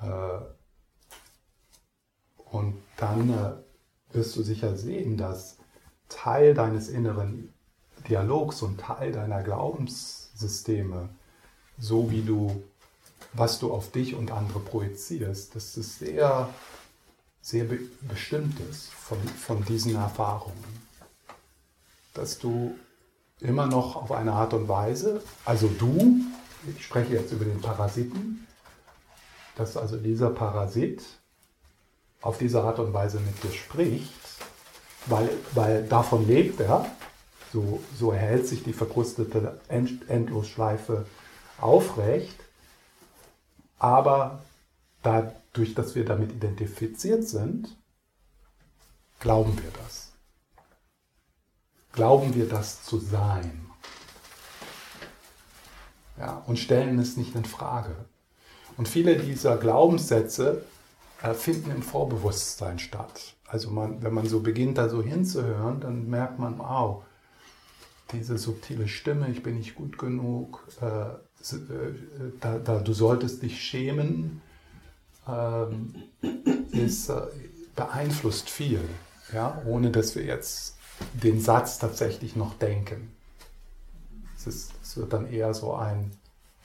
Äh, 0.00 0.40
und 2.36 2.82
dann 2.96 3.30
äh, 3.30 4.14
wirst 4.14 4.36
du 4.36 4.42
sicher 4.42 4.76
sehen, 4.76 5.16
dass 5.16 5.56
Teil 6.12 6.54
deines 6.54 6.88
inneren 6.88 7.52
Dialogs 8.08 8.62
und 8.62 8.80
Teil 8.80 9.12
deiner 9.12 9.42
Glaubenssysteme, 9.42 11.08
so 11.78 12.10
wie 12.10 12.22
du, 12.22 12.62
was 13.32 13.58
du 13.58 13.72
auf 13.72 13.90
dich 13.90 14.14
und 14.14 14.30
andere 14.30 14.60
projizierst, 14.60 15.54
dass 15.54 15.76
es 15.76 15.98
sehr, 15.98 16.48
sehr 17.40 17.64
be 17.64 17.78
bestimmt 18.02 18.58
ist 18.70 18.90
von, 18.90 19.18
von 19.20 19.64
diesen 19.64 19.94
Erfahrungen. 19.94 20.82
Dass 22.14 22.38
du 22.38 22.76
immer 23.40 23.66
noch 23.66 23.96
auf 23.96 24.12
eine 24.12 24.32
Art 24.32 24.54
und 24.54 24.68
Weise, 24.68 25.22
also 25.44 25.68
du, 25.68 26.20
ich 26.68 26.84
spreche 26.84 27.14
jetzt 27.14 27.32
über 27.32 27.44
den 27.44 27.60
Parasiten, 27.60 28.46
dass 29.56 29.76
also 29.76 29.96
dieser 29.96 30.30
Parasit 30.30 31.02
auf 32.20 32.38
diese 32.38 32.62
Art 32.62 32.78
und 32.78 32.92
Weise 32.92 33.18
mit 33.20 33.42
dir 33.42 33.52
spricht, 33.52 34.21
weil, 35.06 35.30
weil 35.54 35.84
davon 35.84 36.26
lebt 36.26 36.60
er, 36.60 36.86
so, 37.52 37.82
so 37.98 38.12
erhält 38.12 38.46
sich 38.46 38.62
die 38.62 38.72
verkrustete 38.72 39.60
Endlosschleife 39.68 41.06
aufrecht, 41.60 42.38
aber 43.78 44.42
dadurch, 45.02 45.74
dass 45.74 45.94
wir 45.94 46.04
damit 46.04 46.32
identifiziert 46.32 47.28
sind, 47.28 47.76
glauben 49.20 49.56
wir 49.62 49.70
das. 49.82 50.12
Glauben 51.92 52.34
wir 52.34 52.48
das 52.48 52.84
zu 52.84 52.98
sein. 52.98 53.66
Ja, 56.18 56.42
und 56.46 56.58
stellen 56.58 56.98
es 56.98 57.16
nicht 57.16 57.34
in 57.34 57.44
Frage. 57.44 57.96
Und 58.76 58.88
viele 58.88 59.16
dieser 59.16 59.56
Glaubenssätze 59.58 60.64
äh, 61.22 61.34
finden 61.34 61.70
im 61.70 61.82
Vorbewusstsein 61.82 62.78
statt. 62.78 63.34
Also 63.52 63.70
man, 63.70 64.02
wenn 64.02 64.14
man 64.14 64.26
so 64.26 64.40
beginnt, 64.40 64.78
da 64.78 64.88
so 64.88 65.02
hinzuhören, 65.02 65.78
dann 65.78 66.08
merkt 66.08 66.38
man, 66.38 66.58
wow, 66.58 67.04
diese 68.10 68.38
subtile 68.38 68.88
Stimme, 68.88 69.28
ich 69.30 69.42
bin 69.42 69.58
nicht 69.58 69.74
gut 69.74 69.98
genug, 69.98 70.66
äh, 70.80 70.86
äh, 70.86 71.92
da, 72.40 72.58
da, 72.58 72.78
du 72.78 72.94
solltest 72.94 73.42
dich 73.42 73.60
schämen, 73.60 74.40
ähm, 75.28 75.94
ist, 76.70 77.10
äh, 77.10 77.20
beeinflusst 77.76 78.48
viel, 78.48 78.80
ja, 79.34 79.60
ohne 79.66 79.90
dass 79.90 80.16
wir 80.16 80.24
jetzt 80.24 80.76
den 81.12 81.38
Satz 81.38 81.78
tatsächlich 81.78 82.36
noch 82.36 82.54
denken. 82.54 83.12
Es, 84.34 84.46
ist, 84.46 84.72
es 84.82 84.96
wird 84.96 85.12
dann 85.12 85.30
eher 85.30 85.52
so 85.52 85.74
ein, 85.74 86.10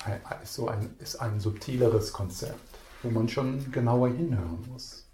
ein, 0.05 0.21
so 0.45 0.69
ein, 0.69 0.95
ist 0.99 1.17
ein 1.17 1.41
subtileres 1.41 2.13
Konzept, 2.13 2.77
wo 3.03 3.09
man 3.09 3.27
schon 3.27 3.73
genauer 3.73 4.07
hinhören 4.07 4.65
muss. 4.71 5.06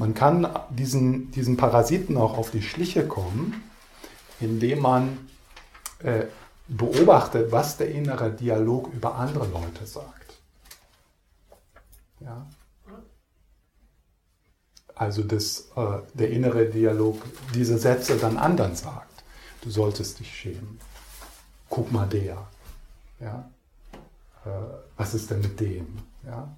Man 0.00 0.14
kann 0.14 0.48
diesen, 0.70 1.30
diesen 1.30 1.58
Parasiten 1.58 2.16
auch 2.16 2.38
auf 2.38 2.50
die 2.50 2.62
Schliche 2.62 3.06
kommen, 3.06 3.62
indem 4.40 4.80
man 4.80 5.28
äh, 5.98 6.24
beobachtet, 6.68 7.52
was 7.52 7.76
der 7.76 7.90
innere 7.90 8.30
Dialog 8.32 8.90
über 8.94 9.16
andere 9.16 9.46
Leute 9.46 9.84
sagt. 9.84 10.38
Ja? 12.20 12.46
Also 14.94 15.22
das, 15.22 15.68
äh, 15.76 15.98
der 16.14 16.30
innere 16.30 16.70
Dialog 16.70 17.22
diese 17.54 17.76
Sätze 17.76 18.16
dann 18.16 18.38
anderen 18.38 18.76
sagt. 18.76 19.22
Du 19.60 19.68
solltest 19.68 20.18
dich 20.18 20.34
schämen. 20.34 20.80
Guck 21.68 21.92
mal 21.92 22.06
der. 22.06 22.48
Ja? 23.20 23.50
Äh, 24.46 24.48
was 24.96 25.12
ist 25.12 25.30
denn 25.30 25.42
mit 25.42 25.60
dem? 25.60 25.98
Ja? 26.24 26.56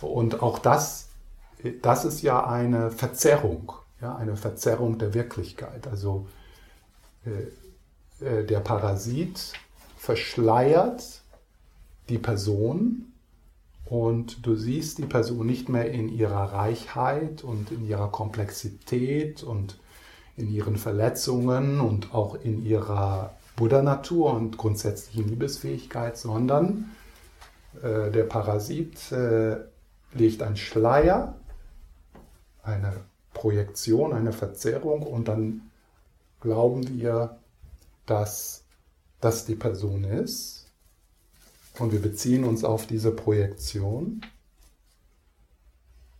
Und 0.00 0.40
auch 0.40 0.60
das, 0.60 1.07
das 1.82 2.04
ist 2.04 2.22
ja 2.22 2.46
eine 2.46 2.90
Verzerrung, 2.90 3.72
ja? 4.00 4.16
eine 4.16 4.36
Verzerrung 4.36 4.98
der 4.98 5.14
Wirklichkeit. 5.14 5.86
Also 5.86 6.26
äh, 7.24 8.24
äh, 8.24 8.44
der 8.44 8.60
Parasit 8.60 9.52
verschleiert 9.96 11.22
die 12.08 12.18
Person 12.18 13.12
und 13.84 14.46
du 14.46 14.54
siehst 14.54 14.98
die 14.98 15.06
Person 15.06 15.46
nicht 15.46 15.68
mehr 15.68 15.90
in 15.90 16.08
ihrer 16.08 16.52
Reichheit 16.52 17.42
und 17.42 17.70
in 17.70 17.86
ihrer 17.86 18.10
Komplexität 18.10 19.42
und 19.42 19.78
in 20.36 20.52
ihren 20.52 20.76
Verletzungen 20.76 21.80
und 21.80 22.14
auch 22.14 22.36
in 22.36 22.64
ihrer 22.64 23.34
Buddha-Natur 23.56 24.34
und 24.34 24.56
grundsätzlichen 24.56 25.28
Liebesfähigkeit, 25.28 26.16
sondern 26.16 26.90
äh, 27.82 28.10
der 28.10 28.24
Parasit 28.24 29.10
äh, 29.10 29.56
legt 30.14 30.42
einen 30.42 30.56
Schleier, 30.56 31.34
eine 32.68 33.04
Projektion, 33.32 34.12
eine 34.12 34.32
Verzerrung 34.32 35.02
und 35.02 35.28
dann 35.28 35.70
glauben 36.40 36.86
wir, 36.88 37.38
dass 38.06 38.64
das 39.20 39.46
die 39.46 39.54
Person 39.54 40.04
ist 40.04 40.66
und 41.78 41.92
wir 41.92 42.00
beziehen 42.00 42.44
uns 42.44 42.64
auf 42.64 42.86
diese 42.86 43.10
Projektion 43.10 44.22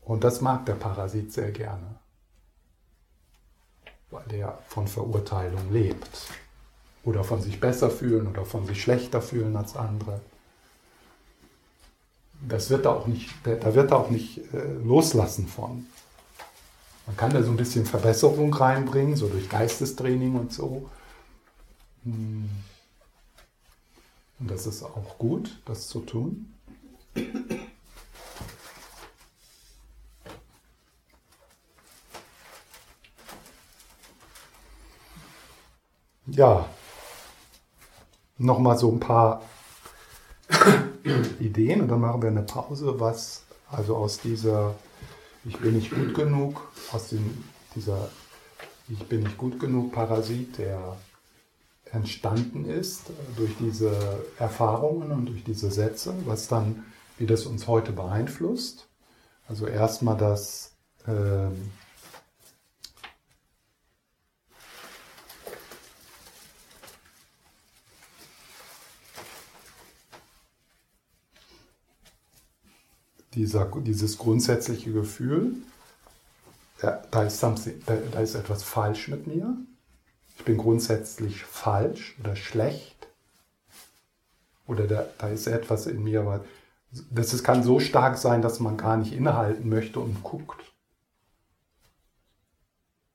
und 0.02 0.24
das 0.24 0.40
mag 0.40 0.64
der 0.66 0.74
Parasit 0.74 1.32
sehr 1.32 1.52
gerne, 1.52 1.96
weil 4.10 4.24
der 4.26 4.58
von 4.66 4.88
Verurteilung 4.88 5.70
lebt 5.70 6.28
oder 7.04 7.24
von 7.24 7.42
sich 7.42 7.60
besser 7.60 7.90
fühlen 7.90 8.26
oder 8.26 8.44
von 8.44 8.66
sich 8.66 8.82
schlechter 8.82 9.20
fühlen 9.20 9.56
als 9.56 9.76
andere. 9.76 10.20
Das 12.48 12.70
wird 12.70 12.86
er 12.86 12.92
auch 12.92 13.06
nicht, 13.06 13.30
da 13.44 13.74
wird 13.74 13.90
er 13.90 13.98
auch 13.98 14.10
nicht 14.10 14.38
äh, 14.54 14.74
loslassen 14.84 15.46
von. 15.46 15.86
Man 17.08 17.16
kann 17.16 17.32
da 17.32 17.42
so 17.42 17.50
ein 17.50 17.56
bisschen 17.56 17.86
Verbesserung 17.86 18.52
reinbringen, 18.52 19.16
so 19.16 19.28
durch 19.28 19.48
Geistestraining 19.48 20.36
und 20.36 20.52
so. 20.52 20.90
Hm. 22.04 22.50
Und 24.38 24.50
das 24.50 24.66
ist 24.66 24.82
auch 24.82 25.16
gut, 25.16 25.58
das 25.64 25.88
zu 25.88 26.00
tun. 26.00 26.52
Ja, 36.26 36.68
nochmal 38.36 38.76
so 38.76 38.92
ein 38.92 39.00
paar 39.00 39.40
Ideen 41.40 41.80
und 41.80 41.88
dann 41.88 42.02
machen 42.02 42.20
wir 42.20 42.28
eine 42.28 42.42
Pause, 42.42 43.00
was 43.00 43.44
also 43.70 43.96
aus 43.96 44.18
dieser 44.18 44.74
Ich 45.48 45.56
bin 45.56 45.74
nicht 45.74 45.90
gut 45.90 46.14
genug, 46.14 46.70
aus 46.92 47.08
dem, 47.08 47.42
dieser 47.74 48.10
Ich 48.88 49.02
bin 49.08 49.22
nicht 49.22 49.38
gut 49.38 49.58
genug 49.58 49.92
Parasit, 49.92 50.58
der 50.58 50.96
entstanden 51.90 52.66
ist 52.66 53.04
durch 53.36 53.56
diese 53.58 53.90
Erfahrungen 54.38 55.10
und 55.10 55.26
durch 55.26 55.42
diese 55.44 55.70
Sätze, 55.70 56.14
was 56.26 56.48
dann, 56.48 56.84
wie 57.16 57.26
das 57.26 57.46
uns 57.46 57.66
heute 57.66 57.92
beeinflusst. 57.92 58.88
Also 59.48 59.66
erstmal 59.66 60.18
das 60.18 60.76
äh, 61.06 61.48
dieser, 73.38 73.66
dieses 73.66 74.18
grundsätzliche 74.18 74.92
Gefühl, 74.92 75.54
da, 76.80 77.02
da, 77.10 77.22
ist 77.22 77.42
da, 77.42 77.54
da 78.12 78.20
ist 78.20 78.34
etwas 78.34 78.64
falsch 78.64 79.08
mit 79.08 79.26
mir, 79.26 79.56
ich 80.36 80.44
bin 80.44 80.58
grundsätzlich 80.58 81.44
falsch 81.44 82.16
oder 82.20 82.36
schlecht 82.36 83.08
oder 84.66 84.86
da, 84.86 85.06
da 85.18 85.28
ist 85.28 85.46
etwas 85.46 85.86
in 85.86 86.02
mir, 86.02 86.20
aber 86.20 86.44
das 87.10 87.32
ist, 87.32 87.44
kann 87.44 87.62
so 87.62 87.78
stark 87.80 88.18
sein, 88.18 88.42
dass 88.42 88.60
man 88.60 88.76
gar 88.76 88.96
nicht 88.96 89.12
innehalten 89.12 89.68
möchte 89.68 90.00
und 90.00 90.22
guckt. 90.22 90.60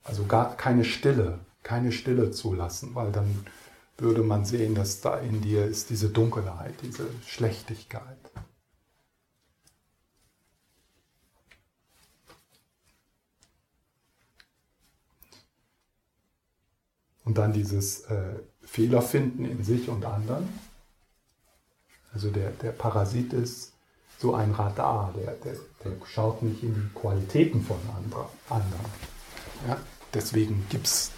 Also 0.03 0.25
gar 0.25 0.55
keine 0.55 0.85
Stille, 0.85 1.39
keine 1.63 1.91
Stille 1.91 2.31
zulassen, 2.31 2.95
weil 2.95 3.11
dann 3.11 3.45
würde 3.97 4.21
man 4.21 4.45
sehen, 4.45 4.75
dass 4.75 5.01
da 5.01 5.17
in 5.17 5.41
dir 5.41 5.65
ist 5.65 5.89
diese 5.89 6.09
Dunkelheit, 6.09 6.75
diese 6.81 7.07
Schlechtigkeit. 7.25 8.32
Und 17.25 17.37
dann 17.37 17.53
dieses 17.53 18.01
äh, 18.05 18.35
Fehler 18.63 19.01
finden 19.01 19.45
in 19.45 19.63
sich 19.63 19.89
und 19.89 20.05
anderen. 20.05 20.47
Also 22.13 22.29
der, 22.29 22.51
der 22.51 22.71
Parasit 22.71 23.33
ist 23.33 23.73
so 24.19 24.35
ein 24.35 24.51
Radar, 24.51 25.13
der, 25.17 25.33
der, 25.33 25.55
der 25.83 26.05
schaut 26.05 26.43
nicht 26.43 26.63
in 26.63 26.73
die 26.73 26.99
Qualitäten 26.99 27.61
von 27.61 27.77
anderen. 28.49 28.85
Ja? 29.67 29.77
Deswegen 30.13 30.65
gibt 30.69 30.85
es 30.85 31.11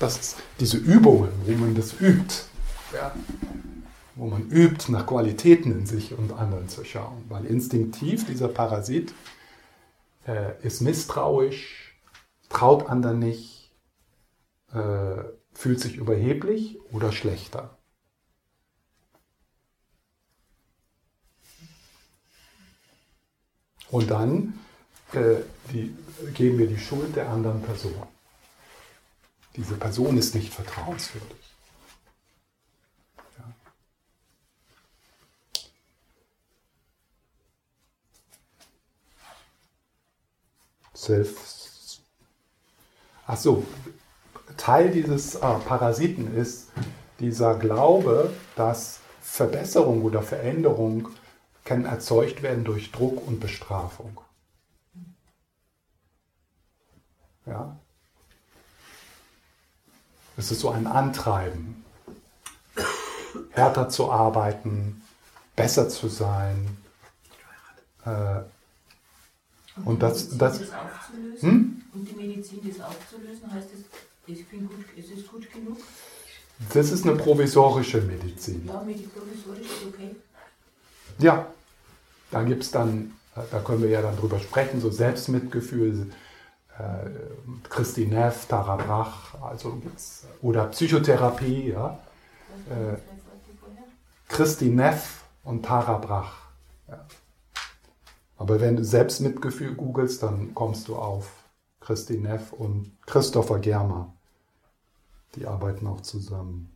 diese 0.60 0.78
Übungen, 0.78 1.32
wo 1.46 1.52
man 1.54 1.76
das 1.76 2.00
übt. 2.00 2.46
Ja? 2.94 3.14
Wo 4.16 4.28
man 4.28 4.50
übt, 4.50 4.92
nach 4.92 5.06
Qualitäten 5.06 5.72
in 5.72 5.86
sich 5.86 6.18
und 6.18 6.32
anderen 6.32 6.70
zu 6.70 6.86
schauen. 6.86 7.26
Weil 7.28 7.46
instinktiv 7.46 8.26
dieser 8.26 8.48
Parasit 8.48 9.14
äh, 10.26 10.54
ist 10.66 10.82
misstrauisch, 10.82 11.96
traut 12.50 12.90
anderen 12.90 13.20
nicht, 13.20 13.72
äh, 14.74 15.24
fühlt 15.56 15.80
sich 15.80 15.96
überheblich 15.96 16.78
oder 16.92 17.12
schlechter. 17.12 17.78
Und 23.90 24.12
dann 24.12 24.60
äh, 25.14 25.42
die, 25.72 25.96
geben 26.34 26.58
wir 26.58 26.68
die 26.68 26.78
Schuld 26.78 27.16
der 27.16 27.30
anderen 27.30 27.62
Person. 27.62 27.96
Diese 29.56 29.76
Person 29.76 30.18
ist 30.18 30.36
nicht 30.36 30.54
vertrauenswürdig. 30.54 31.38
Ja. 33.38 33.54
Self. 40.94 42.02
Ach 43.28 43.38
so, 43.38 43.66
Teil 44.58 44.92
dieses 44.92 45.36
äh, 45.36 45.40
Parasiten 45.40 46.36
ist 46.36 46.70
dieser 47.20 47.56
Glaube, 47.58 48.34
dass 48.56 49.00
Verbesserung 49.22 50.04
oder 50.04 50.22
Veränderung 50.22 51.10
kann 51.64 51.86
erzeugt 51.86 52.44
werden 52.44 52.64
durch 52.64 52.92
Druck 52.92 53.28
und 53.28 53.40
Bestrafung. 53.40 54.22
Ja? 57.46 57.78
Es 60.38 60.52
ist 60.52 60.60
so 60.60 60.70
ein 60.70 60.86
Antreiben, 60.86 61.84
härter 63.52 63.90
zu 63.90 64.12
arbeiten, 64.12 65.02
besser 65.56 65.90
zu 65.90 66.08
sein. 66.08 66.78
Äh, 68.06 68.42
und, 69.84 70.02
das, 70.04 70.38
das, 70.38 70.60
das? 70.60 70.70
Hm? 71.42 71.82
Und 71.94 72.10
die 72.10 72.16
Medizin, 72.16 72.60
das 72.68 72.86
aufzulösen, 72.86 73.52
heißt 73.52 73.70
es, 73.74 73.82
ich 74.28 74.48
bin 74.48 74.68
gut, 74.68 74.86
es 74.98 75.12
ist 75.12 75.28
gut 75.28 75.52
genug? 75.52 75.78
das 76.74 76.92
ist 76.92 77.06
eine 77.06 77.16
provisorische 77.18 78.02
Medizin. 78.02 78.66
Ja, 78.66 78.76
provisorisch 78.76 79.66
ist 79.66 79.86
okay. 79.88 80.16
Ja, 81.20 81.48
da 82.32 82.44
gibt 82.44 82.64
es 82.64 82.72
dann, 82.72 83.14
da 83.36 83.60
können 83.60 83.82
wir 83.82 83.90
ja 83.90 84.02
dann 84.02 84.18
drüber 84.18 84.40
sprechen, 84.40 84.80
so 84.82 84.90
Selbstmitgefühl, 84.90 86.12
äh, 86.78 87.10
Christi 87.70 88.08
Neff, 88.08 88.48
Tara 88.48 88.76
Brach, 88.78 89.36
also 89.42 89.76
gibt's, 89.76 90.26
oder 90.42 90.66
Psychotherapie, 90.68 91.70
ja. 91.70 92.00
Äh, 92.70 92.98
Christi 94.28 94.70
Neff 94.70 95.24
und 95.44 95.64
Tara 95.64 95.98
Brach. 95.98 96.34
Ja. 96.88 97.06
Aber 98.38 98.60
wenn 98.60 98.76
du 98.76 98.84
Selbstmitgefühl 98.84 99.76
googelst, 99.76 100.24
dann 100.24 100.54
kommst 100.54 100.88
du 100.88 100.96
auf 100.96 101.32
Christi 101.80 102.18
Neff 102.18 102.52
und 102.52 102.98
Christopher 103.06 103.60
Germer. 103.60 104.15
Die 105.36 105.46
arbeiten 105.46 105.88
auch 105.88 106.02
zusammen. 106.02 106.70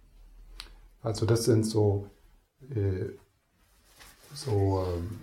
Also 1.01 1.25
das 1.25 1.45
sind 1.45 1.63
so, 1.63 2.07
äh, 2.75 3.05
so 4.33 4.85
ähm, 4.87 5.19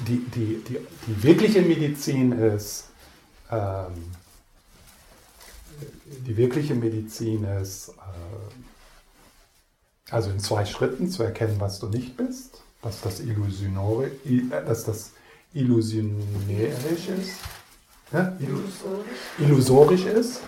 die, 0.00 0.18
die, 0.34 0.62
die, 0.66 0.78
die 1.06 1.22
wirkliche 1.22 1.60
Medizin 1.62 2.32
ist, 2.32 2.88
ähm, 3.50 3.92
die 6.26 6.36
wirkliche 6.36 6.74
Medizin 6.74 7.44
ist, 7.44 7.90
äh, 7.90 7.92
also 10.10 10.30
in 10.30 10.40
zwei 10.40 10.64
Schritten 10.64 11.08
zu 11.10 11.22
erkennen, 11.22 11.56
was 11.60 11.78
du 11.80 11.88
nicht 11.88 12.16
bist, 12.16 12.62
dass 12.82 13.00
das, 13.02 13.20
Illusionori, 13.20 14.10
i- 14.24 14.50
äh, 14.50 14.64
dass 14.64 14.84
das 14.84 15.12
illusionärisch 15.52 17.08
ist, 17.08 17.32
ne? 18.14 18.36
Illu- 18.40 19.44
illusorisch 19.44 20.06
ist, 20.06 20.40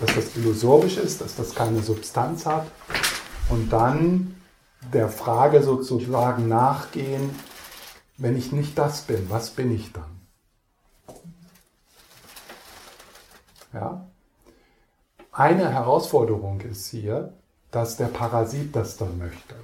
dass 0.00 0.14
das 0.14 0.36
illusorisch 0.36 0.96
ist, 0.96 1.20
dass 1.20 1.36
das 1.36 1.54
keine 1.54 1.82
Substanz 1.82 2.46
hat 2.46 2.66
und 3.50 3.70
dann 3.70 4.34
der 4.92 5.08
Frage 5.08 5.62
sozusagen 5.62 6.48
nachgehen, 6.48 7.30
wenn 8.16 8.36
ich 8.36 8.52
nicht 8.52 8.78
das 8.78 9.02
bin, 9.02 9.28
was 9.28 9.50
bin 9.50 9.74
ich 9.74 9.92
dann? 9.92 10.20
Ja? 13.72 14.06
Eine 15.32 15.70
Herausforderung 15.70 16.60
ist 16.62 16.88
hier, 16.88 17.34
dass 17.70 17.96
der 17.96 18.06
Parasit 18.06 18.74
das 18.74 18.96
dann 18.96 19.16
möchte. 19.18 19.54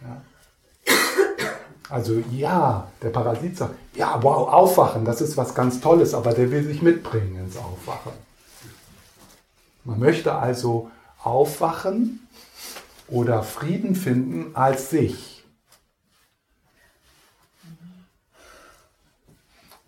Ja? 0.00 0.22
Also 1.88 2.22
ja, 2.32 2.90
der 3.00 3.10
Parasit 3.10 3.56
sagt, 3.56 3.74
ja, 3.94 4.20
wow, 4.22 4.48
aufwachen, 4.48 5.04
das 5.04 5.20
ist 5.20 5.36
was 5.36 5.54
ganz 5.54 5.80
Tolles, 5.80 6.14
aber 6.14 6.32
der 6.34 6.50
will 6.50 6.64
sich 6.64 6.82
mitbringen 6.82 7.38
ins 7.38 7.56
Aufwachen. 7.56 8.12
Man 9.84 10.00
möchte 10.00 10.34
also 10.34 10.90
aufwachen 11.22 12.26
oder 13.08 13.42
Frieden 13.44 13.94
finden 13.94 14.56
als 14.56 14.90
sich. 14.90 15.44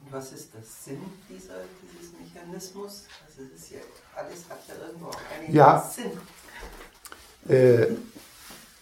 Und 0.01 0.13
was 0.13 0.33
ist 0.33 0.55
der 0.55 0.63
Sinn 0.63 1.01
dieser, 1.29 1.55
dieses 1.83 2.13
Mechanismus? 2.13 3.07
Also 3.27 3.43
es 3.43 3.61
ist 3.61 3.71
ja, 3.73 3.79
alles 4.15 4.45
hat 4.49 4.61
ja 4.69 4.87
irgendwo 4.87 5.09
auch 5.09 5.21
einen 5.37 5.53
Ja. 5.53 5.81
Sinn. 5.81 6.13
Äh, 7.53 7.89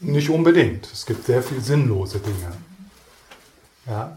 nicht 0.00 0.28
unbedingt. 0.28 0.86
Es 0.92 1.06
gibt 1.06 1.24
sehr 1.24 1.42
viel 1.42 1.62
sinnlose 1.62 2.18
Dinge. 2.18 2.52
Ja, 3.86 4.16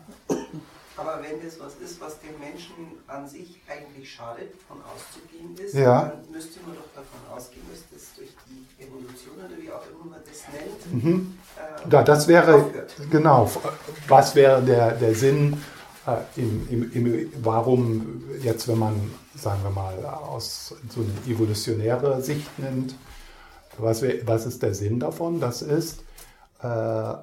Aber 0.98 1.20
wenn 1.22 1.42
das 1.46 1.60
was 1.60 1.76
ist, 1.76 2.02
was 2.02 2.20
dem 2.20 2.38
Menschen 2.40 2.74
an 3.08 3.28
sich 3.28 3.62
eigentlich 3.70 4.12
schadet, 4.12 4.52
von 4.68 4.78
auszugehen 4.84 5.56
ist, 5.66 5.74
Ja. 5.76 6.10
dann 6.10 6.32
müsste 6.32 6.60
man 6.66 6.76
doch 6.76 6.90
davon 6.94 7.20
ausgehen, 7.38 7.64
dass 7.72 7.82
das 7.92 8.16
durch 8.18 8.30
die 8.50 8.84
Evolution 8.84 9.36
oder 9.38 9.58
wie 9.62 9.72
auch 9.72 9.84
immer 9.92 10.12
man 10.12 10.20
das 10.26 10.44
nennt, 10.52 11.24
äh, 11.88 11.90
ja 11.94 12.04
das 12.04 12.28
wäre, 12.28 12.56
aufhört. 12.56 12.94
genau, 13.10 13.50
was 14.10 14.36
wäre 14.36 14.62
der, 14.62 14.92
der 14.94 15.16
Sinn, 15.16 15.62
äh, 16.06 16.18
im, 16.42 16.68
im, 16.70 16.92
im, 16.94 17.34
warum 17.44 18.24
jetzt, 18.42 18.68
wenn 18.68 18.80
man, 18.80 19.12
sagen 19.36 19.62
wir 19.64 19.70
mal, 19.72 20.04
aus 20.06 20.74
so 20.90 21.02
eine 21.02 21.34
evolutionäre 21.34 22.22
Sicht 22.22 22.58
nimmt, 22.60 22.96
was, 23.78 24.02
wär, 24.02 24.28
was 24.28 24.46
ist 24.46 24.62
der 24.62 24.74
Sinn 24.74 25.00
davon? 25.00 25.40
Das 25.40 25.62
ist, 25.62 26.04
äh, 26.62 27.14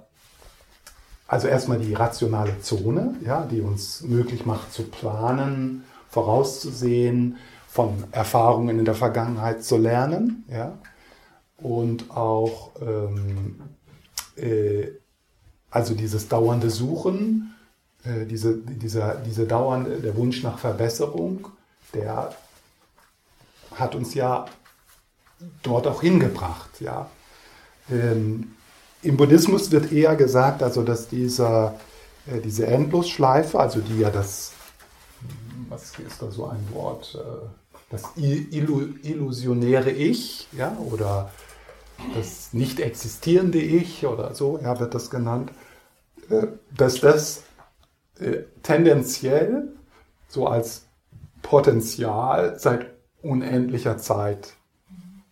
also 1.29 1.49
erstmal 1.49 1.79
die 1.79 1.95
rationale 1.95 2.61
Zone, 2.61 3.17
ja, 3.25 3.45
die 3.45 3.61
uns 3.61 4.03
möglich 4.03 4.47
macht 4.47 4.73
zu 4.73 4.85
planen, 4.85 5.85
vorauszusehen, 6.09 7.37
von 7.69 8.05
Erfahrungen 8.13 8.79
in 8.79 8.85
der 8.85 8.95
Vergangenheit 8.95 9.63
zu 9.65 9.77
lernen, 9.77 10.45
ja, 10.49 10.79
und 11.59 12.11
auch 12.11 12.71
ähm, 12.81 13.61
äh, 14.37 14.89
also 15.71 15.95
dieses 15.95 16.29
dauernde 16.29 16.71
Suchen, 16.71 17.55
äh, 18.05 18.25
diese, 18.25 18.57
dieser, 18.57 19.17
diese 19.17 19.47
dauernde, 19.47 20.01
der 20.01 20.17
Wunsch 20.17 20.43
nach 20.43 20.59
Verbesserung, 20.59 21.49
der 21.93 22.35
hat 23.75 23.95
uns 23.95 24.15
ja 24.15 24.47
dort 25.63 25.87
auch 25.87 26.01
hingebracht, 26.01 26.81
ja. 26.81 27.11
Ähm, 27.91 28.53
Im 29.03 29.17
Buddhismus 29.17 29.71
wird 29.71 29.93
eher 29.93 30.17
gesagt, 30.17 30.63
also 30.63 30.83
dass 30.83 31.09
dieser, 31.09 31.79
äh, 32.27 32.41
diese 32.41 32.67
Endlosschleife, 32.67 33.59
also 33.59 33.81
die 33.81 34.01
ja 34.01 34.11
das, 34.11 34.53
was 35.69 35.93
ist 35.99 36.21
da 36.21 36.31
so 36.31 36.47
ein 36.47 36.67
Wort, 36.73 37.19
äh, 37.21 37.47
das 37.91 38.03
illu, 38.17 38.89
illusionäre 39.03 39.91
Ich, 39.91 40.49
ja, 40.53 40.77
oder 40.91 41.31
das 42.15 42.53
nicht 42.53 42.81
existierende 42.81 43.59
Ich 43.59 44.07
oder 44.07 44.35
so, 44.35 44.59
ja, 44.59 44.79
wird 44.81 44.95
das 44.95 45.11
genannt, 45.11 45.51
äh, 46.31 46.49
dass 46.77 47.01
das 47.01 47.43
äh, 48.19 48.43
tendenziell 48.63 49.69
so 50.29 50.47
als 50.47 50.87
Potenzial 51.43 52.59
seit 52.59 52.87
unendlicher 53.23 53.99
Zeit 53.99 54.55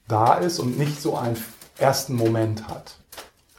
da 0.07 0.35
ist 0.35 0.59
und 0.59 0.79
nicht 0.79 1.01
so 1.01 1.17
einen 1.17 1.37
ersten 1.79 2.15
Moment 2.15 2.69
hat. 2.69 2.99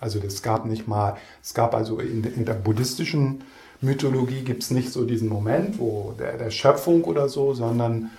Also 0.06 0.20
es 0.20 0.44
gab 0.44 0.68
nicht 0.68 0.88
mal, 0.88 1.18
es 1.42 1.56
gab 1.56 1.74
also 1.74 1.98
in, 1.98 2.24
in 2.24 2.46
der 2.46 2.54
buddhistischen 2.54 3.44
Mythologie 3.82 4.44
gibt 4.44 4.62
es 4.62 4.70
nicht 4.70 4.94
so 4.94 5.04
diesen 5.04 5.28
Moment, 5.28 5.80
wo 5.80 6.14
der, 6.20 6.38
der 6.38 6.52
Schöpfung 6.52 7.04
oder 7.06 7.28
so, 7.28 7.56
sondern 7.56 8.12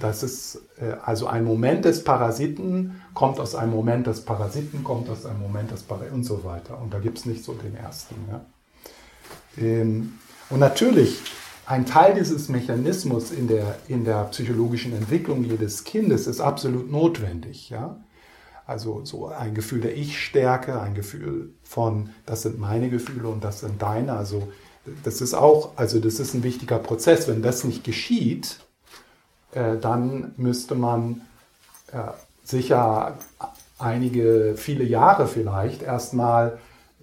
das 0.00 0.24
ist 0.24 0.62
äh, 0.80 0.96
also 1.04 1.28
ein 1.28 1.44
Moment 1.44 1.84
des 1.84 2.02
Parasiten 2.02 3.00
kommt 3.14 3.38
aus 3.38 3.54
einem 3.54 3.70
Moment 3.70 4.08
des 4.08 4.22
Parasiten, 4.22 4.82
kommt 4.82 5.08
aus 5.08 5.24
einem 5.24 5.40
Moment 5.40 5.70
des 5.70 5.84
Parasiten 5.84 6.16
und 6.16 6.24
so 6.24 6.42
weiter. 6.42 6.80
Und 6.82 6.92
da 6.92 6.98
gibt 6.98 7.18
es 7.18 7.26
nicht 7.26 7.44
so 7.44 7.52
den 7.52 7.76
ersten. 7.76 8.16
Ja. 8.28 8.40
Ähm, 9.56 10.14
und 10.50 10.58
natürlich, 10.58 11.20
ein 11.64 11.86
Teil 11.86 12.14
dieses 12.14 12.48
Mechanismus 12.48 13.30
in 13.30 13.46
der, 13.46 13.76
in 13.86 14.04
der 14.04 14.24
psychologischen 14.24 14.92
Entwicklung 14.96 15.44
jedes 15.44 15.84
Kindes 15.84 16.26
ist 16.26 16.40
absolut 16.40 16.90
notwendig. 16.90 17.70
Ja? 17.70 18.00
Also 18.66 19.04
so 19.04 19.28
ein 19.28 19.54
Gefühl 19.54 19.82
der 19.82 19.96
Ich-Stärke, 19.96 20.80
ein 20.80 20.94
Gefühl 20.94 21.50
von, 21.62 22.10
das 22.24 22.42
sind 22.42 22.58
meine 22.58 22.88
Gefühle 22.88 23.28
und 23.28 23.44
das 23.44 23.60
sind 23.60 23.82
deine. 23.82 24.14
Also 24.14 24.48
das 25.02 25.20
ist 25.20 25.34
auch, 25.34 25.72
also 25.76 25.98
das 26.00 26.18
ist 26.18 26.34
ein 26.34 26.42
wichtiger 26.42 26.78
Prozess. 26.78 27.28
Wenn 27.28 27.42
das 27.42 27.64
nicht 27.64 27.84
geschieht, 27.84 28.58
äh, 29.52 29.76
dann 29.76 30.32
müsste 30.36 30.74
man 30.74 31.22
äh, 31.92 31.98
sicher 32.42 33.18
einige, 33.78 34.54
viele 34.56 34.84
Jahre 34.84 35.26
vielleicht 35.26 35.82
erstmal 35.82 36.58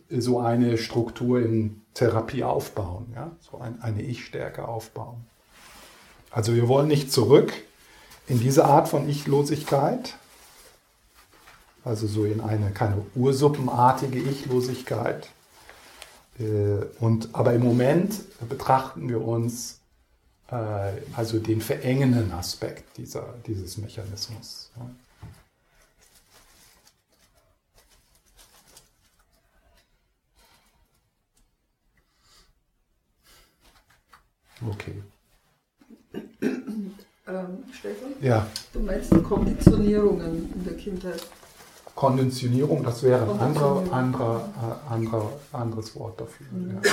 so 0.09 0.39
eine 0.39 0.77
Struktur 0.77 1.39
in 1.41 1.81
Therapie 1.93 2.43
aufbauen, 2.43 3.11
ja? 3.15 3.31
so 3.39 3.59
ein, 3.59 3.81
eine 3.81 4.01
Ich-Stärke 4.01 4.67
aufbauen. 4.67 5.25
Also 6.31 6.55
wir 6.55 6.67
wollen 6.67 6.88
nicht 6.88 7.11
zurück 7.11 7.53
in 8.27 8.39
diese 8.39 8.65
Art 8.65 8.88
von 8.88 9.09
Ichlosigkeit, 9.09 10.17
also 11.84 12.08
so 12.08 12.26
in 12.26 12.41
eine 12.41 12.72
keine 12.72 13.06
ursuppenartige 13.16 14.20
Ichlosigkeit, 14.20 15.30
Äh, 16.40 16.86
und, 16.99 17.30
aber 17.34 17.53
im 17.53 17.62
Moment 17.64 18.22
betrachten 18.48 19.10
wir 19.10 19.22
uns 19.22 19.80
äh, 20.49 20.56
also 21.16 21.40
den 21.40 21.62
verengenden 21.62 22.32
Aspekt 22.32 22.98
dieser, 22.98 23.34
dieses 23.45 23.78
Mechanismus. 23.78 24.72
Okay. 34.70 35.02
Ähm, 37.28 37.64
Stefan, 37.72 38.14
Ja, 38.22 38.48
du 38.74 38.80
meinst 38.80 39.12
Konditionierungen 39.24 40.53
in 40.53 40.64
der 40.64 40.78
Kindheit. 40.78 41.26
Konditionierung, 41.95 42.84
das 42.84 43.03
wäre 43.03 43.23
ein 43.23 43.39
anderer, 43.39 43.84
anderer, 43.91 44.49
äh, 44.89 44.93
anderer, 44.93 45.30
anderes 45.51 45.95
Wort 45.95 46.19
dafür. 46.19 46.47
Mhm. 46.51 46.80
Ja. 46.84 46.91